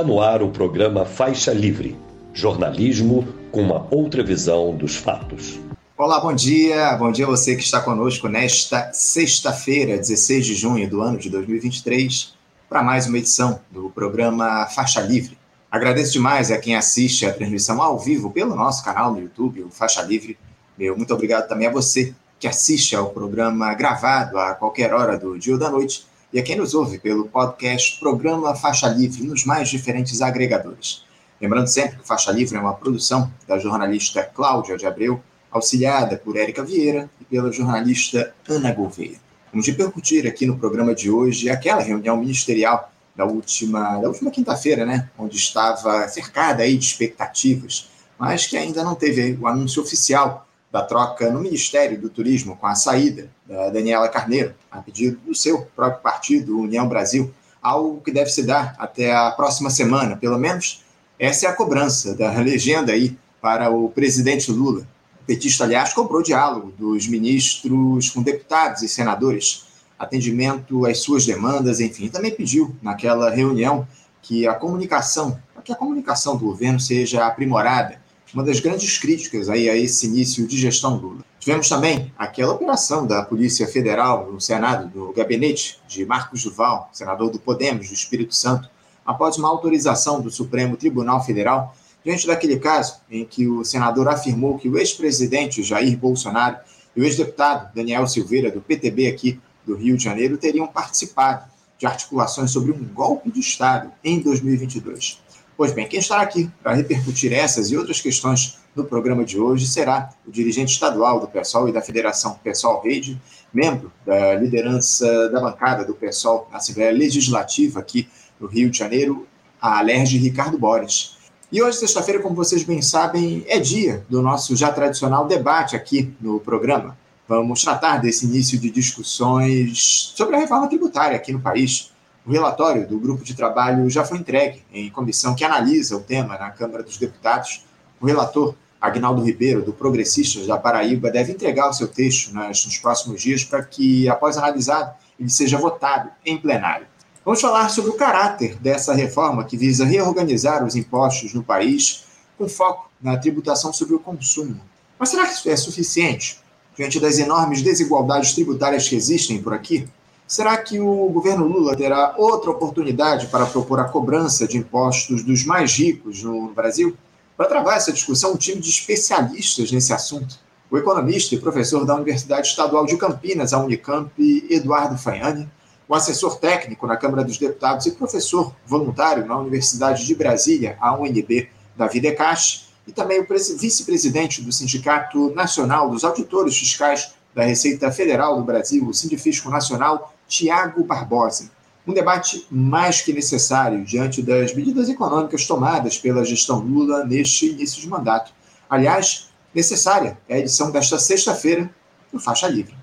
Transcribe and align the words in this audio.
Está 0.00 0.08
no 0.10 0.22
ar 0.22 0.42
o 0.42 0.48
programa 0.48 1.04
Faixa 1.04 1.52
Livre, 1.52 1.94
jornalismo 2.32 3.28
com 3.52 3.60
uma 3.60 3.86
outra 3.90 4.22
visão 4.22 4.74
dos 4.74 4.96
fatos. 4.96 5.60
Olá, 5.94 6.18
bom 6.18 6.32
dia. 6.32 6.96
Bom 6.96 7.12
dia 7.12 7.26
a 7.26 7.28
você 7.28 7.54
que 7.54 7.62
está 7.62 7.82
conosco 7.82 8.26
nesta 8.26 8.90
sexta-feira, 8.94 9.98
16 9.98 10.46
de 10.46 10.54
junho 10.54 10.88
do 10.88 11.02
ano 11.02 11.18
de 11.18 11.28
2023, 11.28 12.32
para 12.66 12.82
mais 12.82 13.08
uma 13.08 13.18
edição 13.18 13.60
do 13.70 13.90
programa 13.90 14.64
Faixa 14.68 15.02
Livre. 15.02 15.36
Agradeço 15.70 16.14
demais 16.14 16.50
a 16.50 16.56
quem 16.56 16.76
assiste 16.76 17.26
a 17.26 17.34
transmissão 17.34 17.82
ao 17.82 17.98
vivo 17.98 18.30
pelo 18.30 18.56
nosso 18.56 18.82
canal 18.82 19.12
no 19.12 19.20
YouTube, 19.20 19.64
o 19.64 19.70
Faixa 19.70 20.00
Livre. 20.00 20.38
Meu 20.78 20.96
muito 20.96 21.12
obrigado 21.12 21.46
também 21.46 21.68
a 21.68 21.70
você 21.70 22.14
que 22.38 22.48
assiste 22.48 22.96
ao 22.96 23.10
programa 23.10 23.74
gravado 23.74 24.38
a 24.38 24.54
qualquer 24.54 24.94
hora 24.94 25.18
do 25.18 25.38
dia 25.38 25.52
ou 25.52 25.58
da 25.58 25.68
noite 25.70 26.06
e 26.32 26.38
a 26.38 26.42
quem 26.42 26.56
nos 26.56 26.74
ouve 26.74 26.98
pelo 26.98 27.28
podcast 27.28 27.98
Programa 27.98 28.54
Faixa 28.54 28.88
Livre 28.88 29.24
nos 29.24 29.44
mais 29.44 29.68
diferentes 29.68 30.22
agregadores. 30.22 31.04
Lembrando 31.40 31.66
sempre 31.66 31.98
que 31.98 32.06
Faixa 32.06 32.30
Livre 32.30 32.56
é 32.56 32.60
uma 32.60 32.74
produção 32.74 33.32
da 33.48 33.58
jornalista 33.58 34.22
Cláudia 34.22 34.76
de 34.76 34.86
Abreu, 34.86 35.20
auxiliada 35.50 36.16
por 36.16 36.36
Érica 36.36 36.62
Vieira 36.62 37.10
e 37.20 37.24
pela 37.24 37.50
jornalista 37.50 38.32
Ana 38.48 38.72
Gouveia. 38.72 39.18
Vamos 39.52 39.66
repercutir 39.66 40.26
aqui 40.26 40.46
no 40.46 40.56
programa 40.56 40.94
de 40.94 41.10
hoje 41.10 41.50
aquela 41.50 41.82
reunião 41.82 42.16
ministerial 42.16 42.92
da 43.16 43.24
última, 43.24 43.98
da 43.98 44.08
última 44.08 44.30
quinta-feira, 44.30 44.86
né, 44.86 45.10
onde 45.18 45.36
estava 45.36 46.06
cercada 46.08 46.62
aí 46.62 46.76
de 46.76 46.84
expectativas, 46.84 47.90
mas 48.16 48.46
que 48.46 48.56
ainda 48.56 48.84
não 48.84 48.94
teve 48.94 49.36
o 49.40 49.48
anúncio 49.48 49.82
oficial 49.82 50.46
da 50.70 50.82
troca 50.82 51.30
no 51.30 51.40
Ministério 51.40 52.00
do 52.00 52.08
Turismo 52.08 52.56
com 52.56 52.66
a 52.66 52.74
saída 52.74 53.30
da 53.46 53.70
Daniela 53.70 54.08
Carneiro, 54.08 54.54
a 54.70 54.78
pedido 54.80 55.18
do 55.26 55.34
seu 55.34 55.62
próprio 55.74 56.00
partido, 56.00 56.58
União 56.58 56.88
Brasil, 56.88 57.32
algo 57.60 58.00
que 58.00 58.12
deve 58.12 58.30
se 58.30 58.42
dar 58.44 58.74
até 58.78 59.14
a 59.14 59.30
próxima 59.32 59.68
semana, 59.68 60.16
pelo 60.16 60.38
menos 60.38 60.84
essa 61.18 61.46
é 61.46 61.48
a 61.50 61.52
cobrança 61.52 62.14
da 62.14 62.30
legenda 62.40 62.92
aí 62.92 63.16
para 63.42 63.68
o 63.68 63.90
presidente 63.90 64.50
Lula. 64.50 64.86
O 65.20 65.24
petista, 65.26 65.64
aliás, 65.64 65.92
cobrou 65.92 66.22
diálogo 66.22 66.72
dos 66.78 67.06
ministros 67.06 68.08
com 68.10 68.22
deputados 68.22 68.82
e 68.82 68.88
senadores, 68.88 69.66
atendimento 69.98 70.86
às 70.86 71.00
suas 71.00 71.26
demandas, 71.26 71.78
enfim, 71.78 72.08
também 72.08 72.34
pediu 72.34 72.74
naquela 72.80 73.28
reunião 73.28 73.86
que 74.22 74.46
a 74.46 74.54
comunicação, 74.54 75.38
que 75.62 75.72
a 75.72 75.76
comunicação 75.76 76.36
do 76.36 76.46
governo 76.46 76.80
seja 76.80 77.26
aprimorada 77.26 77.99
uma 78.32 78.44
das 78.44 78.60
grandes 78.60 78.98
críticas 78.98 79.48
aí 79.48 79.68
a 79.68 79.76
esse 79.76 80.06
início 80.06 80.46
de 80.46 80.56
gestão 80.56 80.96
Lula. 80.96 81.24
Tivemos 81.38 81.68
também 81.68 82.12
aquela 82.18 82.52
operação 82.52 83.06
da 83.06 83.22
Polícia 83.22 83.66
Federal 83.66 84.30
no 84.30 84.40
Senado, 84.40 84.88
do 84.88 85.12
gabinete 85.12 85.78
de 85.88 86.04
Marcos 86.04 86.42
Duval, 86.44 86.88
senador 86.92 87.30
do 87.30 87.38
Podemos 87.38 87.88
do 87.88 87.94
Espírito 87.94 88.34
Santo, 88.34 88.68
após 89.04 89.36
uma 89.36 89.48
autorização 89.48 90.20
do 90.20 90.30
Supremo 90.30 90.76
Tribunal 90.76 91.24
Federal, 91.24 91.74
diante 92.04 92.26
daquele 92.26 92.58
caso 92.58 93.00
em 93.10 93.24
que 93.24 93.48
o 93.48 93.64
senador 93.64 94.08
afirmou 94.08 94.58
que 94.58 94.68
o 94.68 94.78
ex-presidente 94.78 95.62
Jair 95.62 95.96
Bolsonaro 95.96 96.58
e 96.94 97.00
o 97.00 97.04
ex-deputado 97.04 97.74
Daniel 97.74 98.06
Silveira, 98.06 98.50
do 98.50 98.60
PTB 98.60 99.08
aqui 99.08 99.40
do 99.66 99.74
Rio 99.74 99.96
de 99.96 100.04
Janeiro, 100.04 100.36
teriam 100.36 100.66
participado 100.66 101.44
de 101.78 101.86
articulações 101.86 102.50
sobre 102.50 102.72
um 102.72 102.84
golpe 102.84 103.30
de 103.30 103.40
Estado 103.40 103.90
em 104.04 104.20
2022. 104.20 105.18
Pois 105.60 105.72
bem, 105.72 105.86
quem 105.86 106.00
estará 106.00 106.22
aqui 106.22 106.50
para 106.62 106.72
repercutir 106.72 107.34
essas 107.34 107.70
e 107.70 107.76
outras 107.76 108.00
questões 108.00 108.56
no 108.74 108.82
programa 108.82 109.26
de 109.26 109.38
hoje 109.38 109.66
será 109.66 110.08
o 110.26 110.30
dirigente 110.30 110.72
estadual 110.72 111.20
do 111.20 111.28
PSOL 111.28 111.68
e 111.68 111.72
da 111.72 111.82
Federação 111.82 112.40
PSOL 112.42 112.80
Rede, 112.80 113.20
membro 113.52 113.92
da 114.06 114.36
liderança 114.36 115.28
da 115.28 115.38
bancada 115.38 115.84
do 115.84 115.92
PSOL 115.92 116.48
na 116.50 116.56
Assembleia 116.56 116.90
Legislativa 116.90 117.78
aqui 117.78 118.08
no 118.40 118.46
Rio 118.46 118.70
de 118.70 118.78
Janeiro, 118.78 119.26
a 119.60 119.80
Alerge 119.80 120.16
Ricardo 120.16 120.56
Borges. 120.56 121.18
E 121.52 121.62
hoje, 121.62 121.76
sexta-feira, 121.76 122.22
como 122.22 122.34
vocês 122.34 122.62
bem 122.62 122.80
sabem, 122.80 123.44
é 123.46 123.60
dia 123.60 124.02
do 124.08 124.22
nosso 124.22 124.56
já 124.56 124.72
tradicional 124.72 125.26
debate 125.26 125.76
aqui 125.76 126.10
no 126.22 126.40
programa. 126.40 126.96
Vamos 127.28 127.62
tratar 127.62 127.98
desse 127.98 128.24
início 128.24 128.58
de 128.58 128.70
discussões 128.70 130.14
sobre 130.16 130.36
a 130.36 130.38
reforma 130.38 130.68
tributária 130.68 131.14
aqui 131.14 131.34
no 131.34 131.40
país. 131.40 131.92
O 132.26 132.30
relatório 132.30 132.86
do 132.86 132.98
grupo 132.98 133.24
de 133.24 133.34
trabalho 133.34 133.88
já 133.88 134.04
foi 134.04 134.18
entregue 134.18 134.62
em 134.72 134.90
comissão 134.90 135.34
que 135.34 135.44
analisa 135.44 135.96
o 135.96 136.00
tema 136.00 136.36
na 136.36 136.50
Câmara 136.50 136.82
dos 136.82 136.98
Deputados. 136.98 137.64
O 138.00 138.06
relator, 138.06 138.54
Agnaldo 138.80 139.22
Ribeiro, 139.22 139.62
do 139.62 139.72
Progressistas 139.72 140.46
da 140.46 140.58
Paraíba, 140.58 141.10
deve 141.10 141.32
entregar 141.32 141.68
o 141.68 141.72
seu 141.72 141.88
texto 141.88 142.32
nos 142.34 142.78
próximos 142.78 143.22
dias 143.22 143.42
para 143.42 143.62
que, 143.62 144.08
após 144.08 144.36
analisado, 144.36 144.94
ele 145.18 145.30
seja 145.30 145.56
votado 145.56 146.10
em 146.24 146.36
plenário. 146.36 146.86
Vamos 147.24 147.40
falar 147.40 147.68
sobre 147.68 147.90
o 147.90 147.94
caráter 147.94 148.56
dessa 148.56 148.94
reforma 148.94 149.44
que 149.44 149.56
visa 149.56 149.84
reorganizar 149.84 150.64
os 150.64 150.76
impostos 150.76 151.34
no 151.34 151.42
país, 151.42 152.04
com 152.36 152.48
foco 152.48 152.90
na 153.00 153.16
tributação 153.16 153.72
sobre 153.72 153.94
o 153.94 153.98
consumo. 153.98 154.60
Mas 154.98 155.08
será 155.08 155.26
que 155.26 155.34
isso 155.34 155.50
é 155.50 155.56
suficiente? 155.56 156.38
Diante 156.76 157.00
das 157.00 157.18
enormes 157.18 157.62
desigualdades 157.62 158.34
tributárias 158.34 158.88
que 158.88 158.96
existem 158.96 159.42
por 159.42 159.52
aqui, 159.52 159.88
Será 160.30 160.56
que 160.58 160.78
o 160.78 161.08
governo 161.08 161.44
Lula 161.44 161.76
terá 161.76 162.14
outra 162.16 162.52
oportunidade 162.52 163.26
para 163.26 163.46
propor 163.46 163.80
a 163.80 163.88
cobrança 163.88 164.46
de 164.46 164.58
impostos 164.58 165.24
dos 165.24 165.44
mais 165.44 165.72
ricos 165.72 166.22
no 166.22 166.52
Brasil? 166.52 166.96
Para 167.36 167.48
travar 167.48 167.76
essa 167.76 167.92
discussão, 167.92 168.34
um 168.34 168.36
time 168.36 168.60
de 168.60 168.70
especialistas 168.70 169.72
nesse 169.72 169.92
assunto, 169.92 170.38
o 170.70 170.78
economista 170.78 171.34
e 171.34 171.40
professor 171.40 171.84
da 171.84 171.96
Universidade 171.96 172.46
Estadual 172.46 172.86
de 172.86 172.96
Campinas, 172.96 173.52
a 173.52 173.58
Unicamp, 173.58 174.12
Eduardo 174.48 174.96
Fanhani, 174.96 175.50
o 175.88 175.96
assessor 175.96 176.38
técnico 176.38 176.86
na 176.86 176.96
Câmara 176.96 177.24
dos 177.24 177.36
Deputados 177.36 177.86
e 177.86 177.90
professor 177.90 178.54
voluntário 178.64 179.26
na 179.26 179.36
Universidade 179.36 180.06
de 180.06 180.14
Brasília, 180.14 180.78
a 180.80 180.94
UNB, 180.94 181.48
Davi 181.76 182.00
Decache, 182.00 182.66
e 182.86 182.92
também 182.92 183.20
o 183.20 183.26
vice-presidente 183.58 184.42
do 184.42 184.52
Sindicato 184.52 185.34
Nacional 185.34 185.90
dos 185.90 186.04
Auditores 186.04 186.56
Fiscais 186.56 187.14
da 187.34 187.42
Receita 187.42 187.90
Federal 187.90 188.36
do 188.36 188.44
Brasil, 188.44 188.86
o 188.86 188.94
Sindifisco 188.94 189.50
Nacional, 189.50 190.14
Tiago 190.30 190.84
Barbosa. 190.84 191.50
Um 191.84 191.92
debate 191.92 192.46
mais 192.48 193.00
que 193.00 193.12
necessário 193.12 193.84
diante 193.84 194.22
das 194.22 194.54
medidas 194.54 194.88
econômicas 194.88 195.44
tomadas 195.44 195.98
pela 195.98 196.24
gestão 196.24 196.60
Lula 196.60 197.04
neste 197.04 197.50
início 197.50 197.80
de 197.80 197.88
mandato. 197.88 198.32
Aliás, 198.68 199.28
necessária 199.52 200.16
é 200.28 200.36
a 200.36 200.38
edição 200.38 200.70
desta 200.70 201.00
sexta-feira 201.00 201.68
do 202.12 202.20
Faixa 202.20 202.46
Livre. 202.46 202.76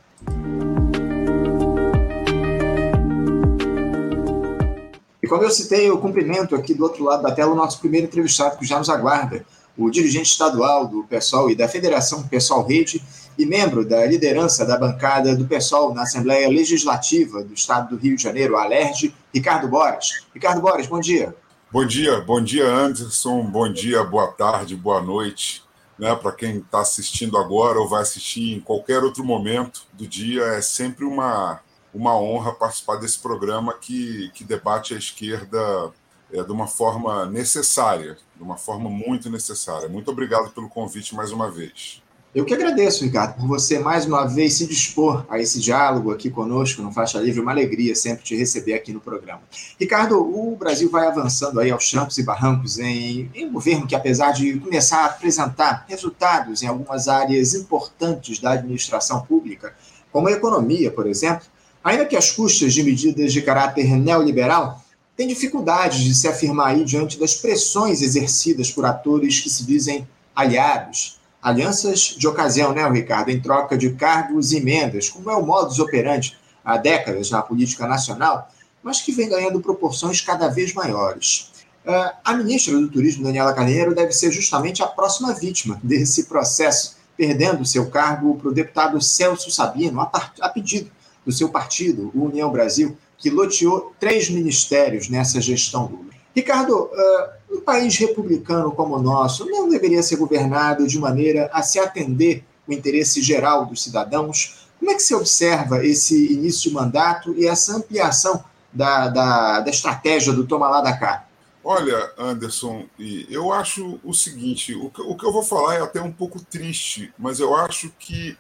E 5.23 5.27
como 5.27 5.43
eu 5.43 5.49
citei, 5.49 5.89
eu 5.89 5.97
cumprimento 5.99 6.53
aqui 6.53 6.73
do 6.73 6.83
outro 6.83 7.05
lado 7.05 7.23
da 7.23 7.31
tela 7.31 7.53
o 7.53 7.55
nosso 7.55 7.79
primeiro 7.79 8.07
entrevistado 8.07 8.57
que 8.57 8.65
já 8.65 8.77
nos 8.77 8.89
aguarda, 8.89 9.45
o 9.77 9.89
dirigente 9.89 10.31
estadual 10.31 10.85
do 10.85 11.05
PSOL 11.05 11.49
e 11.49 11.55
da 11.55 11.69
Federação 11.69 12.27
PSOL 12.27 12.65
Rede, 12.65 13.01
e 13.37 13.45
membro 13.45 13.87
da 13.87 14.05
liderança 14.05 14.65
da 14.65 14.77
bancada 14.77 15.35
do 15.35 15.45
PSOL 15.45 15.93
na 15.93 16.03
Assembleia 16.03 16.49
Legislativa 16.49 17.43
do 17.43 17.53
Estado 17.53 17.95
do 17.95 18.01
Rio 18.01 18.15
de 18.15 18.23
Janeiro, 18.23 18.57
ALERJ, 18.57 19.13
Ricardo 19.33 19.67
Borges. 19.67 20.25
Ricardo 20.33 20.61
Borges, 20.61 20.87
bom 20.87 20.99
dia. 20.99 21.35
Bom 21.71 21.85
dia, 21.85 22.21
bom 22.21 22.41
dia, 22.41 22.65
Anderson, 22.65 23.43
bom 23.43 23.71
dia, 23.71 24.03
boa 24.03 24.31
tarde, 24.31 24.75
boa 24.75 25.01
noite. 25.01 25.63
Né, 25.99 26.15
Para 26.15 26.31
quem 26.31 26.57
está 26.59 26.81
assistindo 26.81 27.37
agora 27.37 27.79
ou 27.79 27.87
vai 27.87 28.01
assistir 28.01 28.55
em 28.55 28.59
qualquer 28.59 29.03
outro 29.03 29.23
momento 29.23 29.81
do 29.93 30.07
dia, 30.07 30.43
é 30.43 30.61
sempre 30.61 31.05
uma, 31.05 31.59
uma 31.93 32.17
honra 32.19 32.53
participar 32.53 32.97
desse 32.97 33.19
programa 33.19 33.73
que, 33.73 34.31
que 34.33 34.43
debate 34.43 34.93
a 34.93 34.97
esquerda 34.97 35.91
é, 36.31 36.43
de 36.43 36.51
uma 36.51 36.67
forma 36.67 37.25
necessária, 37.25 38.17
de 38.35 38.43
uma 38.43 38.57
forma 38.57 38.89
muito 38.89 39.29
necessária. 39.29 39.89
Muito 39.89 40.09
obrigado 40.11 40.51
pelo 40.51 40.69
convite 40.69 41.15
mais 41.15 41.31
uma 41.31 41.49
vez. 41.49 42.01
Eu 42.37 42.45
que 42.45 42.53
agradeço, 42.53 43.03
Ricardo, 43.03 43.33
por 43.33 43.47
você 43.47 43.79
mais 43.79 44.05
uma 44.05 44.23
vez 44.27 44.53
se 44.53 44.67
dispor 44.67 45.25
a 45.27 45.39
esse 45.39 45.59
diálogo 45.59 46.11
aqui 46.11 46.29
conosco 46.29 46.83
no 46.83 46.91
Faixa 46.91 47.19
Livre. 47.19 47.41
Uma 47.41 47.49
alegria 47.49 47.95
sempre 47.95 48.23
te 48.23 48.35
receber 48.35 48.75
aqui 48.75 48.93
no 48.93 48.99
programa. 48.99 49.41
Ricardo, 49.79 50.19
o 50.19 50.55
Brasil 50.55 50.87
vai 50.87 51.07
avançando 51.07 51.59
aí 51.59 51.71
aos 51.71 51.89
trancos 51.89 52.15
e 52.19 52.23
barrancos 52.23 52.77
em, 52.77 53.27
em 53.33 53.47
um 53.47 53.53
governo 53.53 53.87
que, 53.87 53.95
apesar 53.95 54.33
de 54.33 54.59
começar 54.59 54.99
a 54.99 55.05
apresentar 55.07 55.83
resultados 55.89 56.61
em 56.61 56.67
algumas 56.67 57.07
áreas 57.07 57.55
importantes 57.55 58.37
da 58.37 58.51
administração 58.51 59.21
pública, 59.21 59.73
como 60.11 60.27
a 60.27 60.31
economia, 60.31 60.91
por 60.91 61.07
exemplo, 61.07 61.47
ainda 61.83 62.05
que 62.05 62.15
as 62.15 62.31
custas 62.31 62.71
de 62.71 62.83
medidas 62.83 63.33
de 63.33 63.41
caráter 63.41 63.87
neoliberal, 63.97 64.85
tem 65.15 65.27
dificuldades 65.27 66.01
de 66.01 66.13
se 66.13 66.27
afirmar 66.27 66.67
aí 66.67 66.85
diante 66.85 67.19
das 67.19 67.33
pressões 67.33 68.03
exercidas 68.03 68.69
por 68.69 68.85
atores 68.85 69.39
que 69.39 69.49
se 69.49 69.65
dizem 69.65 70.07
aliados 70.35 71.17
alianças 71.41 72.15
de 72.17 72.27
ocasião, 72.27 72.73
né, 72.73 72.87
Ricardo, 72.89 73.29
em 73.29 73.39
troca 73.39 73.77
de 73.77 73.91
cargos 73.91 74.51
e 74.51 74.57
emendas, 74.57 75.09
como 75.09 75.29
é 75.29 75.35
o 75.35 75.45
modus 75.45 75.79
operandi 75.79 76.37
há 76.63 76.77
décadas 76.77 77.31
na 77.31 77.41
política 77.41 77.87
nacional, 77.87 78.49
mas 78.83 79.01
que 79.01 79.11
vem 79.11 79.29
ganhando 79.29 79.61
proporções 79.61 80.21
cada 80.21 80.47
vez 80.47 80.73
maiores. 80.73 81.51
Uh, 81.85 82.11
a 82.23 82.33
ministra 82.33 82.73
do 82.73 82.89
Turismo, 82.89 83.23
Daniela 83.23 83.53
Carneiro, 83.53 83.95
deve 83.95 84.11
ser 84.11 84.31
justamente 84.31 84.83
a 84.83 84.87
próxima 84.87 85.33
vítima 85.33 85.79
desse 85.81 86.25
processo, 86.25 86.97
perdendo 87.15 87.65
seu 87.65 87.89
cargo 87.89 88.35
para 88.35 88.49
o 88.49 88.53
deputado 88.53 89.01
Celso 89.01 89.49
Sabino, 89.49 90.01
a, 90.01 90.49
pedido 90.49 90.91
do 91.25 91.31
seu 91.31 91.49
partido, 91.49 92.11
o 92.13 92.25
União 92.25 92.51
Brasil, 92.51 92.97
que 93.17 93.29
loteou 93.29 93.93
três 93.99 94.29
ministérios 94.29 95.09
nessa 95.09 95.39
gestão 95.39 95.85
Lula. 95.85 96.11
Ricardo, 96.35 96.83
uh, 96.83 97.36
um 97.49 97.61
país 97.61 97.95
republicano 97.97 98.71
como 98.71 98.95
o 98.95 99.01
nosso 99.01 99.45
não 99.45 99.69
deveria 99.69 100.03
ser 100.03 100.17
governado 100.17 100.87
de 100.87 100.99
maneira 100.99 101.49
a 101.53 101.61
se 101.61 101.79
atender 101.79 102.43
o 102.67 102.73
interesse 102.73 103.21
geral 103.21 103.65
dos 103.65 103.83
cidadãos? 103.83 104.67
Como 104.79 104.91
é 104.91 104.95
que 104.95 105.01
você 105.01 105.15
observa 105.15 105.85
esse 105.85 106.33
início 106.33 106.69
de 106.69 106.75
mandato 106.75 107.33
e 107.37 107.47
essa 107.47 107.75
ampliação 107.75 108.43
da, 108.71 109.07
da, 109.07 109.59
da 109.61 109.69
estratégia 109.69 110.33
do 110.33 110.45
toma 110.45 110.69
lá 110.69 110.81
da 110.81 110.93
cá? 110.93 111.25
Olha, 111.63 112.11
Anderson, 112.17 112.85
eu 113.29 113.51
acho 113.51 113.99
o 114.03 114.13
seguinte: 114.13 114.73
o 114.75 114.89
que, 114.89 115.01
o 115.01 115.15
que 115.15 115.25
eu 115.25 115.33
vou 115.33 115.43
falar 115.43 115.75
é 115.75 115.81
até 115.81 116.01
um 116.01 116.11
pouco 116.11 116.39
triste, 116.39 117.11
mas 117.17 117.39
eu 117.39 117.53
acho 117.55 117.91
que 117.99 118.37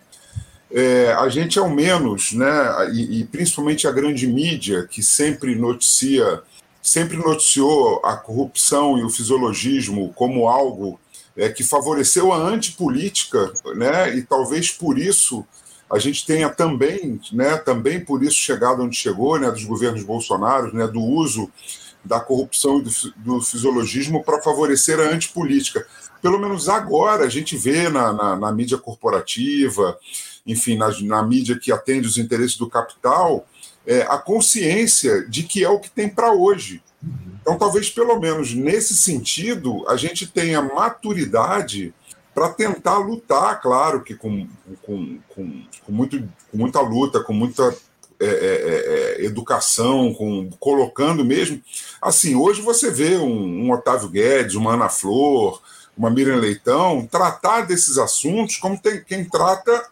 é, 0.71 1.13
a 1.13 1.27
gente, 1.29 1.57
ao 1.59 1.69
menos, 1.69 2.33
né, 2.33 2.47
e, 2.93 3.19
e, 3.19 3.25
principalmente 3.25 3.87
a 3.87 3.91
grande 3.91 4.27
mídia, 4.27 4.87
que 4.87 5.01
sempre 5.01 5.55
noticia, 5.55 6.41
sempre 6.87 7.17
noticiou 7.17 7.99
a 8.01 8.15
corrupção 8.15 8.97
e 8.97 9.03
o 9.03 9.09
fisiologismo 9.09 10.13
como 10.13 10.47
algo 10.47 10.97
é, 11.35 11.49
que 11.49 11.61
favoreceu 11.61 12.31
a 12.31 12.37
antipolítica, 12.37 13.51
né, 13.75 14.15
e 14.15 14.21
talvez 14.21 14.71
por 14.71 14.97
isso 14.97 15.45
a 15.91 15.99
gente 15.99 16.25
tenha 16.25 16.49
também, 16.49 17.19
né, 17.33 17.57
também 17.57 17.99
por 17.99 18.23
isso 18.23 18.37
chegado 18.37 18.83
onde 18.83 18.95
chegou, 18.95 19.37
né, 19.37 19.51
dos 19.51 19.65
governos 19.65 20.01
Bolsonaro, 20.03 20.73
né, 20.73 20.87
do 20.87 21.01
uso 21.01 21.51
da 22.05 22.21
corrupção 22.21 22.79
e 22.79 22.83
do, 22.83 22.91
do 23.17 23.41
fisiologismo 23.41 24.23
para 24.23 24.41
favorecer 24.41 24.97
a 24.97 25.09
antipolítica. 25.09 25.85
Pelo 26.21 26.39
menos 26.39 26.69
agora 26.69 27.25
a 27.25 27.29
gente 27.29 27.57
vê 27.57 27.89
na, 27.89 28.13
na, 28.13 28.35
na 28.37 28.51
mídia 28.53 28.77
corporativa, 28.77 29.97
enfim, 30.45 30.77
na, 30.77 30.89
na, 31.01 31.21
mídia 31.21 31.59
que 31.59 31.69
atende 31.69 32.07
os 32.07 32.17
interesses 32.17 32.57
do 32.57 32.69
capital, 32.69 33.45
é, 33.87 34.01
a 34.01 34.17
consciência 34.17 35.25
de 35.27 35.43
que 35.43 35.63
é 35.63 35.69
o 35.69 35.79
que 35.79 35.89
tem 35.89 36.09
para 36.09 36.33
hoje. 36.33 36.83
Então, 37.41 37.57
talvez, 37.57 37.89
pelo 37.89 38.19
menos 38.19 38.53
nesse 38.53 38.93
sentido, 38.93 39.87
a 39.87 39.95
gente 39.95 40.27
tenha 40.27 40.61
maturidade 40.61 41.93
para 42.35 42.49
tentar 42.49 42.97
lutar, 42.97 43.61
claro 43.61 44.03
que 44.03 44.13
com, 44.13 44.45
com, 44.83 45.17
com, 45.29 45.63
com, 45.85 45.91
muito, 45.91 46.19
com 46.51 46.57
muita 46.57 46.81
luta, 46.81 47.23
com 47.23 47.33
muita 47.33 47.73
é, 48.19 48.25
é, 48.25 48.29
é, 48.29 49.21
é 49.21 49.25
educação, 49.25 50.13
com, 50.13 50.49
colocando 50.59 51.23
mesmo. 51.23 51.61
Assim, 52.01 52.35
hoje 52.35 52.61
você 52.61 52.91
vê 52.91 53.15
um, 53.15 53.65
um, 53.65 53.71
Otávio 53.71 54.09
Guedes, 54.09 54.55
uma 54.55 54.73
Ana 54.73 54.89
Flor, 54.89 55.61
uma 55.97 56.09
Miriam 56.09 56.35
Leitão 56.35 57.07
tratar 57.09 57.61
desses 57.61 57.97
assuntos 57.97 58.57
como 58.57 58.77
tem, 58.77 59.03
quem 59.03 59.23
trata 59.23 59.87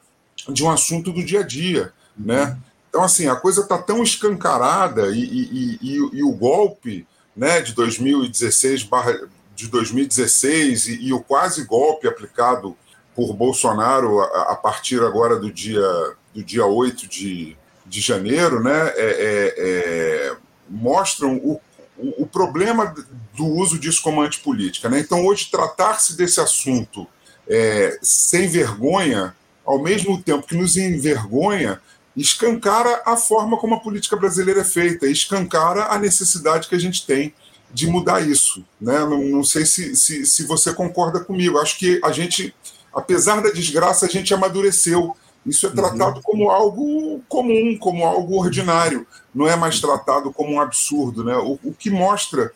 de 0.49 0.63
um 0.63 0.69
assunto 0.69 1.11
do 1.11 1.23
dia 1.23 1.39
a 1.39 1.43
dia, 1.43 1.93
né? 2.17 2.57
Então, 2.95 3.03
assim, 3.03 3.27
a 3.27 3.35
coisa 3.35 3.59
está 3.59 3.77
tão 3.77 4.01
escancarada 4.01 5.07
e, 5.07 5.19
e, 5.19 5.79
e, 5.81 6.09
e, 6.13 6.23
o 6.23 6.31
golpe 6.31 7.05
né, 7.35 7.59
de 7.59 7.73
2016 7.73 8.83
barra, 8.83 9.19
de 9.53 9.67
2016 9.67 10.87
e, 11.01 11.11
o 11.11 11.19
quase 11.19 11.65
golpe 11.65 12.07
aplicado 12.07 12.73
por 13.13 13.33
Bolsonaro 13.33 14.21
a, 14.21 14.53
a, 14.53 14.55
partir 14.55 15.03
agora 15.03 15.37
do 15.37 15.51
dia, 15.51 15.85
do 16.33 16.41
dia 16.41 16.65
8 16.65 17.05
de, 17.05 17.57
de 17.85 17.99
janeiro, 17.99 18.63
né, 18.63 18.93
é, 18.95 18.95
é, 18.95 19.55
é, 19.57 20.35
mostram 20.69 21.35
o, 21.35 21.59
o, 21.97 22.23
o, 22.23 22.25
problema 22.25 22.95
do 23.33 23.45
uso 23.45 23.77
disso 23.77 24.01
como 24.01 24.21
antipolítica. 24.21 24.87
Né? 24.87 25.01
Então, 25.01 25.25
hoje, 25.25 25.51
tratar-se 25.51 26.15
desse 26.15 26.39
assunto 26.39 27.05
é, 27.45 27.99
sem 28.01 28.47
vergonha 28.47 29.35
ao 29.65 29.81
mesmo 29.81 30.21
tempo 30.21 30.47
que 30.47 30.55
nos 30.55 30.77
envergonha, 30.77 31.81
escancara 32.15 33.01
a 33.05 33.17
forma 33.17 33.57
como 33.57 33.75
a 33.75 33.79
política 33.79 34.15
brasileira 34.15 34.61
é 34.61 34.65
feita, 34.65 35.07
escancara 35.07 35.87
a 35.87 35.99
necessidade 35.99 36.67
que 36.67 36.75
a 36.75 36.79
gente 36.79 37.05
tem 37.05 37.33
de 37.73 37.87
mudar 37.87 38.25
isso. 38.25 38.63
Né? 38.79 38.99
Não, 38.99 39.21
não 39.25 39.43
sei 39.43 39.65
se, 39.65 39.95
se, 39.95 40.25
se 40.25 40.43
você 40.45 40.73
concorda 40.73 41.19
comigo. 41.19 41.59
Acho 41.59 41.77
que 41.77 41.99
a 42.03 42.11
gente, 42.11 42.55
apesar 42.93 43.41
da 43.41 43.51
desgraça, 43.51 44.05
a 44.05 44.09
gente 44.09 44.33
amadureceu. 44.33 45.15
Isso 45.45 45.65
é 45.65 45.69
uhum. 45.69 45.75
tratado 45.75 46.15
uhum. 46.15 46.21
como 46.23 46.49
algo 46.49 47.21
comum, 47.27 47.77
como 47.77 48.05
algo 48.05 48.39
ordinário. 48.39 49.05
Não 49.33 49.47
é 49.47 49.57
mais 49.57 49.81
tratado 49.81 50.31
como 50.31 50.53
um 50.53 50.61
absurdo. 50.61 51.23
Né? 51.23 51.35
O, 51.35 51.59
o 51.63 51.73
que 51.73 51.89
mostra 51.89 52.51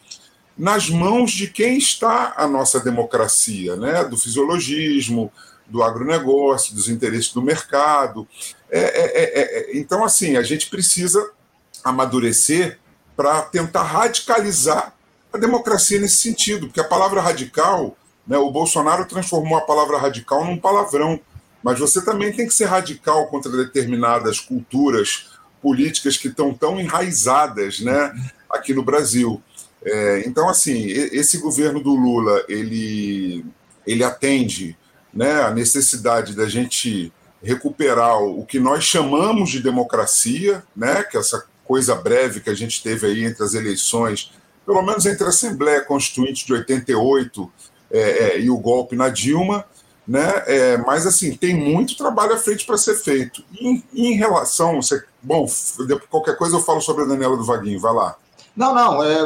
nas 0.58 0.90
mãos 0.90 1.32
de 1.32 1.48
quem 1.48 1.78
está 1.78 2.34
a 2.38 2.48
nossa 2.48 2.80
democracia, 2.80 3.76
né? 3.76 4.06
do 4.06 4.18
fisiologismo, 4.18 5.32
do 5.70 5.84
agronegócio, 5.84 6.74
dos 6.74 6.90
interesses 6.90 7.32
do 7.32 7.42
mercado. 7.42 8.28
É, 8.70 8.80
é, 8.80 9.06
é, 9.24 9.60
é 9.74 9.78
então, 9.78 10.04
assim, 10.04 10.36
a 10.36 10.44
gente 10.44 10.70
precisa 10.70 11.32
amadurecer 11.84 12.80
para 13.16 13.42
tentar 13.44 13.84
radicalizar 13.84 14.94
a 15.32 15.38
democracia 15.38 16.00
nesse 16.00 16.18
sentido, 16.18 16.68
porque 16.68 16.80
a 16.80 16.86
palavra 16.86 17.22
radical, 17.22 17.96
né, 18.26 18.38
o 18.38 18.52
Bolsonaro 18.52 19.06
transformou 19.06 19.58
a 19.58 19.62
palavra 19.62 19.98
radical 19.98 20.44
num 20.44 20.58
palavrão, 20.58 21.20
mas 21.62 21.78
você 21.78 22.02
também 22.02 22.32
tem 22.32 22.48
que 22.48 22.54
ser 22.54 22.66
radical 22.66 23.28
contra 23.28 23.52
determinadas 23.52 24.40
culturas 24.40 25.30
políticas 25.62 26.18
que 26.18 26.30
estão 26.30 26.54
tão 26.54 26.80
enraizadas 26.80 27.80
né, 27.82 28.14
aqui 28.50 28.74
no 28.74 28.84
Brasil. 28.84 29.42
É, 29.84 30.24
então, 30.26 30.50
assim, 30.50 30.86
esse 30.88 31.38
governo 31.38 31.82
do 31.82 31.96
Lula, 31.96 32.44
ele, 32.48 33.46
ele 33.86 34.04
atende 34.04 34.78
né, 35.14 35.44
a 35.44 35.52
necessidade 35.52 36.36
da 36.36 36.48
gente 36.48 37.12
recuperar 37.42 38.22
o 38.22 38.46
que 38.46 38.60
nós 38.60 38.84
chamamos 38.84 39.50
de 39.50 39.62
democracia, 39.62 40.64
né, 40.76 41.04
que 41.04 41.18
é 41.18 41.20
essa 41.20 41.46
coisa 41.66 41.96
breve 41.96 42.42
que 42.42 42.50
a 42.50 42.56
gente 42.56 42.82
teve 42.82 43.08
aí 43.08 43.24
entre 43.24 43.44
as 43.44 43.54
eleições, 43.54 44.32
pelo 44.66 44.82
menos 44.82 45.06
entre 45.06 45.24
a 45.24 45.30
Assembleia 45.30 45.82
Constituinte 45.82 46.46
de 46.46 46.54
88 46.54 47.52
é, 47.92 48.00
é, 48.00 48.40
e 48.40 48.50
o 48.50 48.58
golpe 48.58 48.96
na 48.96 49.10
Dilma, 49.10 49.66
né? 50.08 50.44
É, 50.48 50.78
mas 50.78 51.06
assim 51.06 51.36
tem 51.36 51.56
muito 51.56 51.96
trabalho 51.96 52.34
à 52.34 52.38
frente 52.38 52.66
para 52.66 52.78
ser 52.78 52.96
feito. 52.96 53.44
Em, 53.60 53.84
em 53.94 54.14
relação, 54.14 54.82
você, 54.82 55.04
bom, 55.22 55.48
qualquer 56.10 56.36
coisa 56.36 56.56
eu 56.56 56.62
falo 56.62 56.82
sobre 56.82 57.04
a 57.04 57.08
Daniela 57.08 57.38
do 57.38 57.46
Vaguinho, 57.46 57.80
vai 57.80 57.94
lá. 57.94 58.16
Não, 58.56 58.74
não, 58.74 59.04
é, 59.04 59.26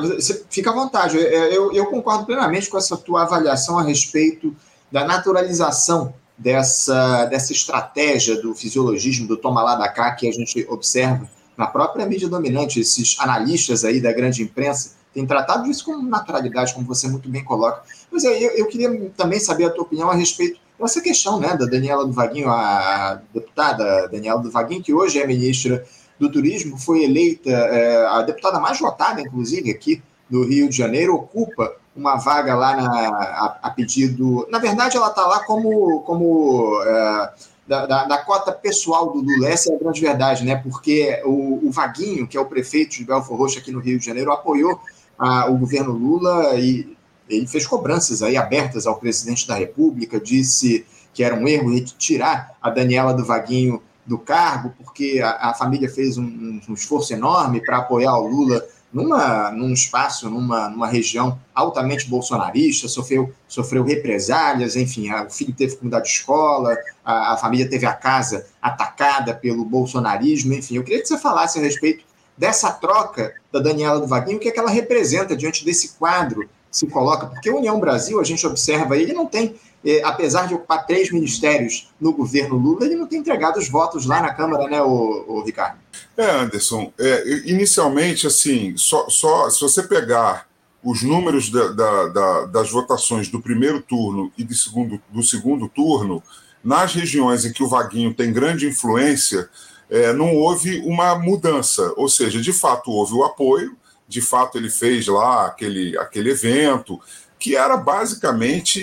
fica 0.50 0.70
à 0.70 0.74
vontade. 0.74 1.18
É, 1.18 1.56
eu, 1.56 1.74
eu 1.74 1.86
concordo 1.86 2.26
plenamente 2.26 2.70
com 2.70 2.78
essa 2.78 2.98
tua 2.98 3.24
avaliação 3.24 3.80
a 3.80 3.84
respeito 3.84 4.54
da 4.94 5.04
naturalização 5.04 6.14
dessa, 6.38 7.26
dessa 7.26 7.52
estratégia 7.52 8.40
do 8.40 8.54
fisiologismo, 8.54 9.28
do 9.28 9.36
toma 9.36 9.64
lá 9.64 9.74
da 9.74 9.90
cá, 9.90 10.12
que 10.12 10.30
a 10.30 10.32
gente 10.32 10.68
observa 10.70 11.28
na 11.58 11.66
própria 11.66 12.06
mídia 12.06 12.30
dominante, 12.30 12.80
esses 12.80 13.20
analistas 13.20 13.84
aí 13.84 14.00
da 14.00 14.14
grande 14.14 14.44
imprensa 14.44 14.92
têm 15.12 15.26
tratado 15.26 15.68
isso 15.68 15.84
com 15.84 16.00
naturalidade, 16.04 16.76
como 16.76 16.86
você 16.86 17.08
muito 17.08 17.28
bem 17.28 17.44
coloca. 17.44 17.82
Mas 18.12 18.24
eu, 18.24 18.34
eu 18.34 18.68
queria 18.68 19.10
também 19.18 19.40
saber 19.40 19.66
a 19.66 19.72
tua 19.72 19.84
opinião 19.84 20.12
a 20.12 20.16
respeito 20.16 20.60
dessa 20.80 21.02
questão 21.02 21.40
né, 21.40 21.58
da 21.58 21.66
Daniela 21.66 22.06
do 22.06 22.12
Vaguinho, 22.12 22.50
a 22.50 23.20
deputada 23.34 24.08
Daniela 24.10 24.42
do 24.44 24.52
Vaguinho, 24.52 24.84
que 24.84 24.94
hoje 24.94 25.20
é 25.20 25.26
ministra 25.26 25.84
do 26.20 26.32
Turismo, 26.32 26.78
foi 26.78 27.04
eleita 27.04 27.50
é, 27.50 28.06
a 28.06 28.22
deputada 28.22 28.60
mais 28.60 28.80
votada, 28.80 29.22
inclusive, 29.22 29.72
aqui 29.72 30.04
do 30.30 30.44
Rio 30.44 30.70
de 30.70 30.78
Janeiro, 30.78 31.16
ocupa 31.16 31.76
uma 31.96 32.16
vaga 32.16 32.56
lá 32.56 32.76
na, 32.76 33.10
a, 33.10 33.58
a 33.64 33.70
pedido. 33.70 34.48
Na 34.50 34.60
verdade, 34.60 34.98
ela 34.98 35.10
está 35.10 35.26
lá 35.26 35.44
como, 35.44 36.02
como 36.02 36.82
é, 36.84 37.34
da, 37.68 37.86
da, 37.86 38.06
da, 38.06 38.18
cota 38.20 38.52
pessoal 38.52 39.12
do 39.12 39.20
Lula. 39.20 39.48
Essa 39.48 39.72
é 39.72 39.76
a 39.76 39.80
grande 39.80 40.02
verdade, 40.02 40.44
né? 40.44 40.56
Porque 40.56 41.22
o, 41.26 41.68
o 41.68 41.72
Vaguinho, 41.72 42.28
que 42.28 42.38
é 42.38 42.42
o 42.42 42.46
prefeito 42.46 42.96
de 42.96 43.06
Belfor 43.06 43.38
Roxo 43.38 43.60
aqui 43.60 43.72
no 43.72 43.80
Rio 43.80 44.00
de 44.00 44.06
Janeiro, 44.06 44.32
apoiou 44.32 44.80
a, 45.18 45.50
o 45.50 45.58
governo 45.58 45.92
Lula 45.92 46.56
e 46.56 46.96
ele 47.30 47.48
fez 47.48 47.66
cobranças 47.66 48.22
aí 48.22 48.36
abertas 48.36 48.86
ao 48.86 48.98
presidente 48.98 49.48
da 49.48 49.56
República, 49.56 50.20
disse 50.20 50.86
que 51.14 51.24
era 51.24 51.36
um 51.36 51.48
erro 51.48 51.74
retirar 51.74 52.52
a 52.62 52.70
Daniela 52.70 53.14
do 53.14 53.24
Vaguinho 53.24 53.82
do 54.06 54.18
cargo, 54.18 54.74
porque 54.78 55.22
a, 55.24 55.50
a 55.50 55.54
família 55.54 55.90
fez 55.90 56.18
um, 56.18 56.60
um 56.68 56.74
esforço 56.74 57.14
enorme 57.14 57.62
para 57.66 57.78
apoiar 57.78 58.18
o 58.18 58.28
Lula 58.28 58.66
numa, 58.94 59.50
num 59.52 59.74
espaço, 59.74 60.30
numa, 60.30 60.70
numa 60.70 60.88
região 60.88 61.40
altamente 61.54 62.08
bolsonarista, 62.08 62.88
sofreu, 62.88 63.34
sofreu 63.48 63.84
represálias, 63.84 64.76
enfim, 64.76 65.10
a, 65.10 65.24
o 65.24 65.30
filho 65.30 65.54
teve 65.54 65.76
que 65.76 65.84
mudar 65.84 66.02
de 66.02 66.10
escola, 66.10 66.78
a, 67.04 67.34
a, 67.34 67.38
família 67.38 67.68
teve 67.68 67.86
a 67.86 67.94
casa 67.94 68.46
atacada 68.62 69.34
pelo 69.34 69.66
bolsonarismo, 69.66 70.54
enfim. 70.54 70.76
Eu 70.76 70.84
queria 70.84 71.02
que 71.02 71.08
você 71.08 71.18
falasse 71.18 71.58
a 71.58 71.62
respeito 71.62 72.06
dessa 72.38 72.72
troca 72.72 73.34
da 73.52 73.60
Daniela 73.60 74.00
do 74.00 74.08
Vaguinho, 74.08 74.38
o 74.38 74.40
que, 74.40 74.50
é 74.50 74.52
que 74.52 74.60
ela 74.60 74.70
representa 74.70 75.36
diante 75.36 75.66
desse 75.66 75.96
quadro 75.98 76.48
se 76.74 76.88
coloca, 76.88 77.28
porque 77.28 77.50
a 77.50 77.56
União 77.56 77.80
Brasil, 77.80 78.20
a 78.20 78.24
gente 78.24 78.46
observa, 78.46 78.98
ele 78.98 79.14
não 79.14 79.28
tem 79.28 79.56
eh, 79.86 80.02
apesar 80.04 80.48
de 80.48 80.54
ocupar 80.54 80.86
três 80.86 81.12
ministérios 81.12 81.90
no 82.00 82.14
governo 82.14 82.58
Lula, 82.58 82.86
ele 82.86 82.96
não 82.96 83.06
tem 83.06 83.20
entregado 83.20 83.58
os 83.60 83.70
votos 83.70 84.06
lá 84.06 84.22
na 84.22 84.34
Câmara, 84.34 84.68
né, 84.68 84.82
o, 84.82 85.26
o 85.28 85.44
Ricardo? 85.44 85.78
É, 86.18 86.30
Anderson, 86.32 86.92
é, 86.98 87.42
inicialmente, 87.46 88.26
assim, 88.26 88.76
só, 88.78 89.10
só 89.10 89.50
se 89.50 89.62
você 89.62 89.84
pegar 89.84 90.48
os 90.84 91.04
números 91.04 91.50
da, 91.50 91.68
da, 91.70 92.08
da, 92.08 92.46
das 92.46 92.70
votações 92.72 93.28
do 93.28 93.42
primeiro 93.42 93.82
turno 93.82 94.32
e 94.38 94.44
do 94.44 94.54
segundo, 94.54 95.02
do 95.10 95.24
segundo 95.24 95.68
turno, 95.68 96.24
nas 96.64 96.94
regiões 96.94 97.46
em 97.46 97.52
que 97.52 97.64
o 97.64 97.68
Vaguinho 97.68 98.14
tem 98.14 98.32
grande 98.32 98.68
influência, 98.68 99.50
é, 99.90 100.14
não 100.14 100.34
houve 100.34 100.80
uma 100.80 101.16
mudança, 101.16 101.94
ou 101.98 102.08
seja, 102.08 102.42
de 102.42 102.54
fato 102.54 102.90
houve 102.90 103.14
o 103.14 103.24
apoio, 103.24 103.76
de 104.14 104.22
fato 104.22 104.58
ele 104.58 104.70
fez 104.70 105.08
lá 105.08 105.48
aquele, 105.48 105.98
aquele 105.98 106.30
evento, 106.30 107.02
que 107.40 107.56
era 107.56 107.76
basicamente 107.76 108.80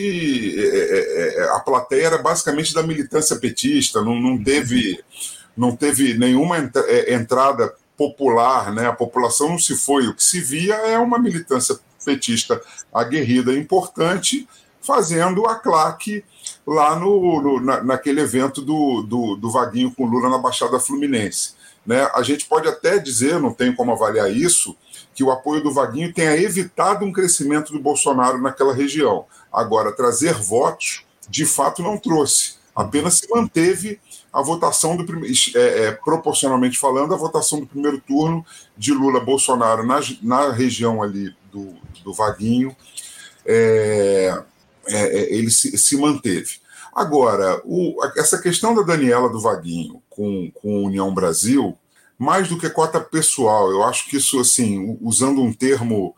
é, 0.59 0.67
é, 0.67 1.39
é, 1.39 1.51
a 1.51 1.61
plateia 1.61 2.07
era 2.07 2.19
basicamente 2.19 2.75
da 2.75 2.83
militância 2.83 3.37
petista, 3.37 4.03
não, 4.03 4.21
não 4.21 4.43
teve 4.43 5.03
não 5.57 5.77
teve 5.77 6.15
nenhuma 6.17 6.57
entrada 7.09 7.75
popular, 7.97 8.73
né? 8.73 8.87
A 8.87 8.95
população 8.95 9.51
não 9.51 9.59
se 9.59 9.77
foi. 9.77 10.07
O 10.07 10.15
que 10.15 10.25
se 10.25 10.41
via 10.41 10.75
é 10.75 10.99
uma 10.99 11.19
militância 11.19 11.79
petista 12.03 12.61
aguerrida 12.93 13.53
importante 13.55 14.49
fazendo 14.81 15.47
a 15.47 15.57
claque 15.57 16.25
lá 16.67 16.99
no, 16.99 17.43
no 17.43 17.61
na, 17.61 17.83
naquele 17.83 18.23
evento 18.23 18.63
do, 18.63 19.03
do, 19.03 19.37
do, 19.37 19.51
Vaguinho 19.51 19.93
com 19.95 20.07
Lula 20.07 20.31
na 20.31 20.39
Baixada 20.39 20.81
Fluminense. 20.81 21.55
Né? 21.85 22.09
A 22.15 22.23
gente 22.23 22.47
pode 22.47 22.69
até 22.69 22.99
dizer, 22.99 23.39
não 23.39 23.53
tem 23.53 23.75
como 23.75 23.93
avaliar 23.93 24.31
isso, 24.31 24.77
que 25.21 25.25
o 25.25 25.31
apoio 25.31 25.63
do 25.63 25.71
Vaguinho 25.71 26.15
tenha 26.15 26.35
evitado 26.35 27.05
um 27.05 27.13
crescimento 27.13 27.75
do 27.75 27.79
Bolsonaro 27.79 28.41
naquela 28.41 28.73
região. 28.73 29.27
Agora, 29.53 29.93
trazer 29.93 30.33
votos, 30.33 31.05
de 31.29 31.45
fato, 31.45 31.83
não 31.83 31.99
trouxe. 31.99 32.55
Apenas 32.75 33.19
se 33.19 33.29
manteve 33.29 34.01
a 34.33 34.41
votação 34.41 34.97
do 34.97 35.05
primeiro, 35.05 35.37
é, 35.57 35.61
é, 35.61 35.93
proporcionalmente 35.93 36.79
falando, 36.79 37.13
a 37.13 37.19
votação 37.19 37.61
do 37.61 37.67
primeiro 37.67 38.01
turno 38.01 38.43
de 38.79 38.95
Lula-Bolsonaro 38.95 39.85
na, 39.87 40.01
na 40.23 40.53
região 40.53 41.03
ali 41.03 41.37
do, 41.53 41.75
do 42.03 42.15
Vaguinho, 42.15 42.75
é, 43.45 44.43
é, 44.87 45.19
é 45.19 45.35
ele 45.35 45.51
se, 45.51 45.77
se, 45.77 45.99
manteve. 45.99 46.61
Agora, 46.95 47.61
o, 47.67 48.03
essa 48.17 48.41
questão 48.41 48.75
da 48.75 48.81
Daniela 48.81 49.29
do 49.29 49.39
Vaguinho 49.39 50.03
com, 50.09 50.51
com 50.55 50.85
União 50.85 51.13
Brasil, 51.13 51.77
mais 52.21 52.49
do 52.49 52.59
que 52.59 52.69
cota 52.69 53.01
pessoal. 53.01 53.71
Eu 53.71 53.83
acho 53.83 54.07
que 54.07 54.19
isso, 54.19 54.39
assim, 54.39 54.99
usando 55.01 55.41
um 55.41 55.55
termo 55.55 56.15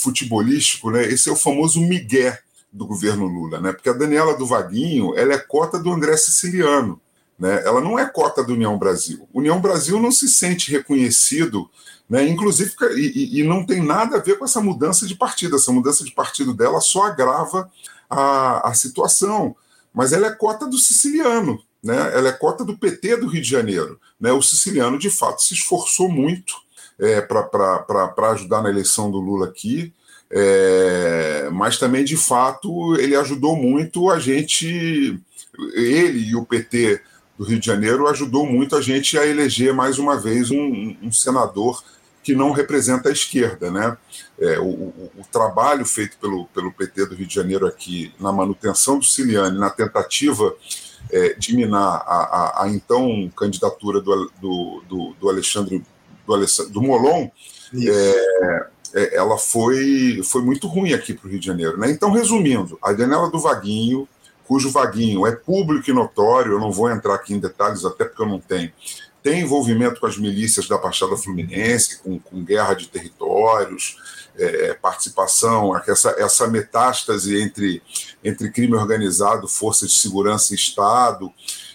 futebolístico, 0.00 0.92
né, 0.92 1.02
esse 1.02 1.28
é 1.28 1.32
o 1.32 1.36
famoso 1.36 1.80
migué 1.80 2.38
do 2.72 2.86
governo 2.86 3.26
Lula, 3.26 3.60
né? 3.60 3.72
Porque 3.72 3.88
a 3.88 3.92
Daniela 3.92 4.36
do 4.36 4.46
Vaguinho, 4.46 5.12
ela 5.18 5.34
é 5.34 5.38
cota 5.38 5.76
do 5.76 5.90
André 5.90 6.16
Siciliano, 6.16 7.00
né? 7.36 7.64
Ela 7.64 7.80
não 7.80 7.98
é 7.98 8.06
cota 8.06 8.44
do 8.44 8.52
União 8.52 8.78
Brasil. 8.78 9.28
União 9.34 9.60
Brasil 9.60 10.00
não 10.00 10.12
se 10.12 10.28
sente 10.28 10.70
reconhecido, 10.70 11.68
né? 12.08 12.24
Inclusive, 12.28 12.72
e, 12.94 13.40
e 13.40 13.42
não 13.42 13.66
tem 13.66 13.84
nada 13.84 14.18
a 14.18 14.20
ver 14.20 14.38
com 14.38 14.44
essa 14.44 14.60
mudança 14.60 15.04
de 15.04 15.16
partido. 15.16 15.56
Essa 15.56 15.72
mudança 15.72 16.04
de 16.04 16.12
partido 16.12 16.54
dela 16.54 16.80
só 16.80 17.02
agrava 17.06 17.68
a, 18.08 18.68
a 18.68 18.74
situação. 18.74 19.56
Mas 19.92 20.12
ela 20.12 20.28
é 20.28 20.30
cota 20.30 20.64
do 20.68 20.78
siciliano, 20.78 21.60
né? 21.82 22.10
ela 22.14 22.28
é 22.28 22.32
cota 22.32 22.64
do 22.64 22.76
PT 22.76 23.16
do 23.18 23.26
Rio 23.26 23.42
de 23.42 23.48
Janeiro. 23.48 23.98
Né? 24.20 24.32
O 24.32 24.42
siciliano, 24.42 24.98
de 24.98 25.10
fato, 25.10 25.42
se 25.42 25.54
esforçou 25.54 26.08
muito 26.08 26.54
é, 26.98 27.20
para 27.20 28.30
ajudar 28.32 28.62
na 28.62 28.68
eleição 28.68 29.10
do 29.10 29.18
Lula 29.18 29.46
aqui, 29.46 29.92
é, 30.30 31.48
mas 31.52 31.78
também, 31.78 32.04
de 32.04 32.16
fato, 32.16 32.94
ele 32.96 33.16
ajudou 33.16 33.56
muito 33.56 34.10
a 34.10 34.20
gente, 34.20 35.18
ele 35.74 36.30
e 36.30 36.36
o 36.36 36.44
PT 36.44 37.00
do 37.36 37.44
Rio 37.44 37.58
de 37.58 37.66
Janeiro, 37.66 38.06
ajudou 38.06 38.46
muito 38.46 38.76
a 38.76 38.80
gente 38.80 39.18
a 39.18 39.26
eleger 39.26 39.74
mais 39.74 39.98
uma 39.98 40.16
vez 40.16 40.50
um, 40.50 40.96
um 41.02 41.10
senador 41.10 41.82
que 42.22 42.34
não 42.34 42.52
representa 42.52 43.08
a 43.08 43.12
esquerda. 43.12 43.70
Né? 43.70 43.96
É, 44.38 44.58
o, 44.58 44.68
o, 44.68 45.24
trabalho 45.32 45.84
feito 45.84 46.18
pelo, 46.18 46.44
pelo 46.46 46.70
PT 46.70 47.06
do 47.06 47.14
Rio 47.14 47.26
de 47.26 47.34
Janeiro 47.34 47.66
aqui 47.66 48.12
na 48.20 48.30
manutenção 48.30 48.98
do 48.98 49.04
Ciliane, 49.04 49.58
na 49.58 49.70
tentativa 49.70 50.54
é, 51.10 51.34
de 51.34 51.56
minar 51.56 52.02
a, 52.06 52.62
a, 52.62 52.64
a, 52.64 52.68
então 52.68 53.30
candidatura 53.36 54.00
do, 54.00 54.30
do, 54.40 54.82
do, 54.88 55.14
do 55.20 55.28
Alexandre 55.28 55.82
do, 56.26 56.34
Alessandro, 56.34 56.72
do 56.72 56.82
Molon, 56.82 57.28
é, 57.74 58.66
é, 58.94 59.16
ela 59.16 59.38
foi, 59.38 60.20
foi 60.24 60.42
muito 60.42 60.66
ruim 60.66 60.92
aqui 60.92 61.14
para 61.14 61.26
o 61.26 61.30
Rio 61.30 61.40
de 61.40 61.46
Janeiro. 61.46 61.78
Né? 61.78 61.90
Então, 61.90 62.10
resumindo, 62.10 62.78
a 62.82 62.94
janela 62.94 63.30
do 63.30 63.40
Vaguinho, 63.40 64.08
cujo 64.46 64.70
Vaguinho 64.70 65.26
é 65.26 65.32
público 65.32 65.88
e 65.88 65.92
notório, 65.92 66.52
eu 66.52 66.60
não 66.60 66.72
vou 66.72 66.90
entrar 66.90 67.14
aqui 67.14 67.34
em 67.34 67.38
detalhes, 67.38 67.84
até 67.84 68.04
porque 68.04 68.22
eu 68.22 68.28
não 68.28 68.40
tenho, 68.40 68.70
tem 69.22 69.40
envolvimento 69.40 70.00
com 70.00 70.06
as 70.06 70.16
milícias 70.16 70.66
da 70.66 70.78
Baixada 70.78 71.16
Fluminense, 71.16 71.98
com, 71.98 72.18
com 72.18 72.44
guerra 72.44 72.74
de 72.74 72.88
territórios, 72.88 73.96
é, 74.36 74.74
participação, 74.74 75.76
essa, 75.86 76.10
essa 76.18 76.48
metástase 76.48 77.40
entre, 77.40 77.82
entre 78.24 78.50
crime 78.50 78.74
organizado, 78.74 79.48
força 79.48 79.86
de 79.86 79.92
segurança 79.92 80.52
e 80.52 80.56
Estado. 80.56 81.32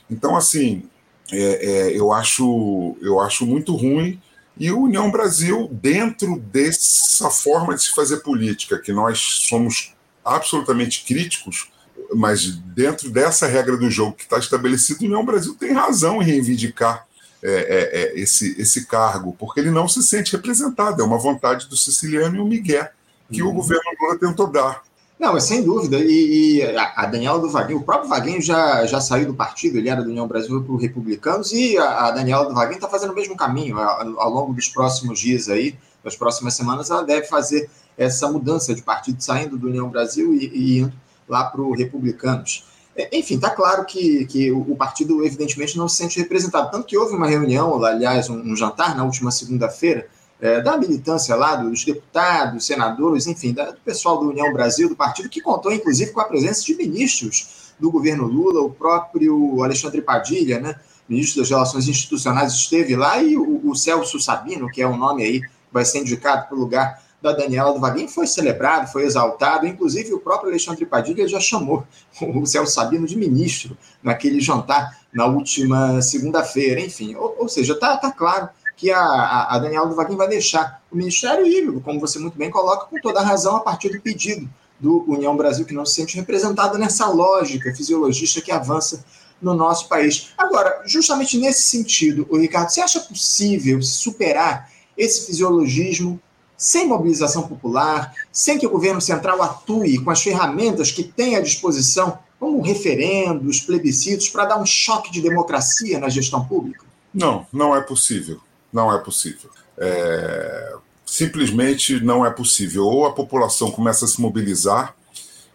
Então, 0.10 0.36
assim, 0.36 0.90
é, 1.32 1.38
é, 1.38 1.98
eu, 1.98 2.12
acho, 2.12 2.98
eu 3.02 3.20
acho 3.20 3.46
muito 3.46 3.76
ruim. 3.76 4.22
E 4.58 4.72
o 4.72 4.84
União 4.84 5.12
Brasil, 5.12 5.70
dentro 5.72 6.40
dessa 6.40 7.30
forma 7.30 7.76
de 7.76 7.84
se 7.84 7.92
fazer 7.92 8.18
política, 8.18 8.80
que 8.80 8.94
nós 8.94 9.20
somos 9.20 9.94
absolutamente 10.24 11.04
críticos, 11.06 11.70
mas 12.14 12.48
dentro 12.48 13.10
dessa 13.10 13.48
regra 13.48 13.76
do 13.76 13.92
jogo 13.92 14.14
que 14.14 14.24
está 14.24 14.38
estabelecida, 14.38 15.02
o 15.02 15.06
União 15.06 15.26
Brasil 15.26 15.56
tem 15.56 15.74
razão 15.74 16.22
em 16.22 16.26
reivindicar 16.26 17.05
é, 17.46 17.52
é, 17.52 18.02
é, 18.02 18.20
esse, 18.20 18.60
esse 18.60 18.86
cargo, 18.86 19.36
porque 19.38 19.60
ele 19.60 19.72
não 19.72 19.88
se 19.88 20.02
sente 20.02 20.32
representado. 20.36 21.02
É 21.02 21.06
uma 21.06 21.18
vontade 21.18 21.68
do 21.68 21.78
siciliano 21.78 22.36
e 22.36 22.40
o 22.40 22.46
Miguel 22.46 22.88
que 23.32 23.42
uhum. 23.42 23.50
o 23.50 23.54
governo 23.54 23.84
Lula 24.02 24.20
tentou 24.20 24.48
dar. 24.48 24.84
Não, 25.20 25.40
sem 25.40 25.64
dúvida. 25.64 25.98
E, 25.98 26.58
e 26.58 26.78
a 26.78 27.06
Daniela 27.06 27.40
do 27.40 27.50
Vaguinho, 27.50 27.80
o 27.80 27.84
próprio 27.84 28.10
Vaguinho 28.10 28.42
já, 28.42 28.86
já 28.86 29.00
saiu 29.00 29.28
do 29.28 29.34
partido, 29.34 29.78
ele 29.78 29.90
era 29.90 30.04
do 30.04 30.10
União 30.10 30.28
Brasil 30.28 30.62
para 30.62 30.74
o 30.74 30.78
Republicanos, 30.78 31.52
e 31.54 31.78
a, 31.78 32.08
a 32.08 32.12
Daniela 32.12 32.46
do 32.48 32.54
Vaguinho 32.54 32.76
está 32.76 32.90
fazendo 32.90 33.12
o 33.12 33.16
mesmo 33.16 33.36
caminho. 33.36 33.80
Ao, 33.80 34.20
ao 34.20 34.30
longo 34.30 34.54
dos 34.54 34.68
próximos 34.68 35.20
dias 35.20 35.48
aí, 35.48 35.76
das 36.04 36.16
próximas 36.16 36.54
semanas, 36.54 36.90
ela 36.90 37.04
deve 37.04 37.28
fazer 37.28 37.70
essa 37.98 38.30
mudança 38.30 38.76
de 38.76 38.82
partido, 38.82 39.24
saindo 39.24 39.58
do 39.58 39.68
União 39.68 39.90
Brasil 39.90 40.34
e, 40.34 40.52
e 40.54 40.80
indo 40.80 40.94
lá 41.28 41.46
para 41.46 41.62
o 41.62 41.74
Republicanos. 41.74 42.66
Enfim, 43.12 43.36
está 43.36 43.50
claro 43.50 43.86
que, 43.86 44.26
que 44.26 44.52
o 44.52 44.76
partido, 44.76 45.26
evidentemente, 45.26 45.78
não 45.78 45.88
se 45.90 45.98
sente 45.98 46.18
representado. 46.18 46.72
Tanto 46.72 46.86
que 46.86 46.98
houve 46.98 47.14
uma 47.14 47.28
reunião, 47.28 47.84
aliás, 47.84 48.30
um, 48.30 48.40
um 48.40 48.56
jantar 48.56 48.96
na 48.96 49.04
última 49.04 49.32
segunda-feira, 49.32 50.08
é, 50.40 50.62
da 50.62 50.78
militância 50.78 51.36
lá, 51.36 51.56
dos 51.56 51.84
deputados, 51.84 52.66
senadores, 52.66 53.28
enfim, 53.28 53.54
da, 53.54 53.72
do 53.72 53.80
pessoal 53.82 54.20
do 54.20 54.30
União 54.30 54.52
Brasil, 54.54 54.88
do 54.88 54.96
partido, 54.96 55.30
que 55.30 55.42
contou, 55.42 55.72
inclusive, 55.74 56.12
com 56.12 56.22
a 56.22 56.26
presença 56.26 56.64
de 56.64 56.76
ministros 56.76 57.74
do 57.80 57.92
governo 57.92 58.26
Lula, 58.26 58.62
o 58.62 58.70
próprio 58.70 59.62
Alexandre 59.64 60.02
Padilha, 60.02 60.60
né, 60.60 60.76
ministro 61.08 61.42
das 61.42 61.50
Relações 61.50 61.88
Institucionais, 61.88 62.54
esteve 62.54 62.96
lá, 62.96 63.22
e 63.22 63.38
o, 63.38 63.70
o 63.70 63.76
Celso 63.76 64.20
Sabino, 64.20 64.70
que 64.70 64.82
é 64.82 64.88
o 64.88 64.96
nome 64.96 65.24
aí, 65.24 65.42
vai 65.72 65.84
ser 65.84 66.00
indicado 66.00 66.48
para 66.48 66.56
o 66.56 66.60
lugar 66.60 67.02
da 67.26 67.34
Daniela 67.34 67.74
do 67.74 67.80
Vaguinho 67.80 68.08
foi 68.08 68.28
celebrado, 68.28 68.92
foi 68.92 69.04
exaltado, 69.04 69.66
inclusive 69.66 70.14
o 70.14 70.20
próprio 70.20 70.52
Alexandre 70.52 70.86
Padilha 70.86 71.28
já 71.28 71.40
chamou 71.40 71.84
o 72.22 72.46
Celso 72.46 72.74
Sabino 72.74 73.08
de 73.08 73.18
ministro 73.18 73.76
naquele 74.04 74.40
jantar 74.40 75.00
na 75.12 75.26
última 75.26 76.02
segunda-feira, 76.04 76.80
enfim, 76.80 77.16
ou, 77.16 77.36
ou 77.40 77.50
seja, 77.50 77.74
está 77.74 77.98
tá 77.98 78.12
claro 78.12 78.48
que 78.78 78.92
a, 78.92 79.48
a, 79.50 79.58
Daniela 79.58 79.88
do 79.88 79.96
Vaguinho 79.96 80.18
vai 80.18 80.28
deixar 80.28 80.84
o 80.92 80.96
Ministério 80.96 81.48
Híbrido, 81.48 81.82
como 81.82 82.00
você 82.00 82.20
muito 82.20 82.38
bem 82.38 82.52
coloca, 82.52 82.86
com 82.86 83.00
toda 83.00 83.22
a 83.22 83.24
razão, 83.24 83.56
a 83.56 83.62
partir 83.62 83.90
do 83.90 84.00
pedido 84.02 84.48
do 84.80 85.04
União 85.08 85.36
Brasil, 85.36 85.66
que 85.66 85.74
não 85.74 85.86
se 85.86 85.96
sente 85.96 86.18
representado 86.18 86.78
nessa 86.78 87.08
lógica 87.08 87.74
fisiologista 87.74 88.42
que 88.42 88.52
avança 88.52 89.04
no 89.42 89.54
nosso 89.54 89.88
país. 89.88 90.34
Agora, 90.38 90.84
justamente 90.86 91.38
nesse 91.38 91.64
sentido, 91.64 92.28
o 92.30 92.38
Ricardo, 92.38 92.70
você 92.70 92.82
acha 92.82 93.00
possível 93.00 93.82
superar 93.82 94.70
esse 94.98 95.26
fisiologismo 95.26 96.20
sem 96.58 96.88
mobilização 96.88 97.44
popular, 97.44 98.14
sem 98.32 98.58
que 98.58 98.66
o 98.66 98.70
governo 98.70 99.02
central 99.02 99.42
atue 99.42 100.00
com 100.00 100.10
as 100.10 100.22
ferramentas 100.22 100.92
que 100.92 101.04
tem 101.04 101.36
à 101.36 101.42
disposição, 101.42 102.18
como 102.40 102.62
referendos, 102.62 103.60
plebiscitos, 103.60 104.30
para 104.30 104.46
dar 104.46 104.58
um 104.58 104.66
choque 104.66 105.12
de 105.12 105.22
democracia 105.22 106.00
na 106.00 106.10
gestão 106.10 106.46
pública? 106.46 106.86
Não, 107.14 107.46
não 107.52 107.76
é 107.76 107.82
possível. 107.82 108.40
Não 108.72 108.94
é 108.94 108.98
possível. 109.00 109.50
É... 109.78 110.76
Simplesmente 111.06 112.04
não 112.04 112.26
é 112.26 112.30
possível. 112.30 112.84
Ou 112.86 113.06
a 113.06 113.14
população 113.14 113.72
começa 113.72 114.06
a 114.06 114.08
se 114.08 114.20
mobilizar, 114.20 114.96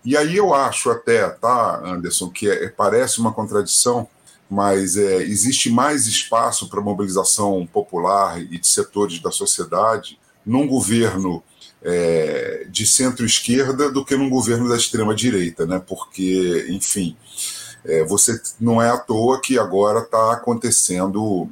e 0.04 0.16
aí 0.16 0.37
eu 0.37 0.54
acho 0.54 0.90
até, 0.90 1.28
tá, 1.28 1.83
Anderson, 1.85 2.30
que 2.30 2.49
é, 2.49 2.69
parece 2.69 3.21
uma 3.21 3.33
contradição, 3.33 4.09
mas 4.49 4.97
é, 4.97 5.23
existe 5.23 5.71
mais 5.71 6.07
espaço 6.07 6.69
para 6.69 6.80
mobilização 6.80 7.69
popular 7.71 8.40
e 8.40 8.59
de 8.59 8.66
setores 8.66 9.21
da 9.21 9.30
sociedade 9.30 10.19
num 10.45 10.67
governo 10.67 11.43
é, 11.83 12.67
de 12.69 12.87
centro-esquerda 12.87 13.91
do 13.91 14.05
que 14.05 14.17
num 14.17 14.29
governo 14.29 14.69
da 14.69 14.77
extrema-direita, 14.77 15.67
né? 15.67 15.83
Porque, 15.85 16.67
enfim, 16.69 17.17
é, 17.85 18.05
você 18.05 18.41
não 18.61 18.81
é 18.81 18.91
à 18.91 18.99
toa 18.99 19.41
que 19.41 19.59
agora 19.59 20.01
está 20.01 20.33
acontecendo 20.33 21.49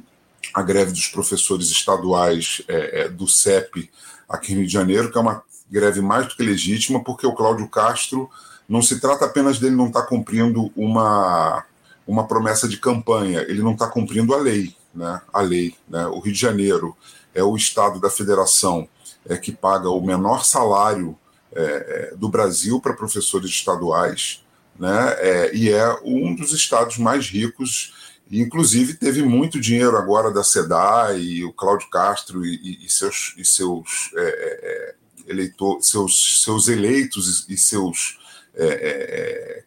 a 0.53 0.61
greve 0.61 0.91
dos 0.91 1.07
professores 1.07 1.69
estaduais 1.69 2.61
é, 2.67 3.01
é 3.01 3.09
do 3.09 3.27
CEP 3.27 3.89
aqui 4.27 4.51
no 4.51 4.59
Rio 4.59 4.67
de 4.67 4.73
Janeiro, 4.73 5.11
que 5.11 5.17
é 5.17 5.21
uma 5.21 5.43
greve 5.69 6.01
mais 6.01 6.27
do 6.27 6.35
que 6.35 6.43
legítima, 6.43 7.03
porque 7.03 7.25
o 7.25 7.33
Cláudio 7.33 7.67
Castro 7.67 8.29
não 8.67 8.81
se 8.81 8.99
trata 8.99 9.25
apenas 9.25 9.59
dele 9.59 9.75
não 9.75 9.87
estar 9.87 10.01
tá 10.01 10.07
cumprindo 10.07 10.71
uma, 10.75 11.63
uma 12.05 12.27
promessa 12.27 12.67
de 12.67 12.77
campanha, 12.77 13.41
ele 13.47 13.61
não 13.61 13.73
está 13.73 13.87
cumprindo 13.87 14.33
a 14.33 14.37
lei, 14.37 14.75
né? 14.93 15.21
A 15.33 15.41
lei, 15.41 15.75
né? 15.87 16.05
O 16.07 16.19
Rio 16.19 16.33
de 16.33 16.39
Janeiro 16.39 16.95
é 17.39 17.43
o 17.43 17.55
estado 17.55 17.99
da 17.99 18.09
federação 18.09 18.87
é, 19.25 19.37
que 19.37 19.51
paga 19.51 19.89
o 19.89 20.01
menor 20.01 20.43
salário 20.45 21.17
é, 21.51 22.11
é 22.11 22.15
do 22.15 22.29
Brasil 22.29 22.79
para 22.79 22.93
professores 22.93 23.49
estaduais, 23.49 24.43
né? 24.77 25.15
É, 25.19 25.55
e 25.55 25.69
é 25.69 25.99
um 26.03 26.35
dos 26.35 26.53
estados 26.53 26.97
mais 26.97 27.27
ricos. 27.27 27.93
Inclusive, 28.31 28.93
teve 28.93 29.23
muito 29.23 29.59
dinheiro 29.59 29.97
agora 29.97 30.31
da 30.31 30.43
SEDA 30.43 31.17
e 31.17 31.43
o 31.43 31.51
Cláudio 31.51 31.89
Castro 31.89 32.45
e, 32.45 32.85
e 32.85 32.89
seus, 32.89 33.33
e 33.37 33.43
seus, 33.43 34.11
é, 34.15 34.21
é, 34.21 34.95
eleitor, 35.31 35.81
seus, 35.81 36.43
seus 36.43 36.67
eleitos 36.67 37.47
e 37.49 37.57
seus 37.57 38.19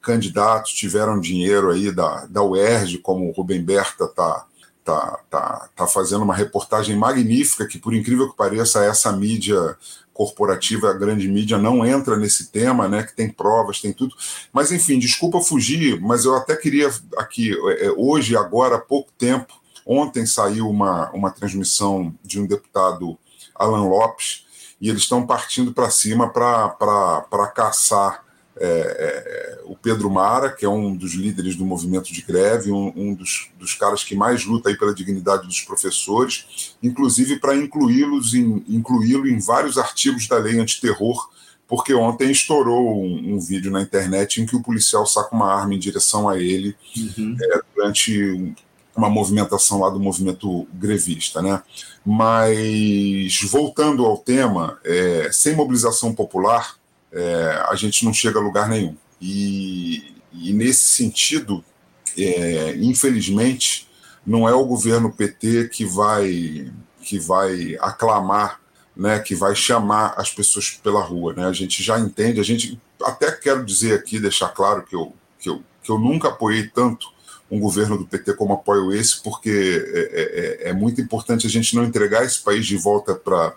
candidatos 0.02 0.72
tiveram 0.72 1.18
dinheiro 1.18 1.70
aí 1.70 1.90
da, 1.90 2.26
da 2.26 2.42
UERJ, 2.42 2.98
como 2.98 3.26
o 3.26 3.32
Rubem 3.32 3.62
Berta 3.62 4.04
está 4.04 4.46
tá, 4.84 5.20
tá, 5.30 5.68
tá 5.74 5.86
fazendo 5.86 6.22
uma 6.22 6.34
reportagem 6.34 6.96
magnífica 6.96 7.66
que, 7.66 7.78
por 7.78 7.94
incrível 7.94 8.30
que 8.30 8.36
pareça, 8.36 8.84
essa 8.84 9.12
mídia 9.12 9.76
corporativa, 10.12 10.90
a 10.90 10.92
grande 10.92 11.28
mídia, 11.28 11.58
não 11.58 11.84
entra 11.84 12.16
nesse 12.16 12.50
tema, 12.50 12.88
né? 12.88 13.02
Que 13.02 13.14
tem 13.14 13.28
provas, 13.28 13.80
tem 13.80 13.92
tudo. 13.92 14.14
Mas, 14.52 14.70
enfim, 14.70 14.98
desculpa 14.98 15.40
fugir, 15.40 16.00
mas 16.00 16.24
eu 16.24 16.36
até 16.36 16.54
queria 16.54 16.90
aqui, 17.16 17.52
é, 17.52 17.86
é, 17.86 17.92
hoje, 17.96 18.36
agora, 18.36 18.76
há 18.76 18.80
pouco 18.80 19.10
tempo, 19.18 19.54
ontem 19.86 20.26
saiu 20.26 20.68
uma, 20.68 21.10
uma 21.10 21.30
transmissão 21.30 22.14
de 22.22 22.40
um 22.40 22.46
deputado, 22.46 23.18
Alan 23.54 23.88
Lopes, 23.88 24.44
e 24.80 24.88
eles 24.88 25.02
estão 25.02 25.26
partindo 25.26 25.72
para 25.72 25.90
cima 25.90 26.28
para 26.28 27.52
caçar 27.54 28.24
é, 28.56 28.66
é, 28.66 29.60
o 29.64 29.74
Pedro 29.74 30.10
Mara, 30.10 30.50
que 30.50 30.64
é 30.64 30.68
um 30.68 30.94
dos 30.94 31.14
líderes 31.14 31.56
do 31.56 31.64
movimento 31.64 32.12
de 32.12 32.20
greve, 32.22 32.70
um, 32.70 32.92
um 32.94 33.14
dos, 33.14 33.50
dos, 33.58 33.74
caras 33.74 34.04
que 34.04 34.14
mais 34.14 34.44
luta 34.44 34.68
aí 34.68 34.76
pela 34.76 34.94
dignidade 34.94 35.46
dos 35.46 35.60
professores, 35.62 36.76
inclusive 36.82 37.38
para 37.38 37.56
incluí-los 37.56 38.34
em, 38.34 38.64
incluí-lo 38.68 39.26
em 39.26 39.38
vários 39.38 39.78
artigos 39.78 40.28
da 40.28 40.36
lei 40.36 40.58
antiterror, 40.58 41.30
porque 41.66 41.94
ontem 41.94 42.30
estourou 42.30 43.02
um, 43.02 43.34
um, 43.34 43.40
vídeo 43.40 43.70
na 43.70 43.80
internet 43.80 44.42
em 44.42 44.46
que 44.46 44.54
o 44.54 44.62
policial 44.62 45.06
saca 45.06 45.34
uma 45.34 45.54
arma 45.54 45.74
em 45.74 45.78
direção 45.78 46.28
a 46.28 46.38
ele 46.38 46.76
uhum. 46.96 47.36
é, 47.40 47.60
durante 47.74 48.54
uma 48.94 49.08
movimentação 49.08 49.80
lá 49.80 49.88
do 49.88 49.98
movimento 49.98 50.68
grevista, 50.74 51.40
né? 51.40 51.62
Mas 52.04 53.40
voltando 53.44 54.04
ao 54.04 54.18
tema, 54.18 54.78
é, 54.84 55.30
sem 55.32 55.56
mobilização 55.56 56.14
popular, 56.14 56.76
é, 57.12 57.64
a 57.68 57.74
gente 57.74 58.04
não 58.04 58.12
chega 58.12 58.38
a 58.38 58.42
lugar 58.42 58.68
nenhum. 58.68 58.96
E, 59.20 60.16
e 60.32 60.52
nesse 60.52 60.94
sentido, 60.94 61.64
é, 62.16 62.74
infelizmente, 62.76 63.88
não 64.26 64.48
é 64.48 64.54
o 64.54 64.64
governo 64.64 65.12
PT 65.12 65.68
que 65.68 65.84
vai 65.84 66.72
que 67.02 67.18
vai 67.18 67.76
aclamar, 67.80 68.60
né, 68.96 69.18
que 69.18 69.34
vai 69.34 69.56
chamar 69.56 70.14
as 70.16 70.30
pessoas 70.30 70.70
pela 70.70 71.02
rua, 71.02 71.34
né? 71.34 71.46
A 71.46 71.52
gente 71.52 71.82
já 71.82 71.98
entende, 71.98 72.38
a 72.38 72.44
gente 72.44 72.80
até 73.02 73.32
quero 73.32 73.64
dizer 73.64 73.94
aqui, 73.94 74.20
deixar 74.20 74.48
claro 74.50 74.84
que 74.84 74.94
eu 74.94 75.12
que 75.38 75.48
eu, 75.48 75.62
que 75.82 75.90
eu 75.90 75.98
nunca 75.98 76.28
apoiei 76.28 76.68
tanto 76.68 77.12
um 77.50 77.58
governo 77.60 77.98
do 77.98 78.06
PT 78.06 78.34
como 78.34 78.54
apoio 78.54 78.92
esse, 78.92 79.22
porque 79.22 79.84
é, 79.94 80.60
é, 80.64 80.70
é 80.70 80.72
muito 80.72 81.00
importante 81.00 81.46
a 81.46 81.50
gente 81.50 81.76
não 81.76 81.84
entregar 81.84 82.24
esse 82.24 82.40
país 82.40 82.64
de 82.64 82.76
volta 82.76 83.14
para 83.14 83.54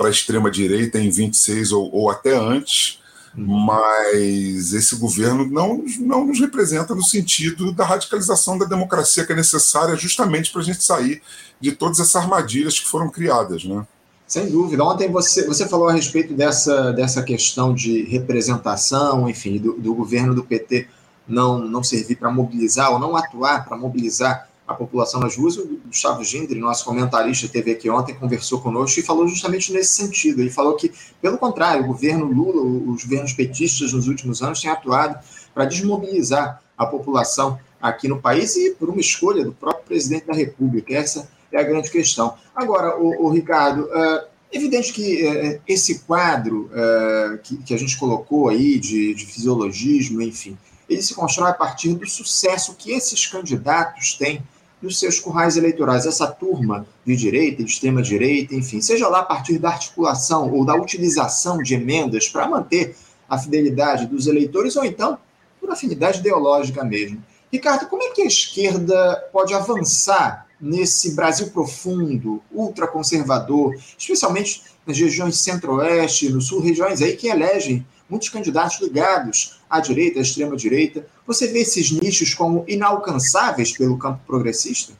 para 0.00 0.08
a 0.08 0.10
extrema-direita 0.10 0.98
em 0.98 1.10
26 1.10 1.72
ou, 1.72 1.94
ou 1.94 2.10
até 2.10 2.34
antes, 2.34 3.00
uhum. 3.36 3.44
mas 3.44 4.72
esse 4.72 4.96
governo 4.96 5.46
não, 5.46 5.84
não 5.98 6.26
nos 6.26 6.40
representa 6.40 6.94
no 6.94 7.04
sentido 7.04 7.70
da 7.70 7.84
radicalização 7.84 8.56
da 8.56 8.64
democracia 8.64 9.26
que 9.26 9.32
é 9.34 9.36
necessária 9.36 9.94
justamente 9.96 10.50
para 10.50 10.62
a 10.62 10.64
gente 10.64 10.82
sair 10.82 11.20
de 11.60 11.72
todas 11.72 12.00
essas 12.00 12.16
armadilhas 12.16 12.80
que 12.80 12.88
foram 12.88 13.10
criadas. 13.10 13.62
Né? 13.62 13.86
Sem 14.26 14.50
dúvida. 14.50 14.82
Ontem 14.82 15.12
você, 15.12 15.46
você 15.46 15.68
falou 15.68 15.90
a 15.90 15.92
respeito 15.92 16.32
dessa, 16.32 16.92
dessa 16.92 17.22
questão 17.22 17.74
de 17.74 18.04
representação, 18.04 19.28
enfim, 19.28 19.58
do, 19.58 19.74
do 19.74 19.94
governo 19.94 20.34
do 20.34 20.42
PT 20.42 20.88
não, 21.28 21.58
não 21.58 21.82
servir 21.82 22.16
para 22.16 22.30
mobilizar 22.30 22.90
ou 22.90 22.98
não 22.98 23.14
atuar 23.14 23.66
para 23.66 23.76
mobilizar 23.76 24.48
a 24.70 24.74
população 24.74 25.20
nas 25.20 25.36
ruas. 25.36 25.56
O 25.56 25.80
Gustavo 25.86 26.22
Gindri, 26.22 26.60
nosso 26.60 26.84
comentarista, 26.84 27.48
teve 27.48 27.72
aqui 27.72 27.90
ontem, 27.90 28.14
conversou 28.14 28.60
conosco 28.60 29.00
e 29.00 29.02
falou 29.02 29.26
justamente 29.26 29.72
nesse 29.72 29.94
sentido. 29.94 30.40
Ele 30.40 30.50
falou 30.50 30.76
que, 30.76 30.92
pelo 31.20 31.36
contrário, 31.36 31.82
o 31.82 31.86
governo 31.88 32.24
Lula, 32.24 32.62
os 32.92 33.02
governos 33.02 33.32
petistas 33.32 33.92
nos 33.92 34.06
últimos 34.06 34.42
anos 34.42 34.60
têm 34.60 34.70
atuado 34.70 35.18
para 35.52 35.64
desmobilizar 35.64 36.62
a 36.78 36.86
população 36.86 37.58
aqui 37.82 38.06
no 38.06 38.20
país 38.20 38.54
e 38.54 38.70
por 38.70 38.88
uma 38.88 39.00
escolha 39.00 39.44
do 39.44 39.52
próprio 39.52 39.86
presidente 39.86 40.26
da 40.26 40.34
República. 40.34 40.94
Essa 40.94 41.28
é 41.50 41.58
a 41.58 41.64
grande 41.64 41.90
questão. 41.90 42.34
Agora, 42.54 42.96
o, 42.96 43.26
o 43.26 43.30
Ricardo, 43.30 43.88
é 43.92 44.28
evidente 44.52 44.92
que 44.92 45.26
é, 45.26 45.60
esse 45.66 46.00
quadro 46.00 46.70
é, 46.72 47.38
que, 47.42 47.56
que, 47.56 47.74
a 47.74 47.76
gente 47.76 47.98
colocou 47.98 48.48
aí 48.48 48.78
de, 48.78 49.14
de 49.14 49.26
fisiologismo, 49.26 50.22
enfim, 50.22 50.56
ele 50.88 51.02
se 51.02 51.14
constrói 51.14 51.50
a 51.50 51.54
partir 51.54 51.94
do 51.94 52.08
sucesso 52.08 52.76
que 52.76 52.92
esses 52.92 53.26
candidatos 53.26 54.14
têm 54.14 54.42
nos 54.82 54.98
seus 54.98 55.20
currais 55.20 55.56
eleitorais, 55.56 56.06
essa 56.06 56.26
turma 56.26 56.86
de 57.04 57.14
direita, 57.14 57.62
de 57.62 57.70
extrema-direita, 57.70 58.54
enfim, 58.54 58.80
seja 58.80 59.08
lá 59.08 59.20
a 59.20 59.24
partir 59.24 59.58
da 59.58 59.68
articulação 59.68 60.50
ou 60.52 60.64
da 60.64 60.74
utilização 60.74 61.58
de 61.58 61.74
emendas 61.74 62.28
para 62.28 62.48
manter 62.48 62.96
a 63.28 63.38
fidelidade 63.38 64.06
dos 64.06 64.26
eleitores, 64.26 64.76
ou 64.76 64.84
então 64.84 65.18
por 65.60 65.70
afinidade 65.70 66.20
ideológica 66.20 66.82
mesmo. 66.82 67.22
Ricardo, 67.52 67.86
como 67.86 68.02
é 68.02 68.10
que 68.10 68.22
a 68.22 68.26
esquerda 68.26 69.28
pode 69.32 69.52
avançar 69.52 70.46
nesse 70.60 71.14
Brasil 71.14 71.50
profundo, 71.50 72.42
ultraconservador, 72.52 73.74
especialmente 73.98 74.62
nas 74.86 74.98
regiões 74.98 75.38
centro-oeste, 75.38 76.28
no 76.28 76.40
sul, 76.40 76.60
regiões 76.60 77.00
aí 77.02 77.16
que 77.16 77.28
elegem 77.28 77.86
muitos 78.08 78.28
candidatos 78.28 78.80
ligados 78.80 79.59
à 79.70 79.78
direita, 79.78 80.18
à 80.18 80.22
extrema-direita. 80.22 81.06
Você 81.26 81.46
vê 81.46 81.60
esses 81.60 81.92
nichos 81.92 82.34
como 82.34 82.64
inalcançáveis 82.66 83.72
pelo 83.72 83.96
campo 83.96 84.20
progressista? 84.26 84.92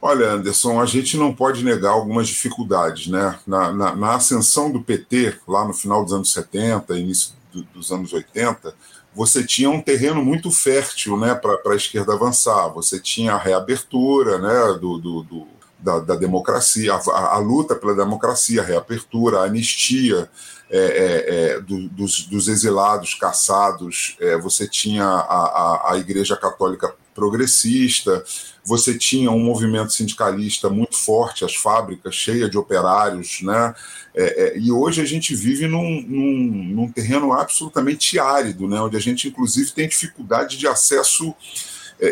Olha, 0.00 0.32
Anderson, 0.32 0.80
a 0.80 0.86
gente 0.86 1.16
não 1.16 1.34
pode 1.34 1.62
negar 1.62 1.90
algumas 1.90 2.28
dificuldades. 2.28 3.08
Né? 3.08 3.38
Na, 3.46 3.72
na, 3.72 3.96
na 3.96 4.14
ascensão 4.14 4.70
do 4.70 4.80
PT, 4.80 5.38
lá 5.46 5.66
no 5.66 5.74
final 5.74 6.04
dos 6.04 6.12
anos 6.12 6.32
70, 6.32 6.98
início 6.98 7.34
do, 7.52 7.62
dos 7.64 7.90
anos 7.90 8.12
80, 8.12 8.74
você 9.14 9.44
tinha 9.44 9.68
um 9.68 9.82
terreno 9.82 10.24
muito 10.24 10.50
fértil 10.50 11.18
né, 11.18 11.34
para 11.34 11.72
a 11.72 11.76
esquerda 11.76 12.14
avançar. 12.14 12.68
Você 12.68 12.98
tinha 12.98 13.34
a 13.34 13.38
reabertura 13.38 14.38
né, 14.38 14.78
do, 14.78 14.98
do, 14.98 15.22
do 15.24 15.46
da, 15.78 15.98
da, 15.98 16.14
democracia, 16.14 16.94
a, 16.94 17.34
a, 17.34 17.38
luta 17.38 17.74
pela 17.74 17.94
democracia, 17.94 18.62
a 18.62 18.64
reapertura, 18.64 19.40
a 19.40 19.44
anistia 19.44 20.30
é, 20.72 20.78
é, 20.78 21.34
é, 21.56 21.60
do, 21.60 21.88
dos, 21.88 22.26
dos, 22.26 22.46
exilados 22.46 23.14
caçados, 23.14 24.16
é, 24.20 24.38
você 24.38 24.68
tinha 24.68 25.04
a, 25.04 25.08
a, 25.08 25.92
a, 25.92 25.98
Igreja 25.98 26.36
Católica 26.36 26.94
progressista, 27.12 28.22
você 28.64 28.96
tinha 28.96 29.32
um 29.32 29.40
movimento 29.40 29.92
sindicalista 29.92 30.70
muito 30.70 30.96
forte, 30.96 31.44
as 31.44 31.56
fábricas 31.56 32.14
cheias 32.14 32.48
de 32.48 32.56
operários, 32.56 33.40
né? 33.42 33.74
É, 34.14 34.44
é, 34.44 34.58
e 34.58 34.70
hoje 34.70 35.02
a 35.02 35.04
gente 35.04 35.34
vive 35.34 35.66
num, 35.66 36.02
num, 36.02 36.74
num, 36.74 36.92
terreno 36.92 37.32
absolutamente 37.32 38.20
árido, 38.20 38.68
né? 38.68 38.80
onde 38.80 38.96
a 38.96 39.00
gente, 39.00 39.26
inclusive, 39.26 39.72
tem 39.72 39.88
dificuldade 39.88 40.56
de 40.56 40.68
acesso 40.68 41.34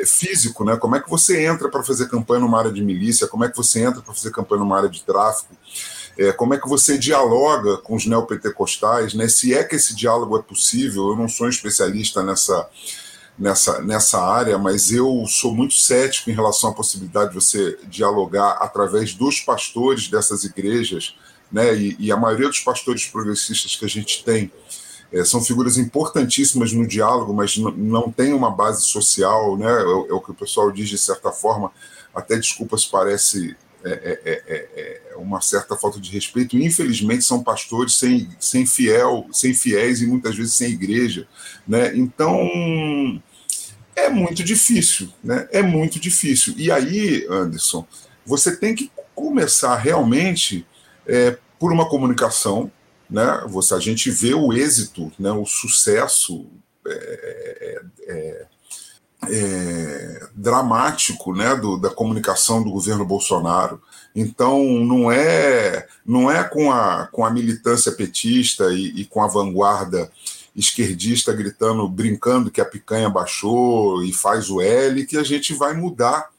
físico, 0.04 0.64
né? 0.64 0.76
Como 0.76 0.96
é 0.96 1.00
que 1.00 1.08
você 1.08 1.46
entra 1.46 1.66
para 1.70 1.82
fazer 1.82 2.10
campanha 2.10 2.40
numa 2.40 2.58
área 2.58 2.70
de 2.70 2.82
milícia? 2.82 3.26
Como 3.26 3.42
é 3.42 3.48
que 3.48 3.56
você 3.56 3.80
entra 3.80 4.02
para 4.02 4.12
fazer 4.12 4.30
campanha 4.30 4.60
numa 4.60 4.76
área 4.76 4.88
de 4.88 5.02
tráfico? 5.02 5.56
É, 6.18 6.32
como 6.32 6.52
é 6.52 6.58
que 6.58 6.68
você 6.68 6.98
dialoga 6.98 7.76
com 7.78 7.94
os 7.94 8.04
neopentecostais, 8.04 9.14
né? 9.14 9.28
se 9.28 9.54
é 9.54 9.62
que 9.62 9.76
esse 9.76 9.94
diálogo 9.94 10.36
é 10.36 10.42
possível. 10.42 11.10
Eu 11.10 11.16
não 11.16 11.28
sou 11.28 11.46
um 11.46 11.50
especialista 11.50 12.24
nessa, 12.24 12.68
nessa, 13.38 13.80
nessa 13.82 14.20
área, 14.20 14.58
mas 14.58 14.90
eu 14.90 15.24
sou 15.28 15.54
muito 15.54 15.74
cético 15.74 16.28
em 16.28 16.34
relação 16.34 16.70
à 16.70 16.74
possibilidade 16.74 17.30
de 17.30 17.36
você 17.36 17.78
dialogar 17.84 18.58
através 18.60 19.14
dos 19.14 19.38
pastores 19.38 20.08
dessas 20.08 20.42
igrejas, 20.42 21.14
né? 21.52 21.76
e, 21.76 21.96
e 22.00 22.10
a 22.10 22.16
maioria 22.16 22.48
dos 22.48 22.60
pastores 22.60 23.06
progressistas 23.06 23.76
que 23.76 23.84
a 23.84 23.88
gente 23.88 24.24
tem 24.24 24.50
é, 25.12 25.24
são 25.24 25.42
figuras 25.42 25.78
importantíssimas 25.78 26.72
no 26.72 26.86
diálogo, 26.86 27.32
mas 27.32 27.56
não 27.56 28.10
tem 28.10 28.32
uma 28.32 28.50
base 28.50 28.82
social, 28.82 29.56
né? 29.56 29.70
É, 29.70 29.82
é, 29.82 30.12
o 30.12 30.20
que 30.20 30.32
o 30.32 30.34
pessoal 30.34 30.70
diz 30.70 30.88
de 30.88 30.98
certa 30.98 31.32
forma, 31.32 31.72
até 32.14 32.36
desculpas 32.36 32.84
parece 32.84 33.56
é 33.88 34.20
é, 34.24 34.42
é, 34.46 34.68
é, 34.74 35.00
é, 35.12 35.16
uma 35.16 35.40
certa 35.40 35.76
falta 35.76 36.00
de 36.00 36.10
respeito. 36.10 36.56
Infelizmente, 36.56 37.24
são 37.24 37.42
pastores 37.42 37.96
sem, 37.96 38.28
sem 38.38 38.66
fiel, 38.66 39.26
sem 39.32 39.54
fiéis 39.54 40.02
e 40.02 40.06
muitas 40.06 40.36
vezes 40.36 40.54
sem 40.54 40.72
igreja, 40.72 41.26
né? 41.66 41.96
Então 41.96 42.48
é 43.96 44.08
muito 44.08 44.42
difícil, 44.44 45.08
né? 45.22 45.48
É 45.50 45.62
muito 45.62 45.98
difícil. 45.98 46.54
E 46.56 46.70
aí, 46.70 47.26
Anderson, 47.30 47.86
você 48.24 48.56
tem 48.56 48.74
que 48.74 48.90
começar 49.14 49.76
realmente 49.76 50.66
por 51.58 51.72
uma 51.72 51.88
comunicação, 51.88 52.70
né? 53.10 53.44
Você, 53.48 53.74
a 53.74 53.80
gente 53.80 54.10
vê 54.10 54.34
o 54.34 54.52
êxito, 54.52 55.10
né? 55.18 55.32
O 55.32 55.46
sucesso 55.46 56.46
é, 56.86 58.46
é, 59.30 60.28
dramático 60.34 61.34
né, 61.34 61.54
do, 61.56 61.76
da 61.76 61.90
comunicação 61.90 62.62
do 62.62 62.70
governo 62.70 63.04
Bolsonaro. 63.04 63.80
Então, 64.14 64.64
não 64.64 65.10
é, 65.10 65.86
não 66.04 66.30
é 66.30 66.42
com, 66.42 66.72
a, 66.72 67.06
com 67.06 67.24
a 67.24 67.30
militância 67.30 67.92
petista 67.92 68.72
e, 68.72 69.00
e 69.00 69.04
com 69.04 69.22
a 69.22 69.28
vanguarda 69.28 70.10
esquerdista 70.56 71.32
gritando, 71.32 71.88
brincando 71.88 72.50
que 72.50 72.60
a 72.60 72.64
picanha 72.64 73.08
baixou 73.08 74.02
e 74.02 74.12
faz 74.12 74.50
o 74.50 74.60
L, 74.60 75.06
que 75.06 75.16
a 75.16 75.22
gente 75.22 75.54
vai 75.54 75.72
mudar 75.72 76.30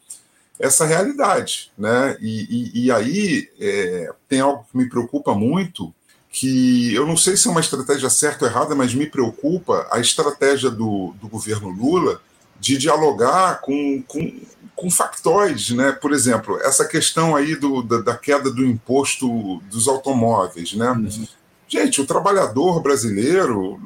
essa 0.60 0.86
realidade. 0.86 1.72
Né? 1.78 2.18
E, 2.20 2.48
e, 2.50 2.86
e 2.86 2.92
aí 2.92 3.50
é, 3.60 4.12
tem 4.28 4.42
algo 4.42 4.66
que 4.70 4.78
me 4.78 4.90
preocupa 4.90 5.34
muito, 5.34 5.94
que 6.32 6.94
eu 6.94 7.08
não 7.08 7.16
sei 7.16 7.38
se 7.38 7.48
é 7.48 7.52
uma 7.52 7.62
estratégia 7.62 8.10
certa 8.10 8.46
ou 8.46 8.52
errada, 8.52 8.76
mas 8.76 8.94
me 8.94 9.06
preocupa 9.06 9.88
a 9.90 10.00
estratégia 10.00 10.70
do, 10.70 11.14
do 11.20 11.28
governo 11.28 11.70
Lula 11.70 12.22
de 12.60 12.78
dialogar 12.78 13.62
com, 13.62 14.04
com, 14.08 14.40
com 14.76 14.90
factóides, 14.90 15.72
né? 15.72 15.92
Por 15.92 16.14
exemplo, 16.14 16.60
essa 16.62 16.86
questão 16.86 17.36
aí 17.36 17.56
do, 17.56 17.82
da, 17.82 18.02
da 18.02 18.18
queda 18.18 18.52
do 18.52 18.66
imposto 18.66 19.60
dos 19.70 19.88
automóveis, 19.88 20.74
né? 20.74 20.92
Uhum. 20.92 21.28
Gente, 21.68 22.02
o 22.02 22.06
trabalhador 22.06 22.82
brasileiro, 22.82 23.80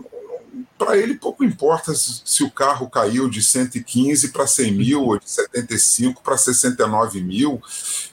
para 0.78 0.98
ele 0.98 1.16
pouco 1.16 1.44
importa 1.44 1.94
se 1.96 2.44
o 2.44 2.52
carro 2.52 2.90
caiu 2.90 3.30
de 3.30 3.44
115 3.44 4.30
para 4.30 4.48
100 4.48 4.72
mil 4.72 5.04
ou 5.04 5.20
de 5.20 5.30
75 5.30 6.22
para 6.24 6.38
69 6.38 7.22
mil, 7.22 7.62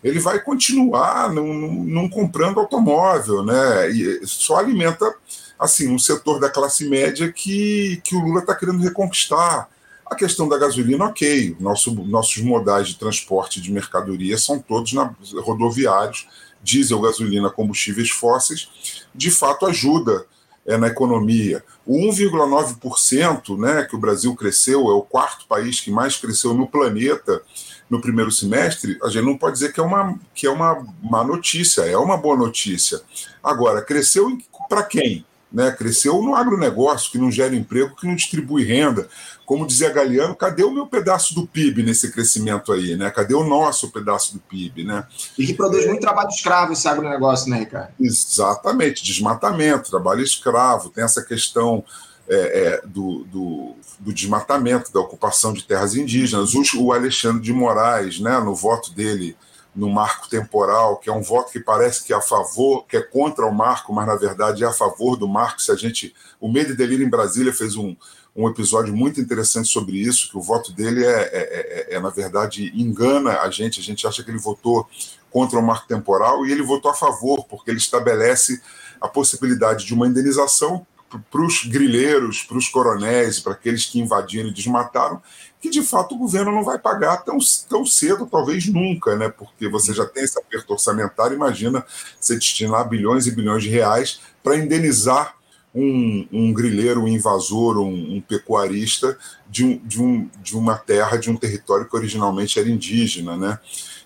ele 0.03 0.19
vai 0.19 0.41
continuar 0.41 1.33
não, 1.33 1.47
não 1.47 2.09
comprando 2.09 2.61
automóvel, 2.61 3.45
né? 3.45 3.91
E 3.91 4.27
só 4.27 4.57
alimenta 4.57 5.15
assim 5.59 5.89
um 5.89 5.99
setor 5.99 6.41
da 6.41 6.49
classe 6.49 6.89
média 6.89 7.31
que, 7.31 8.01
que 8.03 8.17
o 8.17 8.21
Lula 8.21 8.41
está 8.41 8.55
querendo 8.55 8.83
reconquistar. 8.83 9.69
A 10.11 10.17
questão 10.17 10.49
da 10.49 10.59
gasolina, 10.59 11.05
ok, 11.05 11.57
Nosso, 11.61 11.95
nossos 12.05 12.43
modais 12.43 12.89
de 12.89 12.99
transporte 12.99 13.61
de 13.61 13.71
mercadoria 13.71 14.37
são 14.37 14.59
todos 14.59 14.93
na, 14.93 15.15
rodoviários, 15.37 16.27
diesel, 16.61 17.01
gasolina, 17.01 17.49
combustíveis 17.49 18.11
fósseis, 18.11 19.07
de 19.15 19.31
fato 19.31 19.67
ajuda 19.67 20.27
é, 20.67 20.77
na 20.77 20.89
economia. 20.89 21.65
O 21.87 21.97
1,9% 22.11 23.57
né, 23.57 23.85
que 23.85 23.95
o 23.95 24.01
Brasil 24.01 24.35
cresceu, 24.35 24.89
é 24.89 24.93
o 24.93 25.03
quarto 25.03 25.47
país 25.47 25.81
que 25.81 25.93
mais 25.93 26.17
cresceu 26.17 26.55
no 26.55 26.67
planeta 26.67 27.41
no 27.89 28.01
primeiro 28.01 28.31
semestre, 28.31 28.99
a 29.03 29.09
gente 29.09 29.25
não 29.25 29.37
pode 29.39 29.55
dizer 29.55 29.73
que 29.73 29.81
é 29.81 29.83
uma, 29.83 30.19
que 30.35 30.47
é 30.47 30.51
uma 30.51 30.87
má 31.03 31.25
notícia, 31.25 31.83
é 31.83 31.97
uma 31.97 32.17
boa 32.17 32.37
notícia. 32.37 33.01
Agora, 33.43 33.83
cresceu 33.83 34.39
para 34.69 34.83
quem? 34.85 35.25
Né? 35.53 35.71
Cresceu 35.73 36.23
no 36.23 36.35
agronegócio, 36.35 37.11
que 37.11 37.19
não 37.19 37.31
gera 37.31 37.55
emprego, 37.55 37.97
que 37.97 38.07
não 38.07 38.15
distribui 38.15 38.65
renda. 38.65 39.09
Como 39.45 39.67
dizia 39.67 39.91
Galeano, 39.91 40.37
cadê 40.37 40.63
o 40.63 40.71
meu 40.71 40.87
pedaço 40.87 41.35
do 41.35 41.47
PIB 41.47 41.83
nesse 41.83 42.13
crescimento 42.13 42.73
aí? 42.73 42.97
Né? 42.97 43.11
Cadê 43.11 43.35
o 43.35 43.43
nosso 43.43 43.91
pedaço 43.91 44.35
do 44.35 44.39
PIB? 44.41 44.85
Né? 44.85 45.05
E 45.37 45.47
que 45.47 45.55
produz 45.55 45.85
é... 45.85 45.89
muito 45.89 46.01
trabalho 46.01 46.29
escravo 46.29 46.73
esse 46.73 46.87
agronegócio, 46.87 47.51
né, 47.51 47.59
Ricardo? 47.59 47.93
Exatamente, 47.99 49.03
desmatamento, 49.03 49.91
trabalho 49.91 50.23
escravo, 50.23 50.91
tem 50.91 51.03
essa 51.03 51.25
questão 51.25 51.85
é, 52.29 52.37
é, 52.37 52.83
do, 52.87 53.25
do, 53.25 53.75
do, 53.99 54.13
desmatamento, 54.13 54.93
da 54.93 55.01
ocupação 55.01 55.53
de 55.53 55.65
terras 55.65 55.97
indígenas. 55.97 56.55
O 56.77 56.93
Alexandre 56.93 57.43
de 57.43 57.53
Moraes, 57.53 58.21
né, 58.21 58.39
no 58.39 58.55
voto 58.55 58.93
dele 58.93 59.37
no 59.75 59.89
marco 59.89 60.29
temporal, 60.29 60.97
que 60.97 61.09
é 61.09 61.13
um 61.13 61.23
voto 61.23 61.53
que 61.53 61.61
parece 61.61 62.05
que 62.05 62.13
é 62.13 62.17
a 62.17 62.21
favor, 62.21 62.87
que 62.87 62.97
é 62.97 63.03
contra 63.03 63.47
o 63.47 63.55
marco, 63.55 63.93
mas 63.93 64.07
na 64.07 64.17
verdade 64.17 64.65
é 64.65 64.67
a 64.67 64.73
favor 64.73 65.17
do 65.17 65.29
marco. 65.29 65.63
Se 65.63 65.71
a 65.71 65.77
gente, 65.77 66.15
o 66.41 66.51
Medo 66.51 66.73
e 66.73 66.77
Delírio 66.77 67.07
em 67.07 67.11
Brasília 67.11 67.53
fez 67.53 67.77
um, 67.77 67.95
um 68.35 68.49
episódio 68.49 68.95
muito 68.95 69.21
interessante 69.21 69.69
sobre 69.69 69.97
isso, 69.97 70.31
que 70.31 70.37
o 70.37 70.43
voto 70.43 70.73
dele 70.73 71.05
é, 71.05 71.21
é, 71.23 71.89
é, 71.93 71.97
é, 71.97 72.01
na 72.01 72.11
verdade 72.11 72.73
engana 72.75 73.41
a 73.41 73.51
gente. 73.51 73.81
A 73.81 73.83
gente 73.83 74.07
acha 74.07 74.23
que 74.23 74.31
ele 74.31 74.39
votou 74.39 74.89
contra 75.31 75.59
o 75.59 75.63
marco 75.63 75.87
temporal 75.87 76.45
e 76.45 76.53
ele 76.53 76.63
votou 76.63 76.91
a 76.91 76.95
favor, 76.95 77.45
porque 77.47 77.71
ele 77.71 77.79
estabelece 77.79 78.61
a 79.01 79.09
possibilidade 79.09 79.87
de 79.87 79.95
uma 79.95 80.07
indenização 80.07 80.87
para 81.31 81.43
os 81.43 81.65
grileiros, 81.65 82.43
para 82.43 82.57
os 82.57 82.69
coronéis, 82.69 83.41
para 83.41 83.53
aqueles 83.53 83.87
que 83.87 83.99
invadiram 83.99 84.49
e 84.49 84.55
desmataram, 84.55 85.21
que 85.61 85.69
de 85.69 85.83
fato 85.83 86.15
o 86.15 86.19
governo 86.19 86.51
não 86.51 86.65
vai 86.65 86.79
pagar 86.79 87.19
tão, 87.19 87.39
tão 87.69 87.85
cedo, 87.85 88.27
talvez 88.27 88.67
nunca, 88.67 89.15
né? 89.17 89.29
porque 89.29 89.69
você 89.69 89.93
já 89.93 90.07
tem 90.07 90.25
esse 90.25 90.39
aperto 90.39 90.73
orçamentário, 90.73 91.35
imagina 91.35 91.85
você 92.19 92.35
destinar 92.35 92.89
bilhões 92.89 93.27
e 93.27 93.31
bilhões 93.31 93.63
de 93.63 93.69
reais 93.69 94.21
para 94.43 94.57
indenizar 94.57 95.37
um, 95.75 96.27
um 96.33 96.53
grileiro, 96.53 97.03
um 97.03 97.09
invasor, 97.09 97.79
um, 97.79 98.17
um 98.17 98.21
pecuarista 98.21 99.17
de, 99.49 99.65
um, 99.65 99.79
de, 99.85 100.29
de 100.43 100.57
uma 100.57 100.77
terra, 100.77 101.17
de 101.17 101.31
um 101.31 101.37
território 101.37 101.89
que 101.89 101.97
originalmente 101.97 102.59
era 102.59 102.69
indígena. 102.69 103.37
Né? 103.37 103.59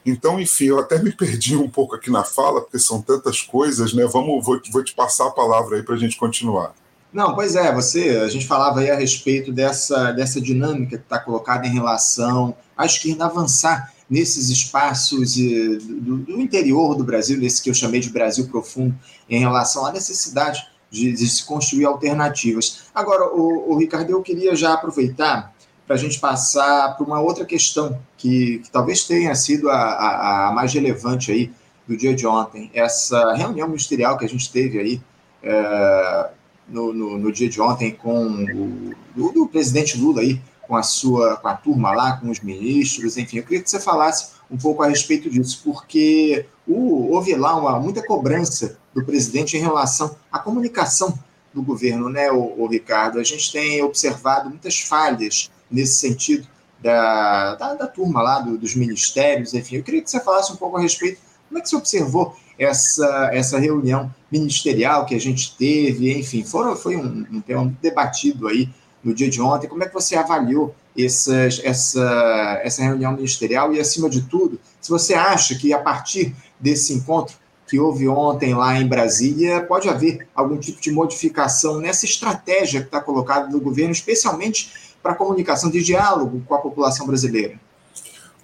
Então, 0.05 0.39
enfim, 0.39 0.67
eu 0.67 0.79
até 0.79 1.03
me 1.03 1.13
perdi 1.13 1.57
um 1.57 1.69
pouco 1.69 1.95
aqui 1.95 2.11
na 2.11 2.23
fala, 2.23 2.61
porque 2.61 2.79
são 2.79 3.01
tantas 3.01 3.41
coisas, 3.41 3.95
né? 3.95 4.05
Vamos, 4.07 4.45
vou, 4.45 4.61
vou 4.71 4.85
te 4.85 4.95
passar 4.95 5.29
a 5.29 5.31
palavra 5.31 5.77
aí 5.77 5.83
para 5.83 5.95
a 5.95 5.99
gente 5.99 6.17
continuar. 6.17 6.75
Não, 7.15 7.33
pois 7.33 7.55
é, 7.55 7.73
você, 7.73 8.23
a 8.25 8.29
gente 8.29 8.45
falava 8.45 8.81
aí 8.81 8.91
a 8.91 8.97
respeito 8.97 9.53
dessa, 9.53 10.11
dessa 10.11 10.41
dinâmica 10.41 10.99
que 10.99 11.05
está 11.05 11.17
colocada 11.17 11.65
em 11.65 11.71
relação 11.71 12.57
à 12.77 12.85
esquerda 12.85 13.27
avançar 13.27 13.95
nesses 14.11 14.49
espaços 14.49 15.37
do, 15.37 16.17
do, 16.17 16.41
interior 16.41 16.97
do 16.97 17.05
Brasil, 17.05 17.39
nesse 17.39 17.63
que 17.63 17.71
eu 17.71 17.75
chamei 17.75 18.01
de 18.01 18.11
Brasil 18.11 18.49
profundo, 18.49 18.93
em 19.31 19.39
relação 19.39 19.87
à 19.87 19.93
necessidade 19.93 20.67
de, 20.91 21.13
de 21.13 21.29
se 21.29 21.45
construir 21.45 21.85
alternativas. 21.85 22.87
Agora, 22.93 23.33
o, 23.33 23.73
o 23.73 23.79
Ricardo, 23.79 24.11
eu 24.11 24.21
queria 24.21 24.57
já 24.57 24.75
aproveitar 24.75 25.55
para 25.87 25.95
a 25.95 25.99
gente 25.99 26.19
passar 26.19 26.97
para 26.97 27.07
uma 27.07 27.21
outra 27.21 27.45
questão 27.45 27.97
que, 28.17 28.59
que 28.59 28.71
talvez 28.73 29.05
tenha 29.05 29.37
sido 29.37 29.71
a, 29.71 29.77
a, 29.77 30.49
a, 30.49 30.53
mais 30.53 30.75
relevante 30.75 31.31
aí 31.31 31.53
do 31.87 31.97
dia 31.97 32.13
de 32.13 32.27
ontem, 32.27 32.73
essa 32.75 33.35
reunião 33.35 33.69
ministerial 33.69 34.19
que 34.19 34.25
a 34.25 34.29
gente 34.29 34.51
teve 34.51 34.81
aí 34.81 35.01
é, 35.45 36.31
no, 36.69 36.93
no, 36.93 37.19
no, 37.19 37.33
dia 37.33 37.49
de 37.49 37.61
ontem 37.61 37.93
com 37.93 38.95
o, 39.17 39.43
o, 39.43 39.49
presidente 39.49 39.99
Lula 39.99 40.23
aí, 40.23 40.41
com 40.63 40.77
a 40.77 40.83
sua 40.83 41.37
com 41.37 41.49
a 41.49 41.55
turma 41.55 41.93
lá, 41.93 42.17
com 42.17 42.31
os 42.31 42.41
ministros, 42.41 43.17
enfim, 43.17 43.39
eu 43.39 43.43
queria 43.43 43.63
que 43.63 43.71
você 43.71 43.81
falasse 43.81 44.33
um 44.51 44.57
pouco 44.57 44.83
a 44.83 44.89
respeito 44.89 45.29
disso, 45.29 45.61
porque 45.65 46.47
houve 46.67 47.35
lá 47.35 47.57
uma, 47.57 47.79
muita 47.79 48.05
cobrança 48.05 48.79
do 48.95 49.05
presidente 49.05 49.57
em 49.57 49.61
relação 49.61 50.17
à 50.33 50.39
comunicação 50.39 51.19
do 51.53 51.63
governo, 51.63 52.09
né, 52.09 52.31
o, 52.31 52.63
o 52.63 52.67
Ricardo? 52.67 53.19
A 53.19 53.25
gente 53.25 53.53
tem 53.53 53.83
observado 53.83 54.49
muitas 54.49 54.81
falhas 54.81 55.51
nesse 55.71 55.95
sentido 55.95 56.47
da, 56.81 57.55
da, 57.55 57.75
da 57.75 57.87
turma 57.87 58.21
lá, 58.21 58.41
do, 58.41 58.59
dos 58.59 58.75
ministérios, 58.75 59.55
enfim. 59.55 59.77
Eu 59.77 59.83
queria 59.83 60.03
que 60.03 60.11
você 60.11 60.21
falasse 60.21 60.53
um 60.53 60.57
pouco 60.57 60.77
a 60.77 60.81
respeito, 60.81 61.21
como 61.49 61.59
é 61.59 61.63
que 61.63 61.69
você 61.69 61.77
observou 61.77 62.37
essa, 62.59 63.31
essa 63.33 63.59
reunião 63.59 64.13
ministerial 64.31 65.07
que 65.07 65.15
a 65.15 65.21
gente 65.21 65.57
teve, 65.57 66.17
enfim, 66.19 66.45
foram, 66.45 66.77
foi 66.77 66.97
um, 66.97 67.27
um 67.31 67.41
tema 67.41 67.73
debatido 67.81 68.49
aí 68.49 68.69
no 69.03 69.15
dia 69.15 69.29
de 69.29 69.41
ontem. 69.41 69.69
Como 69.69 69.83
é 69.83 69.87
que 69.87 69.95
você 69.95 70.17
avaliou 70.17 70.75
essas, 70.97 71.61
essa, 71.65 72.61
essa 72.63 72.83
reunião 72.83 73.13
ministerial 73.13 73.73
e, 73.73 73.81
acima 73.81 74.09
de 74.09 74.23
tudo, 74.23 74.59
se 74.81 74.91
você 74.91 75.15
acha 75.15 75.55
que 75.57 75.73
a 75.73 75.79
partir 75.79 76.35
desse 76.59 76.93
encontro 76.93 77.37
que 77.67 77.79
houve 77.79 78.07
ontem 78.09 78.55
lá 78.55 78.79
em 78.79 78.87
Brasília, 78.87 79.63
pode 79.63 79.89
haver 79.89 80.29
algum 80.35 80.57
tipo 80.59 80.81
de 80.81 80.93
modificação 80.93 81.81
nessa 81.81 82.05
estratégia 82.05 82.81
que 82.81 82.87
está 82.87 83.01
colocada 83.01 83.49
no 83.49 83.61
governo, 83.61 83.93
especialmente 83.93 84.95
para 85.03 85.15
comunicação 85.15 85.71
de 85.71 85.83
diálogo 85.83 86.43
com 86.47 86.55
a 86.55 86.59
população 86.59 87.07
brasileira? 87.07 87.59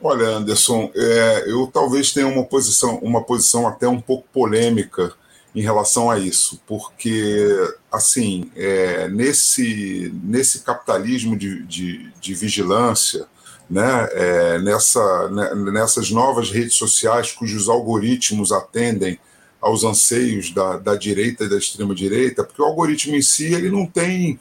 Olha, 0.02 0.28
Anderson, 0.28 0.90
é, 0.94 1.44
eu 1.46 1.66
talvez 1.66 2.10
tenha 2.10 2.26
uma 2.26 2.44
posição, 2.44 2.96
uma 3.02 3.22
posição 3.22 3.68
até 3.68 3.86
um 3.86 4.00
pouco 4.00 4.26
polêmica 4.32 5.12
em 5.54 5.60
relação 5.60 6.10
a 6.10 6.18
isso, 6.18 6.58
porque, 6.66 7.46
assim, 7.92 8.50
é, 8.56 9.08
nesse, 9.08 10.10
nesse 10.22 10.60
capitalismo 10.60 11.36
de, 11.36 11.62
de, 11.64 12.10
de 12.18 12.34
vigilância, 12.34 13.26
né, 13.68 14.08
é, 14.12 14.58
nessa, 14.60 15.28
né, 15.28 15.54
nessas 15.70 16.10
novas 16.10 16.50
redes 16.50 16.74
sociais 16.74 17.32
cujos 17.32 17.68
algoritmos 17.68 18.52
atendem 18.52 19.18
aos 19.60 19.84
anseios 19.84 20.50
da, 20.50 20.78
da 20.78 20.94
direita 20.96 21.44
e 21.44 21.48
da 21.48 21.58
extrema 21.58 21.94
direita, 21.94 22.42
porque 22.42 22.62
o 22.62 22.64
algoritmo 22.64 23.14
em 23.14 23.22
si 23.22 23.52
ele 23.52 23.70
não 23.70 23.86
tem 23.86 24.40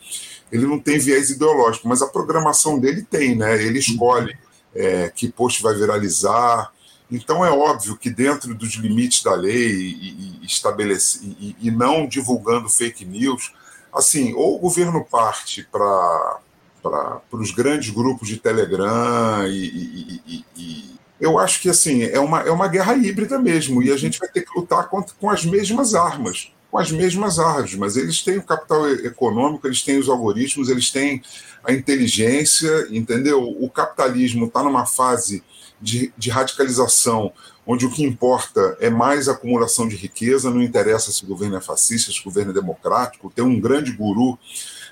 ele 0.52 0.66
não 0.66 0.80
tem 0.80 0.98
viés 0.98 1.30
ideológico, 1.30 1.88
mas 1.88 2.02
a 2.02 2.08
programação 2.08 2.80
dele 2.80 3.04
tem, 3.04 3.36
né? 3.36 3.62
Ele 3.64 3.78
escolhe 3.78 4.36
é, 4.74 5.10
que 5.10 5.32
post 5.32 5.62
vai 5.62 5.76
viralizar. 5.76 6.72
Então 7.12 7.44
é 7.44 7.52
óbvio 7.52 7.98
que 7.98 8.10
dentro 8.10 8.54
dos 8.54 8.76
limites 8.76 9.24
da 9.24 9.34
lei 9.34 9.72
e, 9.72 10.40
e, 10.42 10.46
estabelece, 10.46 11.20
e, 11.40 11.56
e 11.60 11.72
não 11.72 12.08
divulgando 12.08 12.70
fake 12.70 13.04
news, 13.06 13.54
assim, 13.94 14.34
ou 14.34 14.56
o 14.56 14.60
governo 14.60 15.04
parte 15.04 15.68
para 15.72 16.40
para 16.82 17.22
os 17.34 17.52
grandes 17.52 17.90
grupos 17.90 18.28
de 18.28 18.38
Telegram 18.38 19.46
e, 19.46 20.22
e, 20.58 21.00
eu 21.20 21.38
acho 21.38 21.62
que 21.62 21.70
assim 21.70 22.04
é 22.04 22.20
uma, 22.20 22.42
é 22.42 22.52
uma 22.52 22.68
guerra 22.68 22.96
híbrida 22.96 23.38
mesmo 23.38 23.84
e 23.84 23.92
a 23.92 23.98
gente 23.98 24.18
vai 24.18 24.30
ter 24.30 24.42
que 24.42 24.58
lutar 24.58 24.88
contra, 24.88 25.14
com 25.20 25.30
as 25.30 25.44
mesmas 25.46 25.94
armas, 25.94 26.52
com 26.72 26.78
as 26.78 26.92
mesmas 26.92 27.40
armas, 27.40 27.74
mas 27.76 27.98
eles 27.98 28.22
têm 28.22 28.38
o 28.38 28.44
capital 28.44 28.88
econômico, 28.90 29.66
eles 29.66 29.82
têm 29.82 29.98
os 29.98 30.08
algoritmos, 30.08 30.70
eles 30.70 30.92
têm 30.92 31.22
a 31.64 31.74
inteligência, 31.74 32.88
entendeu? 32.92 33.44
O 33.44 33.70
capitalismo 33.70 34.46
está 34.46 34.62
numa 34.64 34.86
fase 34.86 35.44
de, 35.82 36.14
de 36.18 36.30
radicalização, 36.30 37.34
onde 37.66 37.86
o 37.86 37.92
que 37.92 38.04
importa 38.04 38.78
é 38.80 38.90
mais 38.90 39.28
acumulação 39.28 39.88
de 39.88 39.96
riqueza, 39.96 40.52
não 40.52 40.62
interessa 40.62 41.12
se 41.12 41.24
o 41.24 41.28
governo 41.28 41.58
é 41.58 41.62
fascista, 41.62 42.12
se 42.12 42.22
o 42.22 42.26
governo 42.26 42.52
é 42.52 42.54
democrático. 42.54 43.32
Tem 43.34 43.44
um 43.44 43.60
grande 43.60 43.92
guru 43.92 44.38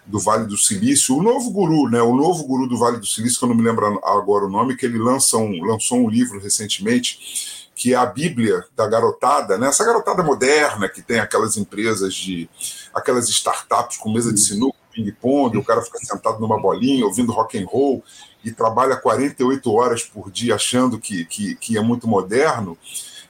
do 0.05 0.19
Vale 0.19 0.45
do 0.45 0.57
Silício, 0.57 1.17
o 1.17 1.23
novo 1.23 1.51
guru, 1.51 1.89
né? 1.89 2.01
O 2.01 2.15
novo 2.15 2.43
guru 2.45 2.67
do 2.67 2.77
Vale 2.77 2.97
do 2.97 3.05
Silício, 3.05 3.39
que 3.39 3.45
eu 3.45 3.49
não 3.49 3.55
me 3.55 3.63
lembro 3.63 3.99
agora 4.03 4.45
o 4.45 4.49
nome, 4.49 4.75
que 4.75 4.85
ele 4.85 4.97
lança 4.97 5.37
um, 5.37 5.63
lançou 5.63 5.99
um 5.99 6.09
livro 6.09 6.39
recentemente 6.39 7.56
que 7.77 7.93
é 7.93 7.95
a 7.95 8.07
Bíblia 8.07 8.65
da 8.75 8.87
garotada, 8.87 9.55
né? 9.55 9.67
essa 9.67 9.85
garotada 9.85 10.23
moderna 10.23 10.89
que 10.89 10.99
tem 10.99 11.19
aquelas 11.19 11.55
empresas 11.57 12.15
de. 12.15 12.49
aquelas 12.91 13.29
startups 13.29 13.97
com 13.97 14.11
mesa 14.11 14.33
de 14.33 14.39
sinuca, 14.39 14.75
ping-pong, 14.91 15.55
o 15.59 15.63
cara 15.63 15.83
fica 15.83 15.99
sentado 15.99 16.39
numa 16.39 16.59
bolinha, 16.59 17.05
ouvindo 17.05 17.31
rock 17.31 17.55
and 17.55 17.67
roll 17.67 18.03
e 18.43 18.51
trabalha 18.51 18.97
48 18.97 19.71
horas 19.71 20.03
por 20.03 20.31
dia 20.31 20.55
achando 20.55 20.99
que, 20.99 21.23
que, 21.25 21.55
que 21.55 21.77
é 21.77 21.81
muito 21.81 22.07
moderno. 22.07 22.75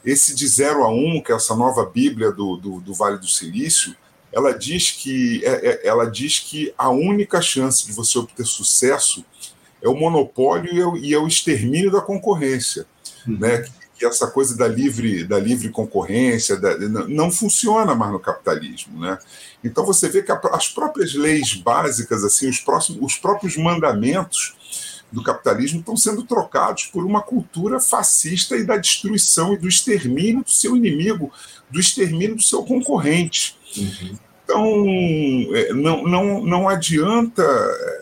Esse 0.06 0.34
de 0.34 0.48
0 0.48 0.86
a 0.86 0.90
1, 0.90 1.18
um, 1.18 1.22
que 1.22 1.34
é 1.34 1.36
essa 1.36 1.54
nova 1.54 1.86
Bíblia 1.86 2.32
do, 2.32 2.56
do, 2.56 2.80
do 2.80 2.94
Vale 2.94 3.18
do 3.18 3.28
Silício, 3.28 3.94
ela 4.32 4.58
diz 4.58 4.92
que 4.92 5.44
é, 5.44 5.70
é, 5.70 5.88
ela 5.88 6.10
diz 6.10 6.40
que 6.40 6.74
a 6.78 6.90
única 6.90 7.42
chance 7.42 7.86
de 7.86 7.92
você 7.92 8.18
obter 8.18 8.46
sucesso 8.46 9.26
é 9.82 9.90
o 9.90 9.96
monopólio 9.96 10.74
e 10.74 10.80
é 10.80 10.86
o, 10.86 10.98
e 10.98 11.14
é 11.14 11.18
o 11.18 11.28
extermínio 11.28 11.92
da 11.92 12.00
concorrência, 12.00 12.86
uhum. 13.28 13.38
né? 13.40 13.66
Que 13.98 14.06
essa 14.06 14.28
coisa 14.28 14.56
da 14.56 14.68
livre 14.68 15.24
da 15.24 15.40
livre 15.40 15.70
concorrência 15.70 16.56
da, 16.56 16.78
não 17.08 17.32
funciona 17.32 17.96
mais 17.96 18.12
no 18.12 18.20
capitalismo, 18.20 19.00
né? 19.00 19.18
Então 19.64 19.86
você 19.86 20.08
vê 20.08 20.22
que 20.22 20.32
a, 20.32 20.40
as 20.54 20.70
próprias 20.70 21.16
leis 21.16 21.56
básicas 21.56 22.24
assim, 22.24 22.48
os 22.48 22.60
próximos 22.60 23.02
os 23.02 23.18
próprios 23.18 23.58
mandamentos 23.58 24.56
do 25.12 25.24
capitalismo 25.24 25.80
estão 25.80 25.96
sendo 25.96 26.24
trocados 26.24 26.86
por 26.86 27.06
uma 27.06 27.22
cultura 27.22 27.80
fascista 27.80 28.56
e 28.56 28.64
da 28.64 28.78
destruição 28.78 29.54
e 29.54 29.58
do 29.58 29.68
extermínio 29.68 30.44
do 30.44 30.52
seu 30.52 30.76
inimigo, 30.76 31.32
do 31.70 31.80
extermínio 31.80 32.36
do 32.36 32.44
seu 32.44 32.64
concorrente. 32.64 33.58
Uhum. 33.78 34.18
Então, 34.44 34.86
é, 35.54 35.74
não, 35.74 36.04
não, 36.04 36.46
não 36.46 36.70
adianta 36.70 37.44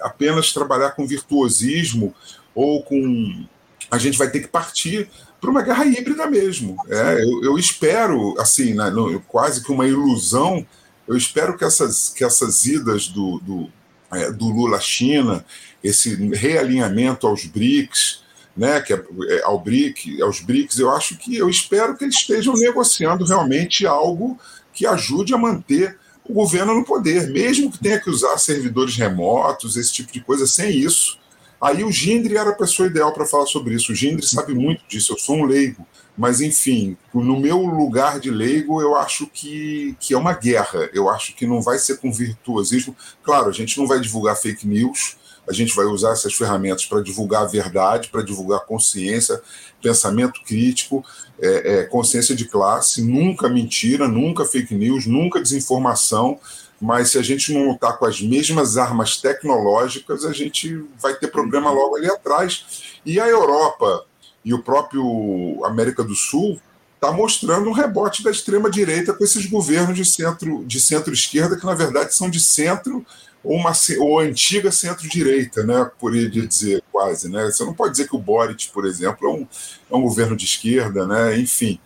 apenas 0.01 0.53
trabalhar 0.53 0.91
com 0.91 1.07
virtuosismo 1.07 2.13
ou 2.53 2.83
com. 2.83 3.45
A 3.89 3.97
gente 3.97 4.17
vai 4.17 4.29
ter 4.29 4.41
que 4.41 4.47
partir 4.47 5.09
para 5.45 5.51
uma 5.51 5.61
guerra 5.61 5.85
híbrida 5.85 6.25
mesmo. 6.25 6.75
É, 6.89 7.23
eu, 7.23 7.43
eu 7.43 7.57
espero, 7.57 8.35
assim, 8.39 8.73
né, 8.73 8.91
quase 9.27 9.63
que 9.63 9.71
uma 9.71 9.87
ilusão, 9.87 10.65
eu 11.07 11.15
espero 11.15 11.55
que 11.55 11.63
essas, 11.63 12.09
que 12.09 12.23
essas 12.23 12.65
idas 12.65 13.07
do, 13.07 13.39
do, 13.39 13.69
é, 14.11 14.31
do 14.31 14.45
Lula 14.45 14.77
à 14.77 14.79
China, 14.79 15.45
esse 15.83 16.15
realinhamento 16.31 17.27
aos 17.27 17.45
BRICS, 17.45 18.23
né, 18.57 18.81
que 18.81 18.93
é, 18.93 19.03
é, 19.29 19.43
ao 19.43 19.59
BRIC, 19.59 20.19
aos 20.21 20.39
BRICS, 20.39 20.79
eu 20.79 20.89
acho 20.89 21.15
que 21.17 21.35
eu 21.35 21.47
espero 21.47 21.95
que 21.95 22.05
eles 22.05 22.15
estejam 22.15 22.55
negociando 22.55 23.23
realmente 23.23 23.85
algo 23.85 24.39
que 24.73 24.87
ajude 24.87 25.33
a 25.33 25.37
manter 25.37 25.97
o 26.27 26.33
governo 26.33 26.73
no 26.73 26.83
poder, 26.83 27.29
mesmo 27.29 27.71
que 27.71 27.77
tenha 27.77 27.99
que 27.99 28.09
usar 28.09 28.35
servidores 28.39 28.95
remotos, 28.95 29.77
esse 29.77 29.93
tipo 29.93 30.11
de 30.11 30.21
coisa, 30.21 30.47
sem 30.47 30.75
isso. 30.75 31.19
Aí 31.61 31.83
o 31.83 31.91
Gindre 31.91 32.37
era 32.37 32.49
a 32.49 32.55
pessoa 32.55 32.87
ideal 32.87 33.13
para 33.13 33.25
falar 33.25 33.45
sobre 33.45 33.73
isso. 33.73 33.91
O 33.91 33.95
Gindre 33.95 34.25
sabe 34.25 34.53
muito 34.53 34.83
disso, 34.87 35.13
eu 35.13 35.17
sou 35.17 35.37
um 35.37 35.45
leigo. 35.45 35.85
Mas, 36.17 36.39
enfim, 36.39 36.95
no 37.13 37.39
meu 37.39 37.59
lugar 37.59 38.19
de 38.19 38.31
leigo, 38.31 38.81
eu 38.81 38.95
acho 38.95 39.27
que, 39.27 39.95
que 39.99 40.13
é 40.13 40.17
uma 40.17 40.33
guerra. 40.33 40.89
Eu 40.93 41.09
acho 41.09 41.35
que 41.35 41.45
não 41.45 41.61
vai 41.61 41.77
ser 41.77 41.97
com 41.97 42.11
virtuosismo. 42.11 42.95
Claro, 43.21 43.49
a 43.49 43.51
gente 43.51 43.77
não 43.77 43.85
vai 43.85 43.99
divulgar 43.99 44.37
fake 44.37 44.65
news, 44.65 45.17
a 45.47 45.53
gente 45.53 45.75
vai 45.75 45.85
usar 45.85 46.11
essas 46.11 46.33
ferramentas 46.33 46.85
para 46.85 47.01
divulgar 47.01 47.43
a 47.43 47.47
verdade, 47.47 48.09
para 48.09 48.23
divulgar 48.23 48.61
consciência, 48.61 49.41
pensamento 49.81 50.41
crítico, 50.43 51.03
é, 51.39 51.79
é, 51.79 51.83
consciência 51.83 52.35
de 52.35 52.45
classe, 52.45 53.01
nunca 53.01 53.49
mentira, 53.49 54.07
nunca 54.07 54.45
fake 54.45 54.73
news, 54.73 55.05
nunca 55.05 55.41
desinformação. 55.41 56.39
Mas 56.79 57.11
se 57.11 57.17
a 57.17 57.21
gente 57.21 57.53
não 57.53 57.69
lutar 57.69 57.97
com 57.97 58.05
as 58.05 58.21
mesmas 58.21 58.77
armas 58.77 59.17
tecnológicas, 59.17 60.25
a 60.25 60.33
gente 60.33 60.83
vai 60.99 61.15
ter 61.15 61.27
problema 61.27 61.71
logo 61.71 61.95
ali 61.95 62.07
atrás. 62.07 62.99
E 63.05 63.19
a 63.19 63.27
Europa 63.27 64.05
e 64.43 64.53
o 64.53 64.61
próprio 64.61 65.63
América 65.63 66.03
do 66.03 66.15
Sul 66.15 66.59
está 66.95 67.11
mostrando 67.11 67.69
um 67.69 67.73
rebote 67.73 68.23
da 68.23 68.31
extrema 68.31 68.69
direita 68.69 69.13
com 69.13 69.23
esses 69.23 69.45
governos 69.45 69.95
de 69.95 70.05
centro 70.05 70.63
de 70.65 70.79
centro-esquerda 70.79 71.57
que 71.57 71.65
na 71.65 71.75
verdade 71.75 72.15
são 72.15 72.29
de 72.29 72.39
centro 72.39 73.05
ou 73.43 73.57
uma 73.57 73.71
ou 73.99 74.19
antiga 74.19 74.71
centro-direita, 74.71 75.63
né, 75.63 75.89
por 75.99 76.15
ele 76.15 76.29
dizer 76.47 76.83
quase, 76.91 77.29
né? 77.29 77.45
Você 77.45 77.63
não 77.63 77.75
pode 77.75 77.91
dizer 77.91 78.07
que 78.07 78.15
o 78.15 78.19
Boric, 78.19 78.69
por 78.69 78.85
exemplo, 78.85 79.27
é 79.27 79.31
um, 79.31 79.47
é 79.91 79.95
um 79.95 80.01
governo 80.01 80.35
de 80.35 80.45
esquerda, 80.45 81.05
né? 81.05 81.37
Enfim. 81.37 81.79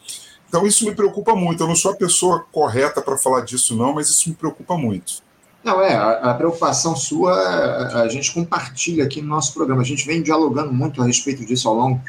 Então 0.50 0.66
isso 0.66 0.84
me 0.84 0.94
preocupa 0.94 1.36
muito. 1.36 1.64
Eu 1.64 1.68
não 1.68 1.76
sou 1.76 1.92
a 1.92 1.96
pessoa 1.96 2.46
correta 2.52 3.02
para 3.02 3.18
falar 3.18 3.42
disso 3.42 3.76
não, 3.76 3.94
mas 3.94 4.10
isso 4.10 4.28
me 4.28 4.36
preocupa 4.36 4.76
muito. 4.76 5.22
Não, 5.64 5.82
é, 5.82 5.96
a, 5.96 6.34
preocupação 6.34 6.96
sua 6.96 7.34
a, 8.02 8.08
gente 8.08 8.34
compartilha 8.34 9.04
aqui 9.04 9.22
no 9.22 9.28
nosso 9.28 9.54
programa. 9.54 9.82
A 9.82 9.86
gente 9.86 10.06
vem 10.06 10.24
dialogando 10.24 10.74
muito 10.74 11.02
a 11.02 11.06
respeito 11.06 11.46
disso 11.46 11.68
ao 11.68 11.76
longo 11.76 12.02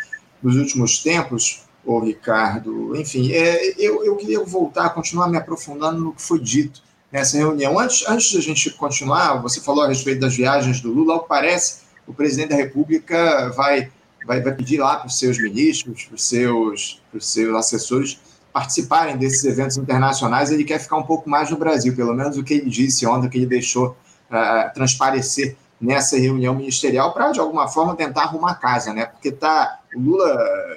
dos 0.43 0.57
últimos 0.57 1.03
tempos, 1.03 1.65
o 1.85 1.99
Ricardo. 2.01 2.97
Enfim, 2.97 3.31
é, 3.33 3.75
eu, 3.79 4.05
eu 4.05 4.17
queria 4.17 4.43
voltar, 4.43 4.91
continuar 4.91 5.29
me 5.29 5.37
aprofundando 5.37 6.01
no 6.01 6.13
que 6.15 6.23
foi 6.23 6.39
dito 6.39 6.81
nessa 7.13 7.37
reunião. 7.37 7.79
Antes, 7.79 8.09
antes 8.09 8.31
de 8.31 8.39
a 8.39 8.41
gente 8.41 8.71
continuar, 8.71 9.35
você 9.43 9.61
falou 9.61 9.85
a 9.85 9.89
respeito 9.89 10.21
das 10.21 10.35
viagens 10.35 10.81
do 10.81 10.91
Lula, 10.91 11.15
ao 11.15 11.23
que 11.23 11.29
parece, 11.29 11.81
o 12.07 12.15
presidente 12.15 12.51
da 12.51 12.57
República 12.57 13.51
vai, 13.51 13.91
vai, 14.25 14.41
vai 14.41 14.55
pedir 14.55 14.79
lá 14.79 14.97
para 14.97 15.09
os 15.09 15.19
seus 15.19 15.37
ministros, 15.39 16.05
para 16.05 16.15
os 16.15 16.25
seus, 16.25 17.03
para 17.11 17.19
os 17.19 17.31
seus 17.31 17.55
assessores 17.55 18.19
participarem 18.53 19.17
desses 19.17 19.45
eventos 19.45 19.77
internacionais. 19.77 20.51
Ele 20.51 20.65
quer 20.65 20.79
ficar 20.79 20.97
um 20.97 21.03
pouco 21.03 21.29
mais 21.29 21.51
no 21.51 21.57
Brasil, 21.57 21.95
pelo 21.95 22.15
menos 22.15 22.37
o 22.37 22.45
que 22.45 22.55
ele 22.55 22.71
disse 22.71 23.07
ontem, 23.07 23.27
o 23.27 23.31
que 23.31 23.39
ele 23.39 23.47
deixou 23.47 23.97
uh, 24.31 24.75
transparecer 24.75 25.57
nessa 25.81 26.19
reunião 26.19 26.55
ministerial 26.55 27.15
para, 27.15 27.33
de 27.33 27.41
alguma 27.41 27.67
forma, 27.67 27.97
tentar 27.97 28.25
arrumar 28.25 28.55
casa, 28.57 28.93
né? 28.93 29.07
Porque 29.07 29.33
tá, 29.33 29.81
o 29.95 30.01
Lula, 30.01 30.27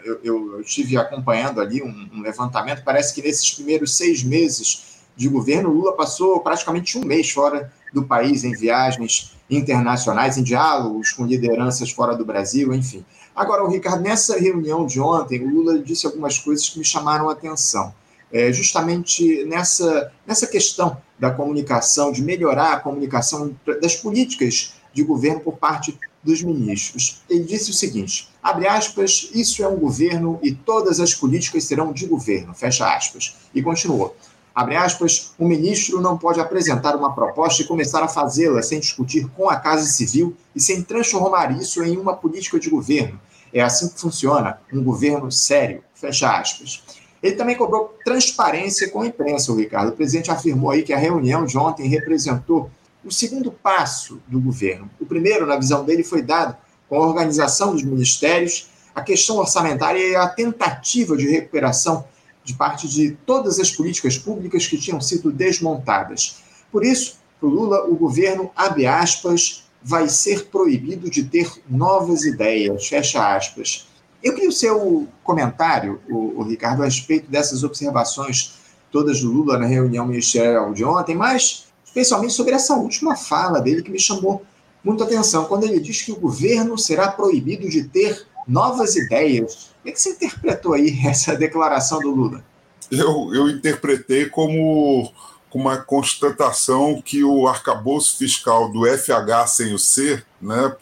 eu, 0.05 0.19
eu, 0.23 0.62
estive 0.62 0.97
acompanhando 0.97 1.59
ali 1.59 1.83
um, 1.83 2.09
um 2.13 2.21
levantamento, 2.21 2.83
parece 2.83 3.13
que 3.13 3.21
nesses 3.21 3.51
primeiros 3.51 3.97
seis 3.97 4.23
meses 4.23 4.93
de 5.15 5.27
governo, 5.27 5.69
Lula 5.69 5.93
passou 5.93 6.39
praticamente 6.39 6.97
um 6.97 7.03
mês 7.03 7.29
fora 7.29 7.71
do 7.93 8.03
país, 8.03 8.43
em 8.43 8.53
viagens 8.53 9.36
internacionais, 9.49 10.38
em 10.38 10.43
diálogos 10.43 11.12
com 11.12 11.25
lideranças 11.25 11.91
fora 11.91 12.15
do 12.15 12.25
Brasil, 12.25 12.73
enfim. 12.73 13.05
Agora, 13.35 13.63
o 13.63 13.69
Ricardo, 13.69 14.01
nessa 14.01 14.39
reunião 14.39 14.85
de 14.85 14.99
ontem, 14.99 15.43
o 15.43 15.49
Lula 15.49 15.79
disse 15.79 16.05
algumas 16.05 16.37
coisas 16.37 16.69
que 16.69 16.77
me 16.77 16.85
chamaram 16.85 17.29
a 17.29 17.33
atenção. 17.33 17.93
É, 18.31 18.51
justamente 18.51 19.43
nessa, 19.45 20.11
nessa 20.25 20.47
questão 20.47 20.97
da 21.19 21.29
comunicação, 21.29 22.11
de 22.11 22.23
melhorar 22.23 22.73
a 22.73 22.79
comunicação 22.79 23.55
das 23.79 23.95
políticas 23.95 24.73
de 24.91 25.03
governo 25.03 25.39
por 25.39 25.57
parte 25.57 25.97
dos 26.23 26.41
ministros. 26.41 27.21
Ele 27.29 27.43
disse 27.43 27.69
o 27.69 27.73
seguinte: 27.73 28.29
abre 28.41 28.67
aspas, 28.67 29.29
isso 29.33 29.63
é 29.63 29.67
um 29.67 29.75
governo 29.75 30.39
e 30.41 30.51
todas 30.51 30.99
as 30.99 31.13
políticas 31.13 31.65
serão 31.65 31.91
de 31.91 32.07
governo, 32.07 32.53
fecha 32.53 32.91
aspas. 32.91 33.35
E 33.53 33.61
continuou 33.61 34.15
abre 34.53 34.75
aspas, 34.75 35.33
o 35.37 35.45
ministro 35.45 35.99
não 36.01 36.17
pode 36.17 36.39
apresentar 36.39 36.95
uma 36.95 37.13
proposta 37.13 37.61
e 37.61 37.65
começar 37.65 38.03
a 38.03 38.07
fazê-la 38.07 38.61
sem 38.61 38.79
discutir 38.79 39.27
com 39.35 39.49
a 39.49 39.55
Casa 39.55 39.85
Civil 39.85 40.35
e 40.55 40.61
sem 40.61 40.81
transformar 40.81 41.51
isso 41.57 41.83
em 41.83 41.97
uma 41.97 42.15
política 42.15 42.59
de 42.59 42.69
governo. 42.69 43.19
É 43.51 43.61
assim 43.61 43.89
que 43.89 43.99
funciona 43.99 44.59
um 44.71 44.83
governo 44.83 45.31
sério, 45.31 45.83
fecha 45.93 46.31
aspas. 46.31 46.83
Ele 47.21 47.35
também 47.35 47.55
cobrou 47.55 47.97
transparência 48.03 48.89
com 48.89 49.01
a 49.01 49.07
imprensa, 49.07 49.51
o 49.51 49.55
Ricardo. 49.55 49.89
O 49.89 49.95
presidente 49.95 50.29
afirmou 50.29 50.71
aí 50.71 50.83
que 50.83 50.91
a 50.91 50.97
reunião 50.97 51.45
de 51.45 51.57
ontem 51.57 51.87
representou 51.87 52.69
o 53.03 53.11
segundo 53.11 53.51
passo 53.51 54.21
do 54.27 54.39
governo. 54.39 54.89
O 54.99 55.05
primeiro, 55.05 55.45
na 55.45 55.55
visão 55.55 55.85
dele, 55.85 56.03
foi 56.03 56.21
dado 56.21 56.55
com 56.89 56.95
a 56.95 57.07
organização 57.07 57.71
dos 57.73 57.83
ministérios, 57.83 58.69
a 58.93 59.01
questão 59.01 59.37
orçamentária 59.37 59.99
e 59.99 60.15
a 60.15 60.27
tentativa 60.27 61.15
de 61.15 61.29
recuperação 61.29 62.05
de 62.43 62.53
parte 62.53 62.88
de 62.88 63.12
todas 63.25 63.60
as 63.60 63.71
políticas 63.71 64.17
públicas 64.17 64.67
que 64.67 64.77
tinham 64.77 64.99
sido 64.99 65.32
desmontadas. 65.32 66.43
Por 66.71 66.84
isso, 66.84 67.17
para 67.39 67.47
o 67.47 67.51
Lula, 67.51 67.84
o 67.86 67.95
governo, 67.95 68.51
abre 68.56 68.86
aspas, 68.86 69.63
vai 69.82 70.08
ser 70.08 70.45
proibido 70.45 71.10
de 71.10 71.23
ter 71.23 71.51
novas 71.69 72.23
ideias, 72.23 72.88
fecha 72.88 73.36
aspas. 73.36 73.88
Eu 74.23 74.34
queria 74.34 74.49
o 74.49 74.53
seu 74.53 75.08
comentário, 75.23 76.01
o, 76.10 76.39
o 76.39 76.43
Ricardo, 76.43 76.82
a 76.82 76.86
respeito 76.86 77.29
dessas 77.29 77.63
observações 77.63 78.53
todas 78.89 79.21
do 79.21 79.32
Lula 79.32 79.58
na 79.58 79.65
reunião 79.65 80.06
ministerial 80.06 80.73
de 80.73 80.86
ontem, 80.86 81.15
mas 81.15 81.65
especialmente 81.84 82.34
sobre 82.34 82.53
essa 82.53 82.75
última 82.75 83.15
fala 83.15 83.60
dele 83.60 83.82
que 83.82 83.91
me 83.91 83.99
chamou 83.99 84.43
muita 84.84 85.03
atenção, 85.03 85.45
quando 85.45 85.63
ele 85.63 85.79
diz 85.79 86.01
que 86.01 86.12
o 86.12 86.19
governo 86.19 86.77
será 86.77 87.12
proibido 87.12 87.67
de 87.69 87.84
ter 87.84 88.25
novas 88.47 88.95
ideias. 88.95 89.72
É 89.85 89.91
que 89.91 89.99
você 89.99 90.11
interpretou 90.11 90.73
aí 90.73 90.99
essa 91.05 91.35
declaração 91.35 91.99
do 91.99 92.11
Lula? 92.11 92.43
Eu, 92.91 93.33
eu 93.33 93.49
interpretei 93.49 94.27
como, 94.27 95.11
com 95.49 95.59
uma 95.59 95.77
constatação 95.77 97.01
que 97.01 97.23
o 97.23 97.47
arcabouço 97.47 98.17
fiscal 98.17 98.71
do 98.71 98.85
FH 98.85 99.47
sem 99.47 99.73
o 99.73 99.79
C, 99.79 100.23
né, 100.41 100.75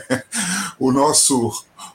o 0.78 0.92
nosso 0.92 1.52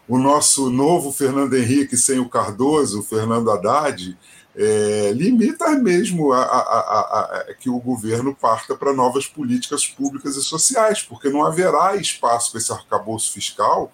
o 0.07 0.17
nosso 0.17 0.69
novo 0.69 1.11
Fernando 1.11 1.53
Henrique 1.53 1.97
sem 1.97 2.17
o 2.17 2.29
Cardoso, 2.29 3.01
o 3.01 3.03
Fernando 3.03 3.51
Haddad, 3.51 4.17
é, 4.55 5.11
limita 5.13 5.69
mesmo 5.71 6.33
a, 6.33 6.41
a, 6.41 7.19
a, 7.49 7.53
que 7.59 7.69
o 7.69 7.79
governo 7.79 8.33
parta 8.33 8.75
para 8.75 8.93
novas 8.93 9.27
políticas 9.27 9.85
públicas 9.85 10.35
e 10.35 10.41
sociais, 10.41 11.03
porque 11.03 11.29
não 11.29 11.43
haverá 11.43 11.95
espaço 11.95 12.51
para 12.51 12.59
esse 12.59 12.71
arcabouço 12.71 13.31
fiscal. 13.31 13.91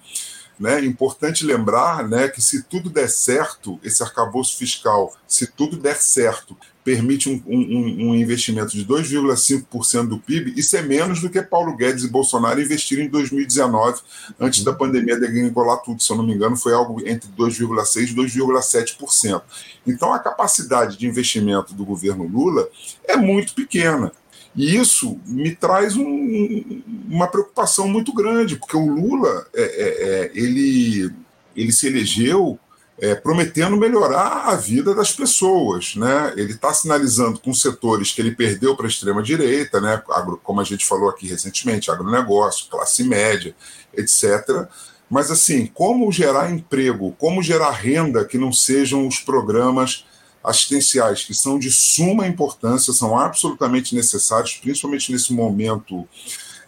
Né? 0.60 0.80
É 0.80 0.86
importante 0.86 1.46
lembrar 1.46 2.08
né, 2.08 2.28
que 2.28 2.42
se 2.42 2.64
tudo 2.64 2.90
der 2.90 3.10
certo, 3.10 3.80
esse 3.84 4.04
arcabouço 4.04 4.58
fiscal, 4.58 5.14
se 5.28 5.48
tudo 5.48 5.78
der 5.78 5.96
certo, 5.96 6.56
permite 6.84 7.30
um, 7.30 7.42
um, 7.48 8.10
um 8.10 8.16
investimento 8.16 8.72
de 8.72 8.86
2,5% 8.86 10.08
do 10.08 10.20
PIB, 10.20 10.54
isso 10.58 10.76
é 10.76 10.82
menos 10.82 11.22
do 11.22 11.30
que 11.30 11.42
Paulo 11.42 11.76
Guedes 11.76 12.04
e 12.04 12.10
Bolsonaro 12.10 12.62
investiram 12.62 13.04
em 13.04 13.10
2019, 13.10 14.02
antes 14.40 14.64
da 14.64 14.74
pandemia 14.74 15.20
degringolar 15.20 15.82
tudo, 15.82 16.04
se 16.04 16.12
eu 16.12 16.18
não 16.18 16.26
me 16.26 16.34
engano, 16.34 16.58
foi 16.58 16.74
algo 16.74 17.02
entre 17.08 17.30
2,6% 17.32 18.10
e 18.10 18.16
2,7%. 18.16 19.42
Então, 19.88 20.14
a 20.14 20.20
capacidade 20.20 20.98
de 20.98 21.08
investimento 21.08 21.74
do 21.74 21.86
governo 21.86 22.28
Lula 22.28 22.68
é 23.06 23.16
muito 23.16 23.54
pequena. 23.54 24.12
E 24.56 24.76
isso 24.76 25.20
me 25.26 25.56
traz 25.56 25.96
um, 25.96 26.82
uma 27.10 27.28
preocupação 27.28 27.88
muito 27.88 28.14
grande, 28.14 28.56
porque 28.56 28.78
o 28.78 28.86
Lula 28.86 29.48
é, 29.54 29.62
é, 29.62 29.64
é 29.64 30.32
ele, 30.36 31.12
ele 31.56 31.72
se 31.72 31.88
elegeu 31.88 32.60
é, 33.00 33.16
prometendo 33.16 33.76
melhorar 33.76 34.50
a 34.50 34.56
vida 34.56 34.94
das 34.94 35.12
pessoas. 35.12 35.96
Né? 35.96 36.34
Ele 36.38 36.54
está 36.54 36.74
sinalizando 36.74 37.40
com 37.40 37.54
setores 37.54 38.12
que 38.12 38.22
ele 38.22 38.36
perdeu 38.36 38.76
para 38.76 38.86
a 38.86 38.90
extrema-direita, 38.90 39.82
né? 39.82 40.02
como 40.44 40.62
a 40.62 40.64
gente 40.64 40.86
falou 40.86 41.10
aqui 41.10 41.28
recentemente, 41.28 41.90
agronegócio, 41.90 42.68
classe 42.70 43.04
média, 43.04 43.56
etc. 43.94 44.68
Mas, 45.10 45.32
assim, 45.32 45.66
como 45.66 46.12
gerar 46.12 46.52
emprego, 46.52 47.16
como 47.18 47.42
gerar 47.42 47.72
renda 47.72 48.26
que 48.26 48.38
não 48.38 48.52
sejam 48.52 49.08
os 49.08 49.20
programas 49.20 50.06
assistenciais, 50.44 51.24
que 51.24 51.34
são 51.34 51.58
de 51.58 51.72
suma 51.72 52.28
importância, 52.28 52.92
são 52.94 53.18
absolutamente 53.18 53.96
necessários, 53.96 54.54
principalmente 54.56 55.12
nesse 55.12 55.34
momento 55.34 56.08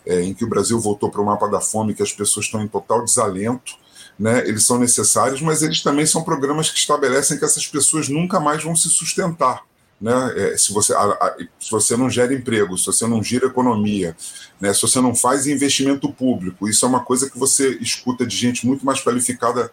é, 0.05 0.21
em 0.21 0.33
que 0.33 0.45
o 0.45 0.49
Brasil 0.49 0.79
voltou 0.79 1.09
para 1.09 1.21
o 1.21 1.25
mapa 1.25 1.47
da 1.47 1.59
fome, 1.59 1.93
que 1.93 2.03
as 2.03 2.11
pessoas 2.11 2.45
estão 2.45 2.61
em 2.61 2.67
total 2.67 3.03
desalento 3.03 3.73
né, 4.17 4.47
eles 4.47 4.65
são 4.65 4.79
necessários, 4.79 5.41
mas 5.41 5.61
eles 5.61 5.81
também 5.81 6.05
são 6.05 6.23
programas 6.23 6.69
que 6.69 6.79
estabelecem 6.79 7.37
que 7.37 7.45
essas 7.45 7.67
pessoas 7.67 8.07
nunca 8.07 8.39
mais 8.39 8.63
vão 8.63 8.75
se 8.75 8.89
sustentar. 8.89 9.63
Né? 9.99 10.13
É, 10.35 10.57
se, 10.57 10.73
você, 10.73 10.93
a, 10.93 11.03
a, 11.03 11.35
se 11.59 11.71
você 11.71 11.95
não 11.95 12.09
gera 12.09 12.33
emprego, 12.33 12.77
se 12.77 12.85
você 12.85 13.07
não 13.07 13.23
gira 13.23 13.47
economia, 13.47 14.15
né, 14.59 14.73
se 14.73 14.81
você 14.81 14.99
não 14.99 15.15
faz 15.15 15.47
investimento 15.47 16.11
público, 16.11 16.67
isso 16.67 16.85
é 16.85 16.89
uma 16.89 17.03
coisa 17.03 17.29
que 17.29 17.37
você 17.37 17.77
escuta 17.81 18.25
de 18.25 18.35
gente 18.35 18.65
muito 18.65 18.85
mais 18.85 19.01
qualificada 19.01 19.71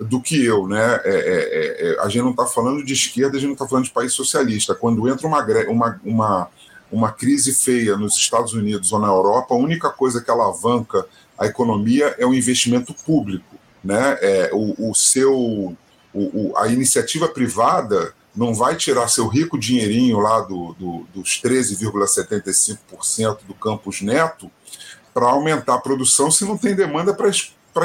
do 0.00 0.20
que 0.20 0.44
eu. 0.44 0.66
Né? 0.66 1.00
É, 1.04 1.10
é, 1.10 1.90
é 1.90 2.00
a 2.00 2.08
gente 2.08 2.22
não 2.22 2.30
está 2.30 2.46
falando 2.46 2.84
de 2.84 2.92
esquerda, 2.92 3.36
a 3.36 3.40
gente 3.40 3.48
não 3.48 3.54
está 3.54 3.66
falando 3.66 3.84
de 3.84 3.90
país 3.90 4.12
socialista. 4.12 4.74
Quando 4.74 5.08
entra 5.08 5.26
uma, 5.26 5.44
uma, 5.68 6.00
uma, 6.04 6.48
uma 6.90 7.12
crise 7.12 7.52
feia 7.52 7.96
nos 7.96 8.16
Estados 8.16 8.52
Unidos 8.52 8.92
ou 8.92 8.98
na 8.98 9.08
Europa, 9.08 9.54
a 9.54 9.58
única 9.58 9.90
coisa 9.90 10.20
que 10.20 10.30
alavanca 10.30 11.06
a 11.38 11.46
economia 11.46 12.14
é 12.18 12.26
o 12.26 12.34
investimento 12.34 12.92
público 12.92 13.58
né? 13.82 14.18
É, 14.20 14.50
o, 14.52 14.90
o 14.90 14.94
seu 14.94 15.34
o, 15.34 15.76
o, 16.14 16.56
a 16.56 16.68
iniciativa 16.68 17.28
privada 17.28 18.14
não 18.34 18.54
vai 18.54 18.76
tirar 18.76 19.08
seu 19.08 19.26
rico 19.26 19.58
dinheirinho 19.58 20.18
lá 20.20 20.40
do, 20.40 20.74
do, 20.74 21.06
dos 21.14 21.40
13,75% 21.42 23.38
do 23.46 23.54
campus 23.54 24.00
neto 24.00 24.50
para 25.12 25.26
aumentar 25.26 25.74
a 25.74 25.80
produção 25.80 26.30
se 26.30 26.44
não 26.44 26.56
tem 26.56 26.74
demanda 26.74 27.12
para 27.12 27.30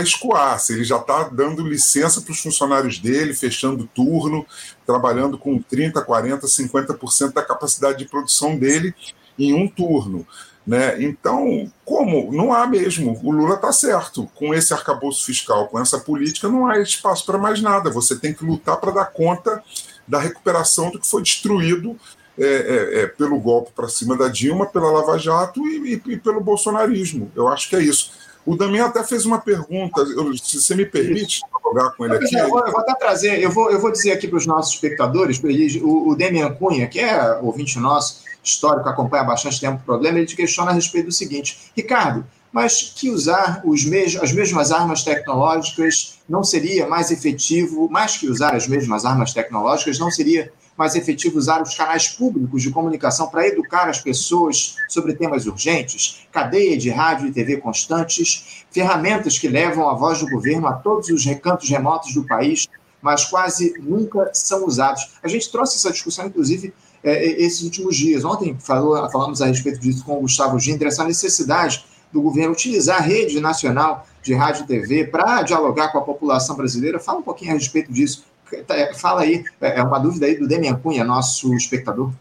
escoar, 0.01 0.59
se 0.59 0.73
ele 0.73 0.83
já 0.83 0.97
está 0.97 1.23
dando 1.23 1.67
licença 1.67 2.21
para 2.21 2.31
os 2.31 2.39
funcionários 2.39 2.99
dele, 2.99 3.33
fechando 3.33 3.89
turno, 3.93 4.45
trabalhando 4.85 5.37
com 5.37 5.61
30%, 5.61 5.93
40%, 6.05 6.39
50% 6.41 7.33
da 7.33 7.43
capacidade 7.43 7.99
de 7.99 8.05
produção 8.05 8.57
dele 8.57 8.95
em 9.37 9.53
um 9.53 9.67
turno. 9.67 10.25
Né? 10.65 11.03
Então, 11.03 11.69
como? 11.83 12.31
Não 12.31 12.53
há 12.53 12.65
mesmo. 12.65 13.19
O 13.21 13.31
Lula 13.31 13.55
está 13.55 13.71
certo. 13.71 14.29
Com 14.33 14.53
esse 14.53 14.73
arcabouço 14.73 15.25
fiscal, 15.25 15.67
com 15.67 15.79
essa 15.79 15.99
política, 15.99 16.47
não 16.47 16.67
há 16.67 16.79
espaço 16.79 17.25
para 17.25 17.37
mais 17.37 17.61
nada. 17.61 17.89
Você 17.89 18.15
tem 18.15 18.33
que 18.33 18.45
lutar 18.45 18.77
para 18.77 18.91
dar 18.91 19.05
conta 19.05 19.61
da 20.07 20.19
recuperação 20.19 20.89
do 20.89 20.99
que 20.99 21.07
foi 21.07 21.21
destruído 21.21 21.97
é, 22.37 22.45
é, 22.45 23.01
é, 23.01 23.07
pelo 23.07 23.39
golpe 23.39 23.71
para 23.75 23.87
cima 23.87 24.17
da 24.17 24.27
Dilma, 24.27 24.65
pela 24.65 24.89
Lava 24.89 25.19
Jato 25.19 25.61
e, 25.67 25.93
e, 25.93 26.13
e, 26.13 26.17
pelo 26.17 26.41
bolsonarismo. 26.41 27.31
Eu 27.35 27.47
acho 27.47 27.69
que 27.69 27.75
é 27.75 27.81
isso. 27.81 28.11
O 28.45 28.57
Damião 28.57 28.87
até 28.87 29.03
fez 29.03 29.25
uma 29.25 29.39
pergunta, 29.39 30.01
eu, 30.01 30.35
se 30.37 30.61
você 30.61 30.75
me 30.75 30.85
permite 30.85 31.41
dialogar 31.47 31.95
com 31.95 32.05
ele 32.05 32.15
aqui. 32.15 32.35
Eu 32.35 32.49
vou, 32.49 32.59
eu 32.65 32.71
vou, 32.71 32.81
até 32.81 32.93
trazer, 32.95 33.41
eu 33.41 33.49
vou, 33.49 33.71
eu 33.71 33.79
vou 33.79 33.91
dizer 33.91 34.11
aqui 34.11 34.27
para 34.27 34.37
os 34.37 34.45
nossos 34.45 34.73
espectadores, 34.73 35.39
o, 35.81 36.09
o 36.09 36.15
Demian 36.15 36.53
Cunha, 36.53 36.87
que 36.87 36.99
é 36.99 37.39
ouvinte 37.41 37.79
nosso, 37.79 38.21
histórico, 38.43 38.89
acompanha 38.89 39.23
há 39.23 39.25
bastante 39.25 39.59
tempo 39.59 39.77
o 39.77 39.85
problema, 39.85 40.17
ele 40.17 40.27
te 40.27 40.35
questiona 40.35 40.71
a 40.71 40.73
respeito 40.73 41.05
do 41.05 41.11
seguinte: 41.13 41.71
Ricardo, 41.75 42.25
mas 42.51 42.93
que 42.95 43.09
usar 43.09 43.61
os 43.65 43.85
mes 43.85 44.15
as 44.15 44.31
mesmas 44.33 44.71
armas 44.71 45.03
tecnológicas 45.03 46.19
não 46.27 46.43
seria 46.43 46.87
mais 46.87 47.09
efetivo, 47.09 47.89
mais 47.89 48.17
que 48.17 48.27
usar 48.27 48.53
as 48.53 48.67
mesmas 48.67 49.05
armas 49.05 49.33
tecnológicas, 49.33 49.97
não 49.97 50.11
seria 50.11 50.51
mais 50.77 50.95
efetivo 50.95 51.37
usar 51.37 51.61
os 51.61 51.75
canais 51.75 52.07
públicos 52.07 52.61
de 52.61 52.71
comunicação 52.71 53.27
para 53.27 53.47
educar 53.47 53.87
as 53.87 53.99
pessoas 53.99 54.75
sobre 54.87 55.13
temas 55.13 55.45
urgentes, 55.45 56.27
cadeia 56.31 56.77
de 56.77 56.89
rádio 56.89 57.27
e 57.27 57.31
TV 57.31 57.57
constantes, 57.57 58.65
ferramentas 58.71 59.37
que 59.37 59.47
levam 59.47 59.87
a 59.87 59.93
voz 59.93 60.19
do 60.19 60.29
governo 60.29 60.67
a 60.67 60.73
todos 60.73 61.09
os 61.09 61.25
recantos 61.25 61.69
remotos 61.69 62.13
do 62.13 62.25
país, 62.25 62.67
mas 63.01 63.25
quase 63.25 63.73
nunca 63.79 64.31
são 64.33 64.65
usados. 64.65 65.11
A 65.21 65.27
gente 65.27 65.51
trouxe 65.51 65.75
essa 65.75 65.91
discussão, 65.91 66.25
inclusive, 66.25 66.73
é, 67.03 67.11
é, 67.11 67.41
esses 67.41 67.61
últimos 67.63 67.97
dias. 67.97 68.23
Ontem 68.23 68.55
falou, 68.57 69.09
falamos 69.11 69.41
a 69.41 69.47
respeito 69.47 69.79
disso 69.79 70.05
com 70.05 70.17
o 70.17 70.21
Gustavo 70.21 70.57
Ginder, 70.57 70.87
essa 70.87 71.03
necessidade 71.03 71.85
do 72.13 72.21
governo 72.21 72.53
utilizar 72.53 72.97
a 72.97 73.01
rede 73.01 73.39
nacional 73.41 74.07
de 74.21 74.33
rádio 74.33 74.63
e 74.63 74.67
TV 74.67 75.05
para 75.05 75.41
dialogar 75.41 75.91
com 75.91 75.97
a 75.97 76.01
população 76.01 76.55
brasileira. 76.55 76.99
Fala 76.99 77.19
um 77.19 77.23
pouquinho 77.23 77.51
a 77.51 77.55
respeito 77.55 77.91
disso. 77.91 78.23
É, 78.69 78.93
fala 78.93 79.21
aí, 79.21 79.43
é 79.61 79.81
uma 79.81 79.99
dúvida 79.99 80.25
aí 80.25 80.37
do 80.37 80.47
Demian 80.47 80.75
Cunha, 80.75 81.03
nosso 81.03 81.53
espectador. 81.53 82.11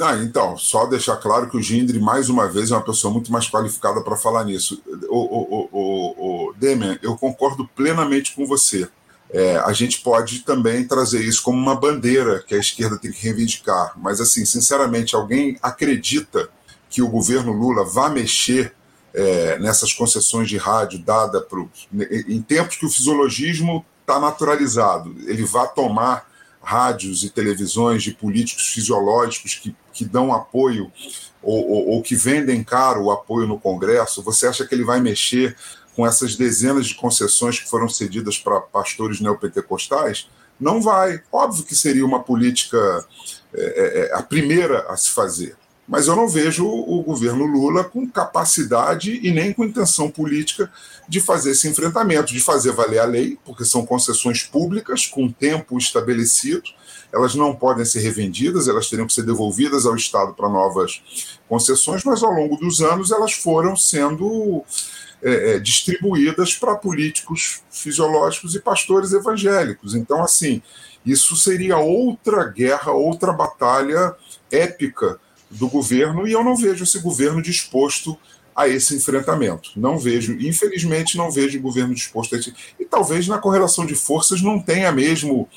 Ah, 0.00 0.16
então, 0.16 0.56
só 0.56 0.86
deixar 0.86 1.16
claro 1.16 1.50
que 1.50 1.56
o 1.56 1.62
Gindre, 1.62 2.00
mais 2.00 2.30
uma 2.30 2.48
vez, 2.48 2.70
é 2.70 2.74
uma 2.74 2.84
pessoa 2.84 3.12
muito 3.12 3.30
mais 3.30 3.48
qualificada 3.48 4.00
para 4.00 4.16
falar 4.16 4.44
nisso. 4.44 4.82
O, 5.08 5.68
o, 5.72 6.48
o, 6.48 6.54
Demian, 6.54 6.98
eu 7.02 7.16
concordo 7.16 7.68
plenamente 7.74 8.34
com 8.34 8.46
você 8.46 8.88
é, 9.32 9.56
a 9.58 9.72
gente 9.72 10.00
pode 10.00 10.40
também 10.40 10.84
trazer 10.84 11.22
isso 11.22 11.42
como 11.42 11.56
uma 11.56 11.74
bandeira 11.74 12.42
que 12.42 12.54
a 12.54 12.58
esquerda 12.58 12.98
tem 12.98 13.12
que 13.12 13.22
reivindicar. 13.22 13.92
Mas, 13.96 14.20
assim, 14.20 14.44
sinceramente, 14.44 15.14
alguém 15.14 15.56
acredita 15.62 16.48
que 16.88 17.00
o 17.00 17.08
governo 17.08 17.52
Lula 17.52 17.84
vá 17.84 18.08
mexer 18.08 18.74
é, 19.14 19.58
nessas 19.58 19.92
concessões 19.92 20.48
de 20.48 20.56
rádio 20.56 20.98
dada 20.98 21.40
pro, 21.40 21.70
em 22.28 22.42
tempos 22.42 22.76
que 22.76 22.86
o 22.86 22.90
fisiologismo 22.90 23.84
está 24.10 24.18
naturalizado, 24.18 25.14
ele 25.26 25.44
vai 25.44 25.68
tomar 25.72 26.28
rádios 26.62 27.24
e 27.24 27.30
televisões 27.30 28.02
de 28.02 28.10
políticos 28.10 28.68
fisiológicos 28.68 29.54
que, 29.54 29.74
que 29.92 30.04
dão 30.04 30.32
apoio 30.32 30.92
ou, 31.42 31.70
ou, 31.70 31.88
ou 31.90 32.02
que 32.02 32.14
vendem 32.14 32.62
caro 32.62 33.04
o 33.04 33.10
apoio 33.10 33.46
no 33.46 33.58
Congresso, 33.58 34.22
você 34.22 34.46
acha 34.46 34.66
que 34.66 34.74
ele 34.74 34.84
vai 34.84 35.00
mexer 35.00 35.56
com 35.96 36.06
essas 36.06 36.36
dezenas 36.36 36.86
de 36.86 36.94
concessões 36.94 37.58
que 37.58 37.68
foram 37.68 37.88
cedidas 37.88 38.38
para 38.38 38.60
pastores 38.60 39.20
neopentecostais? 39.20 40.28
Não 40.60 40.82
vai. 40.82 41.22
Óbvio 41.32 41.64
que 41.64 41.74
seria 41.74 42.04
uma 42.04 42.22
política 42.22 43.06
é, 43.54 43.62
é, 43.62 44.00
é, 44.00 44.14
a 44.14 44.22
primeira 44.22 44.80
a 44.88 44.96
se 44.96 45.10
fazer. 45.10 45.56
Mas 45.90 46.06
eu 46.06 46.14
não 46.14 46.28
vejo 46.28 46.64
o 46.64 47.02
governo 47.02 47.44
Lula 47.44 47.82
com 47.82 48.08
capacidade 48.08 49.18
e 49.26 49.32
nem 49.32 49.52
com 49.52 49.64
intenção 49.64 50.08
política 50.08 50.70
de 51.08 51.20
fazer 51.20 51.50
esse 51.50 51.66
enfrentamento, 51.66 52.32
de 52.32 52.38
fazer 52.38 52.70
valer 52.70 53.00
a 53.00 53.04
lei, 53.04 53.36
porque 53.44 53.64
são 53.64 53.84
concessões 53.84 54.44
públicas 54.44 55.04
com 55.04 55.28
tempo 55.28 55.76
estabelecido, 55.76 56.62
elas 57.12 57.34
não 57.34 57.56
podem 57.56 57.84
ser 57.84 57.98
revendidas, 58.02 58.68
elas 58.68 58.88
teriam 58.88 59.04
que 59.04 59.12
ser 59.12 59.24
devolvidas 59.24 59.84
ao 59.84 59.96
Estado 59.96 60.32
para 60.32 60.48
novas 60.48 61.02
concessões, 61.48 62.04
mas 62.04 62.22
ao 62.22 62.30
longo 62.30 62.56
dos 62.56 62.80
anos 62.80 63.10
elas 63.10 63.32
foram 63.32 63.74
sendo 63.74 64.62
é, 65.20 65.56
é, 65.56 65.58
distribuídas 65.58 66.54
para 66.54 66.76
políticos 66.76 67.64
fisiológicos 67.68 68.54
e 68.54 68.60
pastores 68.60 69.12
evangélicos. 69.12 69.96
Então, 69.96 70.22
assim, 70.22 70.62
isso 71.04 71.34
seria 71.34 71.78
outra 71.78 72.44
guerra, 72.44 72.92
outra 72.92 73.32
batalha 73.32 74.14
épica 74.52 75.18
do 75.50 75.68
governo, 75.68 76.26
e 76.26 76.32
eu 76.32 76.44
não 76.44 76.56
vejo 76.56 76.84
esse 76.84 76.98
governo 77.00 77.42
disposto 77.42 78.16
a 78.54 78.68
esse 78.68 78.94
enfrentamento. 78.94 79.70
Não 79.76 79.98
vejo, 79.98 80.32
infelizmente, 80.40 81.16
não 81.16 81.30
vejo 81.30 81.58
o 81.58 81.62
governo 81.62 81.94
disposto 81.94 82.34
a 82.34 82.38
esse. 82.38 82.54
E 82.78 82.84
talvez 82.84 83.26
na 83.26 83.38
correlação 83.38 83.86
de 83.86 83.94
forças 83.94 84.42
não 84.42 84.60
tenha 84.60 84.92
mesmo 84.92 85.48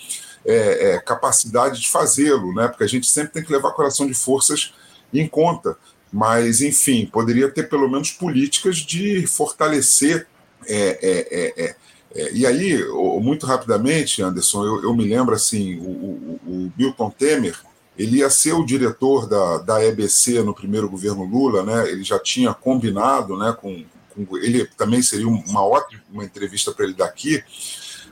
é, 0.45 0.93
é, 0.93 0.99
capacidade 0.99 1.81
de 1.81 1.89
fazê-lo, 1.89 2.53
né? 2.53 2.67
porque 2.67 2.83
a 2.83 2.87
gente 2.87 3.07
sempre 3.07 3.33
tem 3.33 3.43
que 3.43 3.51
levar 3.51 3.69
a 3.69 3.71
correlação 3.71 4.07
de 4.07 4.13
forças 4.13 4.73
em 5.13 5.27
conta. 5.27 5.77
Mas, 6.11 6.61
enfim, 6.61 7.09
poderia 7.11 7.49
ter 7.49 7.67
pelo 7.67 7.89
menos 7.89 8.11
políticas 8.11 8.77
de 8.77 9.25
fortalecer. 9.25 10.27
É, 10.67 10.99
é, 11.01 11.63
é, 11.65 11.75
é 12.15 12.31
e 12.31 12.45
aí, 12.45 12.77
muito 13.19 13.47
rapidamente, 13.47 14.21
Anderson, 14.21 14.63
eu, 14.63 14.83
eu 14.83 14.95
me 14.95 15.03
lembro 15.03 15.33
assim: 15.33 15.79
o, 15.79 15.89
o, 15.89 16.39
o, 16.45 16.73
Milton 16.77 17.09
Temer 17.09 17.59
ele 17.97 18.17
ia 18.17 18.29
ser 18.29 18.53
o 18.53 18.65
diretor 18.65 19.27
da, 19.27 19.57
da 19.59 19.85
EBC 19.85 20.41
no 20.41 20.53
primeiro 20.53 20.89
governo 20.89 21.23
Lula, 21.23 21.63
né? 21.63 21.89
ele 21.89 22.03
já 22.03 22.19
tinha 22.19 22.53
combinado 22.53 23.37
né, 23.37 23.55
com, 23.59 23.83
com 24.13 24.37
ele, 24.37 24.65
também 24.77 25.01
seria 25.01 25.27
uma 25.27 25.63
ótima 25.63 26.01
uma 26.11 26.23
entrevista 26.23 26.71
para 26.71 26.85
ele 26.85 26.93
daqui. 26.93 27.43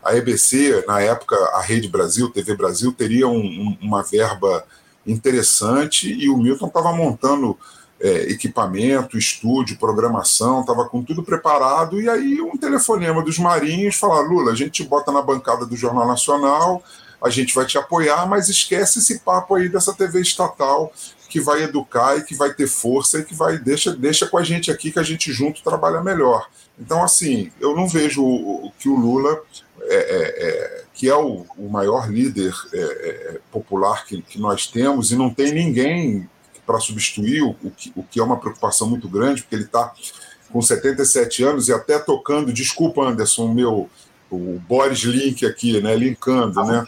A 0.03 0.15
EBC, 0.15 0.84
na 0.88 0.99
época, 0.99 1.36
a 1.53 1.61
Rede 1.61 1.88
Brasil, 1.88 2.29
TV 2.29 2.55
Brasil, 2.55 2.91
teria 2.91 3.27
um, 3.27 3.39
um, 3.39 3.77
uma 3.82 4.01
verba 4.01 4.65
interessante 5.05 6.11
e 6.11 6.29
o 6.29 6.38
Milton 6.38 6.67
estava 6.67 6.91
montando 6.91 7.57
é, 7.99 8.32
equipamento, 8.32 9.17
estúdio, 9.17 9.77
programação, 9.77 10.61
estava 10.61 10.86
com 10.86 11.03
tudo 11.03 11.21
preparado. 11.21 12.01
E 12.01 12.09
aí, 12.09 12.41
um 12.41 12.57
telefonema 12.57 13.23
dos 13.23 13.38
marinhos 13.38 13.95
falar: 13.95 14.21
Lula, 14.21 14.51
a 14.51 14.55
gente 14.55 14.71
te 14.71 14.84
bota 14.84 15.11
na 15.11 15.21
bancada 15.21 15.65
do 15.65 15.75
Jornal 15.75 16.07
Nacional, 16.07 16.84
a 17.24 17.30
gente 17.30 17.53
vai 17.53 17.65
te 17.65 17.78
apoiar, 17.78 18.26
mas 18.26 18.49
esquece 18.49 18.99
esse 18.99 19.19
papo 19.19 19.55
aí 19.55 19.69
dessa 19.69 19.93
TV 19.93 20.22
estatal 20.22 20.91
que 21.30 21.39
vai 21.39 21.63
educar 21.63 22.17
e 22.17 22.24
que 22.24 22.36
vai 22.36 22.53
ter 22.53 22.67
força 22.67 23.19
e 23.19 23.24
que 23.24 23.34
vai 23.34 23.57
deixa, 23.57 23.95
deixa 23.95 24.28
com 24.28 24.38
a 24.38 24.43
gente 24.43 24.69
aqui 24.69 24.91
que 24.91 24.99
a 24.99 25.03
gente 25.03 25.32
junto 25.32 25.63
trabalha 25.63 26.01
melhor. 26.01 26.49
Então, 26.78 27.03
assim, 27.03 27.51
eu 27.59 27.76
não 27.76 27.88
vejo 27.88 28.22
que 28.80 28.89
o 28.89 28.95
Lula, 28.95 29.41
é, 29.84 29.95
é, 29.95 30.47
é, 30.47 30.84
que 30.93 31.07
é 31.07 31.15
o, 31.15 31.45
o 31.57 31.69
maior 31.69 32.11
líder 32.11 32.53
é, 32.74 32.78
é, 32.78 33.39
popular 33.51 34.05
que, 34.05 34.22
que 34.22 34.39
nós 34.39 34.67
temos, 34.67 35.11
e 35.11 35.15
não 35.15 35.34
tem 35.34 35.53
ninguém 35.53 36.30
para 36.65 36.80
substituir, 36.80 37.43
o, 37.43 37.55
o, 37.63 37.72
que, 37.72 37.93
o 37.95 38.03
que 38.03 38.19
é 38.19 38.24
uma 38.24 38.39
preocupação 38.39 38.89
muito 38.89 39.07
grande, 39.07 39.41
porque 39.41 39.55
ele 39.55 39.65
está 39.65 39.93
com 40.51 40.61
77 40.61 41.43
anos 41.43 41.67
e 41.67 41.74
até 41.74 41.97
tocando, 41.97 42.51
desculpa, 42.51 43.03
Anderson, 43.03 43.53
meu 43.53 43.89
o 44.36 44.59
Boris 44.59 44.99
Link 44.99 45.45
aqui, 45.45 45.82
né, 45.82 45.95
linkando, 45.95 46.63
né? 46.63 46.86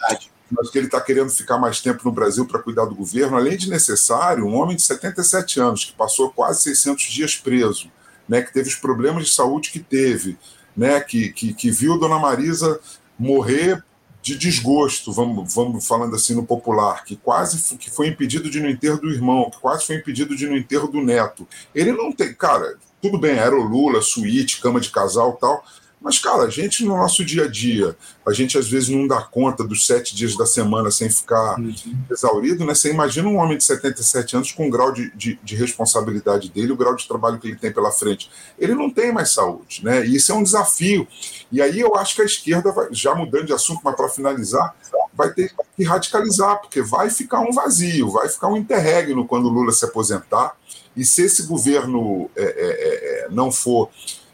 Mas 0.51 0.69
que 0.69 0.77
ele 0.77 0.85
está 0.85 1.01
querendo 1.01 1.29
ficar 1.29 1.57
mais 1.57 1.81
tempo 1.81 2.01
no 2.05 2.11
Brasil 2.11 2.45
para 2.45 2.61
cuidar 2.61 2.85
do 2.85 2.95
governo, 2.95 3.35
além 3.35 3.57
de 3.57 3.69
necessário, 3.69 4.45
um 4.45 4.55
homem 4.55 4.75
de 4.75 4.83
77 4.83 5.59
anos, 5.59 5.85
que 5.85 5.93
passou 5.93 6.29
quase 6.29 6.61
600 6.63 7.03
dias 7.05 7.35
preso, 7.35 7.91
né, 8.29 8.41
que 8.41 8.53
teve 8.53 8.69
os 8.69 8.75
problemas 8.75 9.25
de 9.25 9.33
saúde 9.33 9.71
que 9.71 9.79
teve, 9.79 10.37
né, 10.77 10.99
que, 10.99 11.31
que, 11.31 11.53
que 11.53 11.71
viu 11.71 11.97
Dona 11.97 12.19
Marisa 12.19 12.79
morrer 13.17 13.83
de 14.23 14.37
desgosto, 14.37 15.11
vamos, 15.11 15.53
vamos 15.53 15.85
falando 15.85 16.15
assim 16.15 16.33
no 16.33 16.45
popular, 16.45 17.03
que 17.03 17.17
quase 17.17 17.77
que 17.77 17.91
foi 17.91 18.07
impedido 18.07 18.49
de 18.49 18.57
ir 18.57 18.61
no 18.61 18.69
enterro 18.69 18.97
do 18.97 19.09
irmão, 19.09 19.49
que 19.49 19.59
quase 19.59 19.85
foi 19.85 19.97
impedido 19.97 20.33
de 20.33 20.45
ir 20.45 20.49
no 20.49 20.55
enterro 20.55 20.87
do 20.87 21.01
neto. 21.01 21.45
Ele 21.75 21.91
não 21.91 22.09
tem, 22.09 22.33
cara, 22.33 22.77
tudo 23.01 23.17
bem, 23.17 23.35
era 23.35 23.53
o 23.53 23.61
Lula, 23.61 24.01
suíte, 24.01 24.61
cama 24.61 24.79
de 24.79 24.89
casal 24.91 25.33
tal, 25.33 25.65
mas, 26.03 26.19
cara, 26.19 26.43
a 26.43 26.49
gente 26.49 26.83
no 26.83 26.97
nosso 26.97 27.23
dia 27.23 27.45
a 27.45 27.47
dia, 27.47 27.95
a 28.27 28.33
gente 28.33 28.57
às 28.57 28.69
vezes 28.69 28.89
não 28.89 29.07
dá 29.07 29.21
conta 29.21 29.63
dos 29.63 29.87
sete 29.87 30.13
dias 30.13 30.35
da 30.35 30.45
semana 30.45 30.91
sem 30.91 31.09
ficar 31.09 31.57
uhum. 31.57 31.73
exaurido, 32.11 32.65
né? 32.65 32.75
Você 32.75 32.91
imagina 32.91 33.29
um 33.29 33.37
homem 33.37 33.57
de 33.57 33.63
77 33.63 34.35
anos 34.35 34.51
com 34.51 34.67
o 34.67 34.69
grau 34.69 34.91
de, 34.91 35.15
de, 35.15 35.39
de, 35.41 35.55
responsabilidade 35.55 36.49
dele, 36.49 36.73
o 36.73 36.75
grau 36.75 36.93
de 36.93 37.07
trabalho 37.07 37.39
que 37.39 37.47
ele 37.47 37.55
tem 37.55 37.71
pela 37.71 37.89
frente. 37.89 38.29
Ele 38.59 38.75
não 38.75 38.89
tem 38.89 39.13
mais 39.13 39.31
saúde, 39.31 39.81
né? 39.81 40.05
E 40.05 40.17
isso 40.17 40.33
é 40.33 40.35
um 40.35 40.43
desafio. 40.43 41.07
E 41.49 41.61
aí 41.61 41.79
eu 41.79 41.95
acho 41.95 42.15
que 42.15 42.21
a 42.21 42.25
esquerda, 42.25 42.73
vai, 42.73 42.89
já 42.91 43.15
mudando 43.15 43.45
de 43.45 43.53
assunto, 43.53 43.79
mas 43.81 43.95
para 43.95 44.09
finalizar, 44.09 44.75
vai 45.13 45.31
ter 45.31 45.53
que 45.77 45.83
radicalizar, 45.85 46.59
porque 46.59 46.81
vai 46.81 47.09
ficar 47.09 47.39
um 47.39 47.53
vazio, 47.53 48.11
vai 48.11 48.27
ficar 48.27 48.49
um 48.49 48.57
interregno 48.57 49.25
quando 49.25 49.45
o 49.45 49.49
Lula 49.49 49.71
se 49.71 49.85
aposentar. 49.85 50.53
E 50.97 51.05
se 51.05 51.23
esse 51.23 51.43
governo 51.43 52.29
é, 52.35 52.43
é, 52.43 53.25
é, 53.25 53.27
não 53.29 53.51
for 53.53 53.89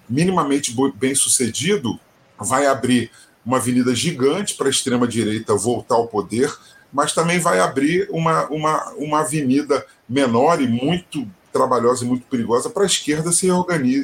minimamente 0.10 0.76
bem 0.96 1.14
sucedido, 1.14 2.00
vai 2.38 2.66
abrir 2.66 3.12
uma 3.46 3.58
avenida 3.58 3.94
gigante 3.94 4.56
para 4.56 4.68
a 4.68 4.70
extrema-direita 4.70 5.56
voltar 5.56 5.96
ao 5.96 6.08
poder, 6.08 6.54
mas 6.92 7.14
também 7.14 7.40
vai 7.40 7.60
abrir 7.60 8.08
uma, 8.12 8.48
uma, 8.48 8.90
uma 8.94 9.20
avenida 9.22 9.86
menor 10.08 10.62
e 10.62 10.68
muito 10.68 11.28
trabalhosa 11.52 12.04
e 12.04 12.08
muito 12.08 12.26
perigosa 12.28 12.70
para 12.70 12.84
a 12.84 12.86
esquerda 12.86 13.32
se, 13.32 13.48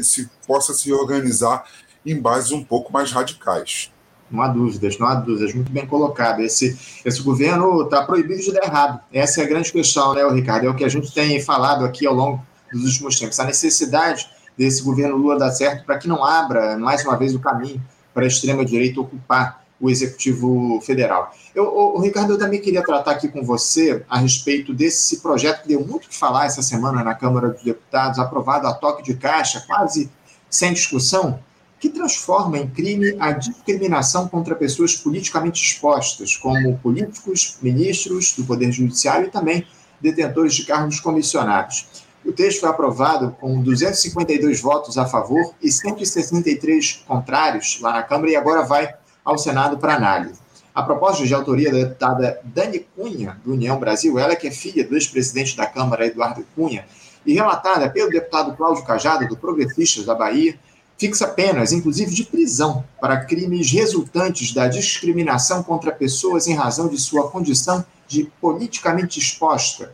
se 0.04 0.30
possa 0.48 0.74
se 0.74 0.92
organizar 0.92 1.66
em 2.06 2.20
bases 2.20 2.52
um 2.52 2.64
pouco 2.64 2.92
mais 2.92 3.12
radicais. 3.12 3.92
Não 4.30 4.42
há 4.42 4.48
dúvidas, 4.48 4.98
não 4.98 5.08
há 5.08 5.16
dúvidas, 5.16 5.54
muito 5.54 5.72
bem 5.72 5.86
colocado. 5.86 6.42
Esse, 6.42 6.78
esse 7.04 7.22
governo 7.22 7.84
está 7.84 8.04
proibido 8.04 8.42
de 8.42 8.52
dar 8.52 8.64
errado. 8.64 9.00
Essa 9.14 9.42
é 9.42 9.44
a 9.44 9.48
grande 9.48 9.72
questão, 9.72 10.14
né, 10.14 10.28
Ricardo? 10.32 10.66
É 10.66 10.70
o 10.70 10.76
que 10.76 10.84
a 10.84 10.90
gente 10.90 11.14
tem 11.14 11.40
falado 11.42 11.86
aqui 11.86 12.08
ao 12.08 12.14
longo 12.14 12.46
dos 12.74 12.94
últimos 12.94 13.20
tempos. 13.20 13.40
A 13.40 13.46
necessidade 13.46 14.28
desse 14.58 14.82
governo 14.82 15.18
Lula 15.18 15.38
dar 15.38 15.52
certo 15.52 15.86
para 15.86 15.98
que 15.98 16.08
não 16.08 16.24
abra 16.24 16.78
mais 16.78 17.04
uma 17.04 17.18
vez 17.18 17.36
o 17.36 17.40
caminho 17.40 17.82
para 18.14 18.24
a 18.24 18.28
extrema-direita 18.28 19.02
ocupar 19.02 19.66
o 19.80 19.90
Executivo 19.90 20.80
Federal. 20.82 21.34
Eu, 21.54 21.66
o, 21.66 22.00
Ricardo, 22.00 22.34
eu 22.34 22.40
também 22.40 22.62
queria 22.62 22.84
tratar 22.84 23.12
aqui 23.12 23.28
com 23.28 23.44
você 23.44 24.04
a 24.10 24.18
respeito 24.18 24.74
desse 24.74 25.20
projeto 25.20 25.64
que 25.64 25.68
deu 25.68 25.86
muito 25.86 26.08
que 26.08 26.16
falar 26.16 26.46
essa 26.46 26.62
semana 26.62 27.04
na 27.04 27.14
Câmara 27.14 27.50
dos 27.50 27.64
Deputados, 27.64 28.18
aprovado 28.18 28.68
a 28.68 28.74
toque 28.74 29.04
de 29.04 29.16
caixa, 29.16 29.64
quase 29.68 30.10
sem 30.50 30.74
discussão, 30.74 31.40
que 31.80 31.90
transforma 31.90 32.58
em 32.58 32.68
crime 32.68 33.16
a 33.20 33.32
discriminação 33.32 34.28
contra 34.28 34.56
pessoas 34.56 34.96
politicamente 34.96 35.64
expostas, 35.64 36.36
como 36.36 36.78
políticos, 36.80 37.58
ministros 37.62 38.34
do 38.34 38.46
Poder 38.46 38.72
Judiciário 38.72 39.28
e 39.28 39.32
também 39.32 39.68
detentores 40.02 40.56
de 40.56 40.66
cargos 40.66 41.00
comissionados. 41.00 41.95
O 42.26 42.34
texto 42.34 42.62
foi 42.62 42.70
aprovado 42.70 43.36
com 43.40 43.62
252 43.62 44.60
votos 44.60 44.98
a 44.98 45.06
favor 45.06 45.54
e 45.62 45.72
163 45.72 47.04
contrários 47.08 47.80
lá 47.80 47.94
na 47.94 48.04
Câmara 48.04 48.32
e 48.32 48.36
agora 48.36 48.64
vai 48.64 48.96
ao 49.24 49.38
Senado 49.38 49.78
para 49.78 49.96
análise. 49.96 50.40
A 50.74 50.82
proposta 50.82 51.24
de 51.24 51.34
autoria 51.34 51.72
da 51.72 51.78
deputada 51.78 52.42
Dani 52.44 52.86
Cunha, 52.96 53.40
do 53.46 53.54
União 53.54 53.80
Brasil, 53.80 54.18
ela 54.18 54.36
que 54.36 54.48
é 54.48 54.52
filha 54.52 54.84
do 54.84 54.96
ex-presidente 54.96 55.56
da 55.56 55.68
Câmara, 55.68 56.08
Eduardo 56.08 56.44
Cunha, 56.56 56.86
e 57.26 57.34
relatada 57.34 57.90
pelo 57.90 58.10
deputado 58.10 58.58
Cláudio 58.58 58.84
Cajado, 58.84 59.28
do 59.28 59.38
Progressistas 59.38 60.06
da 60.06 60.16
Bahia, 60.16 60.60
fixa 60.98 61.28
penas, 61.28 61.72
inclusive 61.72 62.14
de 62.14 62.24
prisão, 62.24 62.84
para 63.00 63.24
crimes 63.24 63.72
resultantes 63.72 64.52
da 64.52 64.68
discriminação 64.68 65.62
contra 65.62 65.92
pessoas 65.92 66.48
em 66.48 66.56
razão 66.56 66.88
de 66.88 66.98
sua 66.98 67.30
condição 67.30 67.86
de 68.08 68.32
politicamente 68.42 69.20
exposta, 69.20 69.94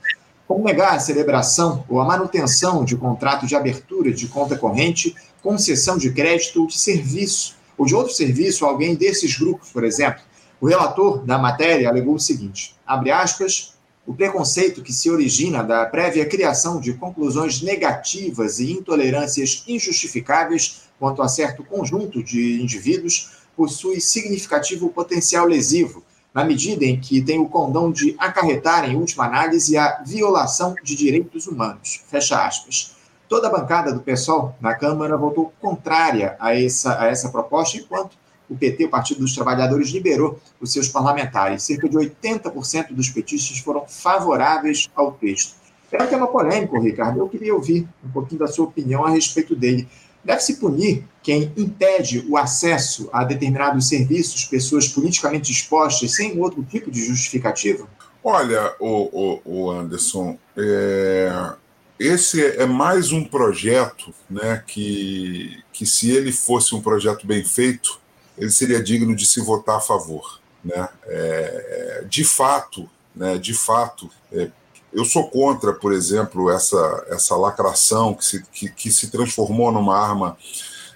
como 0.51 0.65
negar 0.65 0.95
a 0.95 0.99
celebração 0.99 1.85
ou 1.87 2.01
a 2.01 2.05
manutenção 2.05 2.83
de 2.83 2.97
contrato 2.97 3.47
de 3.47 3.55
abertura 3.55 4.11
de 4.11 4.27
conta 4.27 4.57
corrente, 4.57 5.15
concessão 5.41 5.97
de 5.97 6.11
crédito 6.11 6.59
ou 6.59 6.67
de 6.67 6.77
serviço, 6.77 7.55
ou 7.77 7.85
de 7.85 7.95
outro 7.95 8.13
serviço 8.13 8.65
a 8.65 8.67
alguém 8.67 8.93
desses 8.93 9.39
grupos, 9.39 9.71
por 9.71 9.85
exemplo. 9.85 10.21
O 10.59 10.67
relator 10.67 11.19
da 11.19 11.37
matéria 11.37 11.87
alegou 11.87 12.15
o 12.15 12.19
seguinte: 12.19 12.75
abre 12.85 13.11
aspas, 13.11 13.75
o 14.05 14.13
preconceito 14.13 14.81
que 14.81 14.91
se 14.91 15.09
origina 15.09 15.63
da 15.63 15.85
prévia 15.85 16.25
criação 16.25 16.81
de 16.81 16.95
conclusões 16.95 17.61
negativas 17.61 18.59
e 18.59 18.73
intolerâncias 18.73 19.63
injustificáveis 19.65 20.81
quanto 20.99 21.21
a 21.21 21.29
certo 21.29 21.63
conjunto 21.63 22.21
de 22.21 22.61
indivíduos 22.61 23.37
possui 23.55 24.01
significativo 24.01 24.89
potencial 24.89 25.45
lesivo, 25.45 26.03
na 26.33 26.43
medida 26.43 26.85
em 26.85 26.99
que 26.99 27.21
tem 27.21 27.39
o 27.39 27.47
condão 27.47 27.91
de 27.91 28.15
acarretar, 28.17 28.89
em 28.89 28.95
última 28.95 29.25
análise, 29.25 29.77
a 29.77 30.01
violação 30.05 30.75
de 30.83 30.95
direitos 30.95 31.47
humanos. 31.47 32.01
Fecha 32.07 32.45
aspas. 32.45 32.95
Toda 33.27 33.47
a 33.47 33.51
bancada 33.51 33.93
do 33.93 34.01
PSOL 34.01 34.55
na 34.59 34.75
Câmara 34.75 35.17
votou 35.17 35.53
contrária 35.59 36.35
a 36.39 36.55
essa, 36.55 36.99
a 36.99 37.07
essa 37.07 37.29
proposta, 37.29 37.77
enquanto 37.77 38.17
o 38.49 38.55
PT, 38.57 38.85
o 38.85 38.89
Partido 38.89 39.21
dos 39.21 39.33
Trabalhadores, 39.33 39.89
liberou 39.89 40.39
os 40.59 40.73
seus 40.73 40.89
parlamentares. 40.89 41.63
Cerca 41.63 41.87
de 41.87 41.95
80% 41.95 42.93
dos 42.93 43.09
petistas 43.09 43.59
foram 43.59 43.85
favoráveis 43.87 44.89
ao 44.93 45.13
texto. 45.13 45.55
É 45.91 46.03
um 46.03 46.07
tema 46.07 46.27
polêmico, 46.27 46.79
Ricardo. 46.79 47.19
Eu 47.19 47.27
queria 47.27 47.53
ouvir 47.53 47.87
um 48.03 48.09
pouquinho 48.09 48.39
da 48.39 48.47
sua 48.47 48.65
opinião 48.65 49.05
a 49.05 49.09
respeito 49.09 49.55
dele. 49.55 49.87
Deve-se 50.23 50.57
punir 50.57 51.03
quem 51.23 51.51
impede 51.57 52.25
o 52.29 52.37
acesso 52.37 53.09
a 53.11 53.23
determinados 53.23 53.87
serviços, 53.87 54.45
pessoas 54.45 54.87
politicamente 54.87 55.51
expostas, 55.51 56.15
sem 56.15 56.39
outro 56.39 56.63
tipo 56.63 56.91
de 56.91 57.05
justificativa? 57.05 57.87
Olha, 58.23 58.75
o, 58.79 59.09
o, 59.11 59.41
o 59.45 59.71
Anderson, 59.71 60.37
é, 60.55 61.53
esse 61.99 62.43
é 62.43 62.65
mais 62.65 63.11
um 63.11 63.23
projeto 63.23 64.13
né, 64.29 64.63
que, 64.65 65.63
que, 65.73 65.85
se 65.85 66.11
ele 66.11 66.31
fosse 66.31 66.75
um 66.75 66.81
projeto 66.81 67.25
bem 67.25 67.43
feito, 67.43 67.99
ele 68.37 68.51
seria 68.51 68.81
digno 68.81 69.15
de 69.15 69.25
se 69.25 69.41
votar 69.41 69.77
a 69.77 69.81
favor. 69.81 70.39
Né? 70.63 70.87
É, 71.05 72.05
de 72.07 72.23
fato, 72.23 72.87
né, 73.15 73.37
de 73.37 73.55
fato, 73.55 74.09
é, 74.31 74.49
eu 74.93 75.05
sou 75.05 75.29
contra, 75.29 75.73
por 75.73 75.93
exemplo, 75.93 76.49
essa, 76.49 77.05
essa 77.09 77.35
lacração 77.35 78.13
que 78.13 78.25
se, 78.25 78.43
que, 78.51 78.69
que 78.69 78.91
se 78.91 79.09
transformou 79.09 79.71
numa 79.71 79.97
arma 79.97 80.37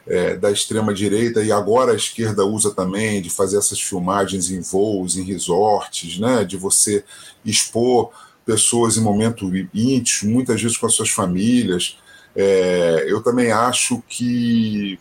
é, 0.08 0.36
da 0.36 0.52
extrema-direita 0.52 1.43
e 1.43 1.52
agora 1.52 1.93
a 1.93 1.96
esquerda 1.96 2.46
usa 2.46 2.72
também 2.72 3.22
de 3.22 3.30
fazer 3.30 3.58
essas 3.58 3.82
filmagens 3.82 4.52
em 4.52 4.62
voos, 4.62 5.18
em 5.18 5.24
resorts, 5.24 6.20
né, 6.20 6.43
de 6.43 6.58
você 6.58 7.04
expor 7.43 8.12
pessoas 8.46 8.98
em 8.98 9.02
momentos 9.02 9.50
íntimos, 9.74 10.34
muitas 10.34 10.62
vezes 10.62 10.78
com 10.78 10.86
as 10.86 10.93
suas 10.93 11.10
famílias. 11.10 11.98
É, 12.36 13.06
eu 13.08 13.24
também 13.24 13.52
acho 13.52 14.04
que, 14.08 15.00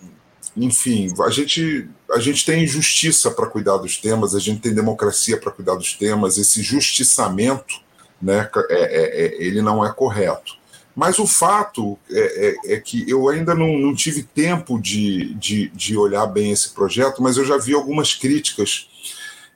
enfim, 0.57 1.13
a 1.21 1.31
gente, 1.31 1.89
a 2.13 2.21
gente 2.21 2.47
tem 2.47 2.67
justiça 2.67 3.31
para 3.31 3.47
cuidar 3.47 3.77
dos 3.77 3.99
temas, 3.99 4.35
a 4.35 4.41
gente 4.41 4.61
tem 4.61 4.73
democracia 4.73 5.37
para 5.37 5.53
cuidar 5.53 5.75
dos 5.75 5.93
temas, 5.93 6.39
esse 6.39 6.63
justiçamento, 6.63 7.84
né, 8.25 8.49
é, 8.71 8.75
é, 8.75 9.25
é, 9.27 9.43
ele 9.45 9.61
não 9.61 9.85
é 9.85 9.93
correto. 9.93 10.57
Mas 10.97 11.19
o 11.19 11.27
fato 11.27 11.99
é, 12.09 12.57
é, 12.69 12.75
é 12.75 12.81
que 12.81 13.09
eu 13.11 13.29
ainda 13.29 13.55
não, 13.55 13.77
não 13.79 13.95
tive 13.95 14.23
tempo 14.23 14.81
de, 14.81 15.35
de, 15.35 15.69
de, 15.71 15.97
olhar 15.97 16.25
bem 16.27 16.53
esse 16.53 16.71
projeto, 16.71 17.21
mas 17.21 17.37
eu 17.37 17.45
já 17.45 17.59
vi 17.59 17.75
algumas 17.75 18.15
críticas 18.15 18.89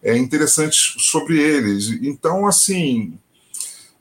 é, 0.02 0.16
interessantes 0.16 0.94
sobre 0.98 1.40
eles. 1.40 1.90
Então, 2.02 2.44
assim, 2.46 3.16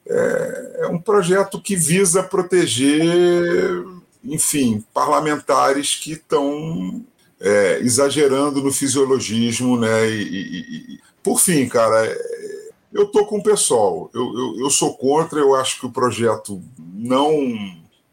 é, 0.07 0.87
um 0.89 0.97
projeto 0.99 1.61
que 1.61 1.75
visa 1.75 2.23
proteger, 2.23 3.85
enfim, 4.23 4.83
parlamentares 4.91 5.95
que 5.95 6.13
estão 6.13 7.05
é, 7.39 7.79
exagerando 7.81 8.63
no 8.63 8.73
fisiologismo, 8.73 9.79
né? 9.79 10.09
E, 10.09 10.21
e, 10.23 10.93
e, 10.95 10.99
por 11.21 11.39
fim, 11.39 11.67
cara, 11.67 12.17
eu 12.91 13.07
tô 13.07 13.25
com 13.25 13.37
o 13.37 13.43
pessoal. 13.43 14.09
Eu, 14.13 14.33
eu, 14.33 14.59
eu, 14.61 14.69
sou 14.69 14.95
contra. 14.97 15.39
Eu 15.39 15.55
acho 15.55 15.79
que 15.79 15.85
o 15.85 15.91
projeto 15.91 16.61
não 16.77 17.31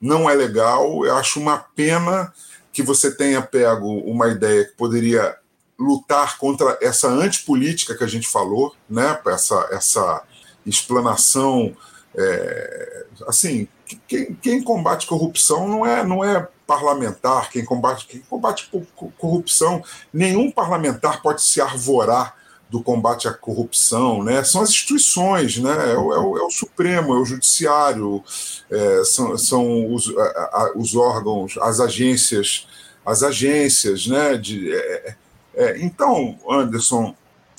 não 0.00 0.28
é 0.28 0.34
legal. 0.34 1.04
Eu 1.04 1.16
acho 1.16 1.40
uma 1.40 1.58
pena 1.58 2.32
que 2.72 2.82
você 2.82 3.14
tenha 3.14 3.40
pego 3.40 3.88
uma 4.00 4.28
ideia 4.28 4.64
que 4.64 4.72
poderia 4.72 5.36
lutar 5.78 6.38
contra 6.38 6.78
essa 6.80 7.08
antipolítica 7.08 7.96
que 7.96 8.04
a 8.04 8.08
gente 8.08 8.28
falou, 8.28 8.74
né? 8.88 9.18
Essa 9.26 9.68
essa 9.72 10.22
explanação. 10.66 11.74
É, 12.16 13.06
assim, 13.26 13.66
quem, 14.06 14.34
quem, 14.34 14.62
combate 14.62 15.06
corrupção 15.06 15.68
não 15.68 15.84
é, 15.84 16.04
não 16.04 16.24
é 16.24 16.46
parlamentar, 16.64 17.50
quem 17.50 17.64
combate, 17.64 18.06
quem 18.06 18.20
combate 18.20 18.70
corrupção, 19.18 19.82
nenhum 20.12 20.50
parlamentar 20.50 21.20
pode 21.20 21.42
se 21.42 21.60
arvorar 21.60 22.36
do 22.70 22.82
combate 22.82 23.28
à 23.28 23.32
corrupção, 23.32 24.22
né? 24.22 24.42
São 24.42 24.62
as 24.62 24.70
instituições, 24.70 25.58
né? 25.58 25.92
É 25.92 25.96
o, 25.96 26.12
é 26.12 26.18
o, 26.18 26.38
é 26.38 26.42
o 26.42 26.50
Supremo, 26.50 27.14
é 27.14 27.18
o 27.18 27.24
Judiciário, 27.24 28.22
é, 28.70 29.04
são, 29.04 29.36
são 29.38 29.94
os, 29.94 30.08
a, 30.16 30.22
a, 30.22 30.72
os, 30.76 30.96
órgãos, 30.96 31.56
as 31.60 31.80
agências, 31.80 32.66
as 33.04 33.22
agências, 33.22 34.06
né? 34.06 34.36
De, 34.36 34.74
é, 34.74 35.16
é, 35.54 35.84
então, 35.84 36.38
Anderson, 36.50 37.14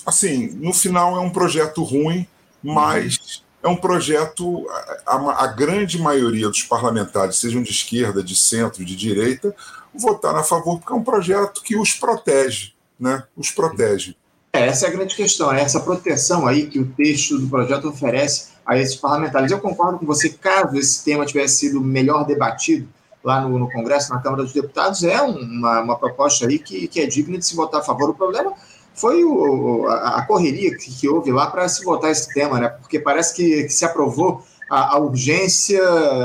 assim, 0.06 0.48
no 0.56 0.74
final 0.74 1.16
é 1.16 1.20
um 1.20 1.30
projeto 1.30 1.84
ruim, 1.84 2.28
mas 2.62 3.44
é 3.64 3.68
um 3.68 3.76
projeto, 3.76 4.68
a, 5.08 5.44
a, 5.44 5.48
grande 5.48 5.98
maioria 6.00 6.50
dos 6.50 6.64
parlamentares, 6.64 7.38
sejam 7.38 7.64
de 7.64 7.72
esquerda, 7.72 8.22
de 8.22 8.36
centro, 8.36 8.86
de 8.86 8.96
direita, 8.96 9.56
votaram 9.94 10.40
a 10.40 10.44
favor, 10.44 10.78
porque 10.78 10.94
é 10.94 10.96
um 10.96 11.04
projeto 11.04 11.64
que 11.64 11.76
os 11.76 11.94
protege, 11.94 12.74
né? 13.00 13.24
Os 13.36 13.50
protege. 13.50 14.16
É, 14.56 14.68
essa 14.68 14.86
é 14.86 14.90
a 14.90 14.92
grande 14.92 15.14
questão, 15.14 15.52
é 15.52 15.62
essa 15.62 15.82
proteção 15.82 16.48
aí 16.48 16.68
que 16.68 16.80
o 16.80 16.86
texto 16.86 17.38
do 17.38 17.48
projeto 17.50 17.90
oferece 17.90 18.54
a 18.66 18.78
esses 18.78 18.96
parlamentares. 18.96 19.52
Eu 19.52 19.60
concordo 19.60 20.00
com 20.00 20.06
você, 20.06 20.30
caso 20.30 20.78
esse 20.78 21.04
tema 21.04 21.26
tivesse 21.26 21.58
sido 21.58 21.82
melhor 21.82 22.26
debatido, 22.26 22.88
lá 23.22 23.42
no, 23.42 23.60
no, 23.60 23.70
Congresso, 23.70 24.14
na 24.14 24.22
Câmara 24.22 24.44
dos 24.44 24.54
Deputados, 24.54 25.04
é 25.04 25.22
uma, 25.22 25.82
uma 25.82 25.98
proposta 25.98 26.48
aí 26.48 26.58
que, 26.58 26.88
que 26.88 27.02
é 27.02 27.06
digna 27.06 27.38
de 27.38 27.46
se 27.46 27.54
votar 27.54 27.82
a 27.82 27.84
favor. 27.84 28.12
O 28.12 28.14
problema 28.14 28.54
foi 28.94 29.26
o, 29.26 29.88
a, 29.90 30.20
a, 30.20 30.26
correria 30.26 30.78
que, 30.78 30.90
que 30.90 31.10
houve 31.10 31.34
lá 31.34 31.48
para 31.48 31.68
se 31.68 31.84
votar 31.84 32.10
esse 32.10 32.34
tema, 32.34 32.58
né? 32.58 32.70
Porque 32.70 32.98
parece 32.98 33.36
que, 33.36 33.64
que 33.64 33.74
se 33.74 33.84
aprovou 33.84 34.42
a, 34.70 34.96
a 34.96 35.00
urgência, 35.00 35.82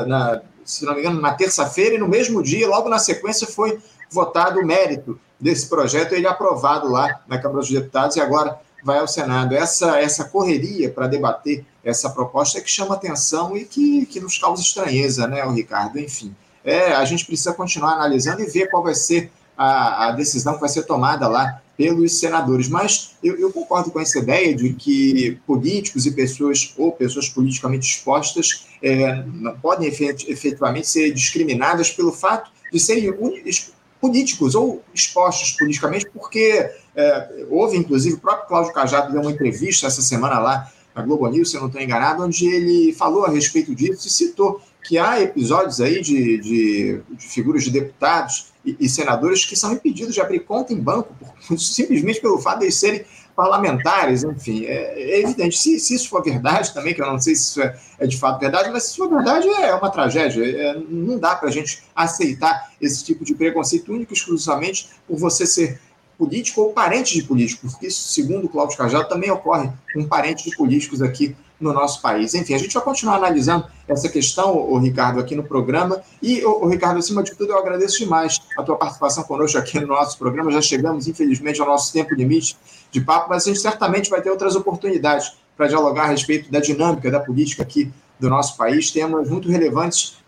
na, 0.07 0.41
se 0.65 0.85
não 0.85 0.95
me 0.95 1.01
engano, 1.01 1.21
na 1.21 1.33
terça-feira, 1.33 1.97
e 1.97 1.99
no 1.99 2.07
mesmo 2.07 2.45
dia, 2.45 2.69
logo 2.69 2.89
na 2.89 2.99
sequência, 3.01 3.47
foi 3.47 3.81
votado 4.09 4.61
o 4.61 4.65
mérito 4.65 5.19
desse 5.41 5.69
projeto, 5.69 6.13
ele 6.13 6.27
aprovado 6.27 6.89
lá 6.91 7.21
na 7.27 7.39
Câmara 7.39 7.61
dos 7.61 7.71
Deputados 7.71 8.17
e 8.17 8.21
agora 8.21 8.59
vai 8.85 8.99
ao 8.99 9.09
Senado. 9.09 9.55
Essa, 9.55 9.99
essa 9.99 10.25
correria 10.25 10.91
para 10.91 11.07
debater 11.07 11.65
essa 11.83 12.11
proposta 12.11 12.59
é 12.59 12.61
que 12.61 12.71
chama 12.71 12.95
atenção 12.95 13.57
e 13.57 13.65
que, 13.65 14.07
que 14.07 14.21
nos 14.21 14.39
causa 14.39 14.63
estranheza, 14.63 15.27
né, 15.27 15.45
o 15.45 15.53
Ricardo? 15.53 15.99
Enfim 15.99 16.35
é, 16.65 16.93
a 16.93 17.05
gente 17.05 17.25
precisa 17.25 17.53
continuar 17.53 17.95
analisando 17.95 18.43
e 18.43 18.47
ver 18.47 18.69
qual 18.71 18.83
vai 18.83 18.95
ser 18.95 19.31
a, 19.57 20.09
a 20.09 20.13
decisão 20.13 20.55
que 20.55 20.61
vai 20.61 20.69
ser 20.69 20.85
tomada 20.85 21.27
lá 21.29 21.61
pelos 21.77 22.19
senadores. 22.19 22.69
Mas 22.69 23.17
eu, 23.23 23.39
eu, 23.39 23.53
concordo 23.53 23.91
com 23.91 24.01
essa 24.01 24.19
ideia 24.19 24.55
de 24.55 24.73
que 24.75 25.39
políticos 25.47 26.07
e 26.07 26.13
pessoas, 26.13 26.75
ou 26.77 26.93
pessoas 26.93 27.29
politicamente 27.29 27.87
expostas, 27.87 28.67
é, 28.83 29.23
não 29.27 29.57
podem 29.59 29.89
efetivamente 29.89 30.89
ser 30.89 31.13
discriminadas 31.13 31.91
pelo 31.91 32.13
fato 32.13 32.51
de 32.73 32.79
serem 32.79 33.09
políticos 34.01 34.55
ou 34.55 34.83
expostos 34.95 35.53
politicamente, 35.59 36.07
porque 36.11 36.71
é, 36.97 37.47
houve, 37.51 37.77
inclusive, 37.77 38.17
o 38.17 38.21
próprio 38.21 38.49
Cláudio 38.49 38.73
Cajado 38.73 39.13
deu 39.13 39.21
uma 39.21 39.31
entrevista 39.31 39.87
essa 39.87 40.03
semana 40.03 40.39
lá 40.39 40.73
na 40.95 41.03
Globo 41.03 41.29
News, 41.29 41.51
se 41.51 41.57
eu 41.57 41.61
não 41.61 41.69
estou 41.69 41.81
enganado, 41.83 42.25
onde 42.25 42.47
ele 42.47 42.93
falou 42.93 43.25
a 43.25 43.31
respeito 43.31 43.75
disso 43.75 44.07
e 44.07 44.11
citou 44.11 44.61
que 44.83 44.99
há 44.99 45.21
episódios 45.21 45.81
aí 45.81 46.01
de, 46.01 46.39
de, 46.39 47.03
de 47.11 47.25
figuras 47.27 47.63
de 47.63 47.71
deputados 47.71 48.47
e, 48.65 48.77
e, 48.81 48.89
senadores 48.89 49.45
que 49.45 49.55
são 49.55 49.73
impedidos 49.73 50.15
de 50.15 50.21
abrir 50.21 50.41
conta 50.41 50.73
em 50.73 50.81
banco 50.81 51.15
por, 51.19 51.59
simplesmente 51.59 52.21
pelo 52.21 52.39
fato 52.39 52.61
de 52.61 52.65
eles 52.65 52.77
serem 52.77 53.05
parlamentares, 53.41 54.23
enfim, 54.23 54.67
é, 54.67 55.15
é 55.15 55.21
evidente. 55.23 55.57
Se, 55.57 55.81
se, 55.81 55.95
isso 55.95 56.11
for 56.11 56.23
verdade 56.23 56.75
também, 56.75 56.93
que 56.93 57.01
eu 57.01 57.07
não 57.07 57.19
sei 57.19 57.35
se 57.35 57.43
isso 57.43 57.63
é, 57.63 57.75
é 57.99 58.07
de 58.07 58.19
fato 58.19 58.39
verdade, 58.39 58.69
mas 58.71 58.83
se 58.83 58.99
for 58.99 59.09
verdade 59.09 59.49
é 59.49 59.75
uma 59.75 59.89
tragédia. 59.89 60.45
É, 60.45 60.79
não 60.91 61.19
dá 61.19 61.35
para 61.35 61.49
a 61.49 61.53
gente 61.53 61.83
aceitar 61.97 62.71
esse 62.79 63.03
tipo 63.03 63.25
de 63.25 63.35
preconceito 63.35 63.95
único 63.95 64.13
exclusivamente 64.13 64.91
por 65.09 65.17
você 65.17 65.47
ser 65.47 65.81
político 66.19 66.61
ou 66.61 66.73
parente 66.75 67.15
de 67.15 67.23
político, 67.23 67.67
porque 67.67 67.87
isso, 67.87 68.11
segundo 68.11 68.47
Cláudio 68.47 68.77
Cajado, 68.77 69.09
também 69.09 69.31
ocorre 69.31 69.71
com 69.95 70.07
parentes 70.07 70.45
de 70.45 70.55
políticos 70.55 71.01
aqui 71.01 71.35
no 71.61 71.73
nosso 71.73 72.01
país. 72.01 72.35
Enfim, 72.35 72.55
a 72.55 72.59
gente 72.59 72.73
vai 72.73 72.83
continuar 72.83 73.17
analisando 73.17 73.67
essa 73.87 74.09
questão, 74.09 74.57
o 74.57 74.79
Ricardo, 74.79 75.21
aqui 75.21 75.37
no 75.37 75.45
programa. 75.45 76.01
E, 76.23 76.45
o 76.45 76.67
Ricardo, 76.67 76.99
acima 76.99 77.23
de 77.23 77.35
tudo, 77.37 77.53
eu 77.53 77.59
agradeço 77.59 77.99
demais 77.99 78.41
a 78.57 78.63
tua 78.63 78.77
participação 78.77 79.23
conosco 79.25 79.59
aqui 79.59 79.79
no 79.79 79.89
nosso 79.89 80.17
programa. 80.19 80.51
Já 80.51 80.63
chegamos, 80.63 81.07
infelizmente, 81.07 81.61
ao 81.61 81.67
nosso 81.67 81.93
tempo 81.93 82.15
limite 82.15 82.57
de 82.91 83.01
papo, 83.01 83.29
mas 83.29 83.45
a 83.45 83.49
gente 83.49 83.61
certamente 83.61 84.09
vai 84.09 84.23
ter 84.23 84.31
outras 84.31 84.57
oportunidades 84.57 85.33
para 85.57 85.69
dialogar 85.69 86.05
a 86.05 86.07
respeito 86.07 86.51
da 86.51 86.59
dinâmica 86.59 87.11
da 87.11 87.21
política 87.21 87.63
aqui 87.63 87.93
do 88.19 88.29
nosso 88.29 88.57
país, 88.57 88.91
temas 88.91 89.29
muito 89.31 89.51
relevantes, 89.51 90.19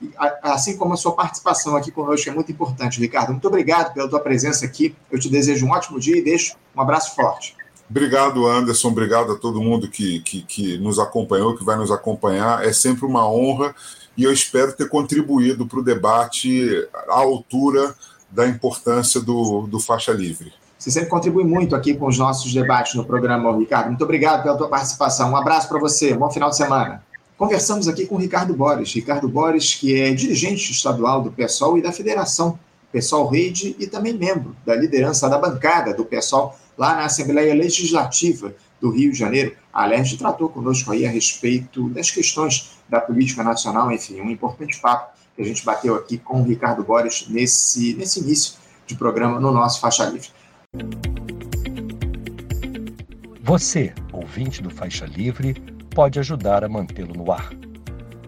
assim 0.43 0.77
como 0.77 0.95
a 0.95 0.97
sua 0.97 1.13
participação 1.13 1.77
aqui 1.77 1.91
conosco 1.91 2.29
é 2.29 2.33
muito 2.33 2.51
importante, 2.51 2.99
Ricardo. 2.99 3.31
Muito 3.31 3.47
obrigado 3.47 3.93
pela 3.93 4.09
tua 4.09 4.21
presença 4.21 4.65
aqui. 4.65 4.95
Eu 5.11 5.19
te 5.19 5.29
desejo 5.29 5.67
um 5.67 5.71
ótimo 5.71 6.01
dia 6.01 6.17
e 6.17 6.23
deixo 6.23 6.57
um 6.75 6.81
abraço 6.81 7.15
forte. 7.15 7.55
Obrigado, 7.93 8.47
Anderson. 8.47 8.89
Obrigado 8.89 9.33
a 9.33 9.37
todo 9.37 9.61
mundo 9.61 9.87
que, 9.87 10.21
que, 10.21 10.41
que, 10.41 10.79
nos 10.79 10.99
acompanhou, 10.99 11.55
que 11.55 11.63
vai 11.63 11.77
nos 11.77 11.91
acompanhar. 11.91 12.65
É 12.67 12.73
sempre 12.73 13.05
uma 13.05 13.31
honra 13.31 13.75
e 14.17 14.25
eu 14.25 14.33
espero 14.33 14.73
ter 14.73 14.89
contribuído 14.89 15.67
para 15.67 15.79
o 15.79 15.85
debate 15.85 16.89
à 17.07 17.19
altura 17.19 17.95
da 18.31 18.49
importância 18.49 19.21
do, 19.21 19.67
do 19.67 19.79
faixa 19.79 20.11
livre. 20.11 20.51
Você 20.79 20.91
sempre 20.91 21.11
contribui 21.11 21.45
muito 21.45 21.77
aqui 21.77 21.93
com 21.93 22.07
os 22.07 22.17
nossos 22.17 22.51
debates 22.51 22.95
no 22.95 23.05
programa, 23.05 23.55
Ricardo. 23.59 23.89
Muito 23.89 24.05
obrigado 24.05 24.43
pela 24.43 24.57
tua 24.57 24.69
participação. 24.69 25.31
Um 25.31 25.37
abraço 25.37 25.69
para 25.69 25.79
você. 25.79 26.15
Bom 26.15 26.31
final 26.31 26.49
de 26.49 26.57
semana. 26.57 27.05
Conversamos 27.37 27.89
aqui 27.89 28.07
com 28.07 28.17
Ricardo 28.17 28.55
Borges. 28.55 28.95
Ricardo 28.95 29.29
Borges, 29.29 29.75
que 29.75 30.01
é 30.01 30.15
dirigente 30.15 30.73
estadual 30.73 31.21
do 31.21 31.31
PSOL 31.31 31.77
e 31.77 31.83
da 31.83 31.93
Federação 31.93 32.59
PSOL 32.91 33.29
Rede 33.29 33.77
e 33.79 33.87
também 33.87 34.15
membro 34.15 34.57
da 34.65 34.75
liderança 34.75 35.29
da 35.29 35.37
bancada 35.37 35.93
do 35.93 36.07
PSOL 36.07 36.57
lá 36.83 36.97
na 36.97 37.05
Assembleia 37.05 37.55
Legislativa 37.55 38.53
do 38.81 38.91
Rio 38.91 39.13
de 39.13 39.19
Janeiro. 39.19 39.55
A 39.73 39.85
Alerj 39.85 40.17
tratou 40.17 40.49
conosco 40.49 40.91
aí 40.91 41.07
a 41.07 41.11
respeito 41.11 41.89
das 41.91 42.11
questões 42.11 42.73
da 42.89 43.01
política 43.01 43.45
nacional, 43.45 43.93
enfim, 43.93 44.21
um 44.21 44.29
importante 44.29 44.81
papo 44.81 45.17
que 45.37 45.43
a 45.43 45.45
gente 45.45 45.65
bateu 45.65 45.95
aqui 45.95 46.19
com 46.19 46.43
o 46.43 46.45
Ricardo 46.45 46.83
Borges 46.83 47.29
nesse, 47.29 47.95
nesse 47.95 48.19
início 48.19 48.55
de 48.85 48.97
programa 48.97 49.39
no 49.39 49.53
nosso 49.53 49.81
Faixa 49.81 50.07
Livre. 50.07 50.31
Você, 53.43 53.95
ouvinte 54.13 54.61
do 54.61 54.69
Faixa 54.69 55.07
Livre, 55.07 55.55
pode 55.95 56.19
ajudar 56.19 56.65
a 56.65 56.69
mantê-lo 56.69 57.15
no 57.15 57.31
ar. 57.31 57.53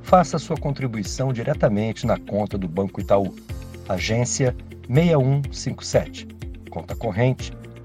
Faça 0.05 0.39
sua 0.39 0.57
contribuição 0.57 1.33
diretamente 1.33 2.07
na 2.07 2.21
conta 2.21 2.57
do 2.57 2.69
Banco 2.69 3.01
Itaú, 3.01 3.35
agência 3.89 4.55
6157, 4.89 6.29
conta 6.71 6.95
corrente 6.95 7.53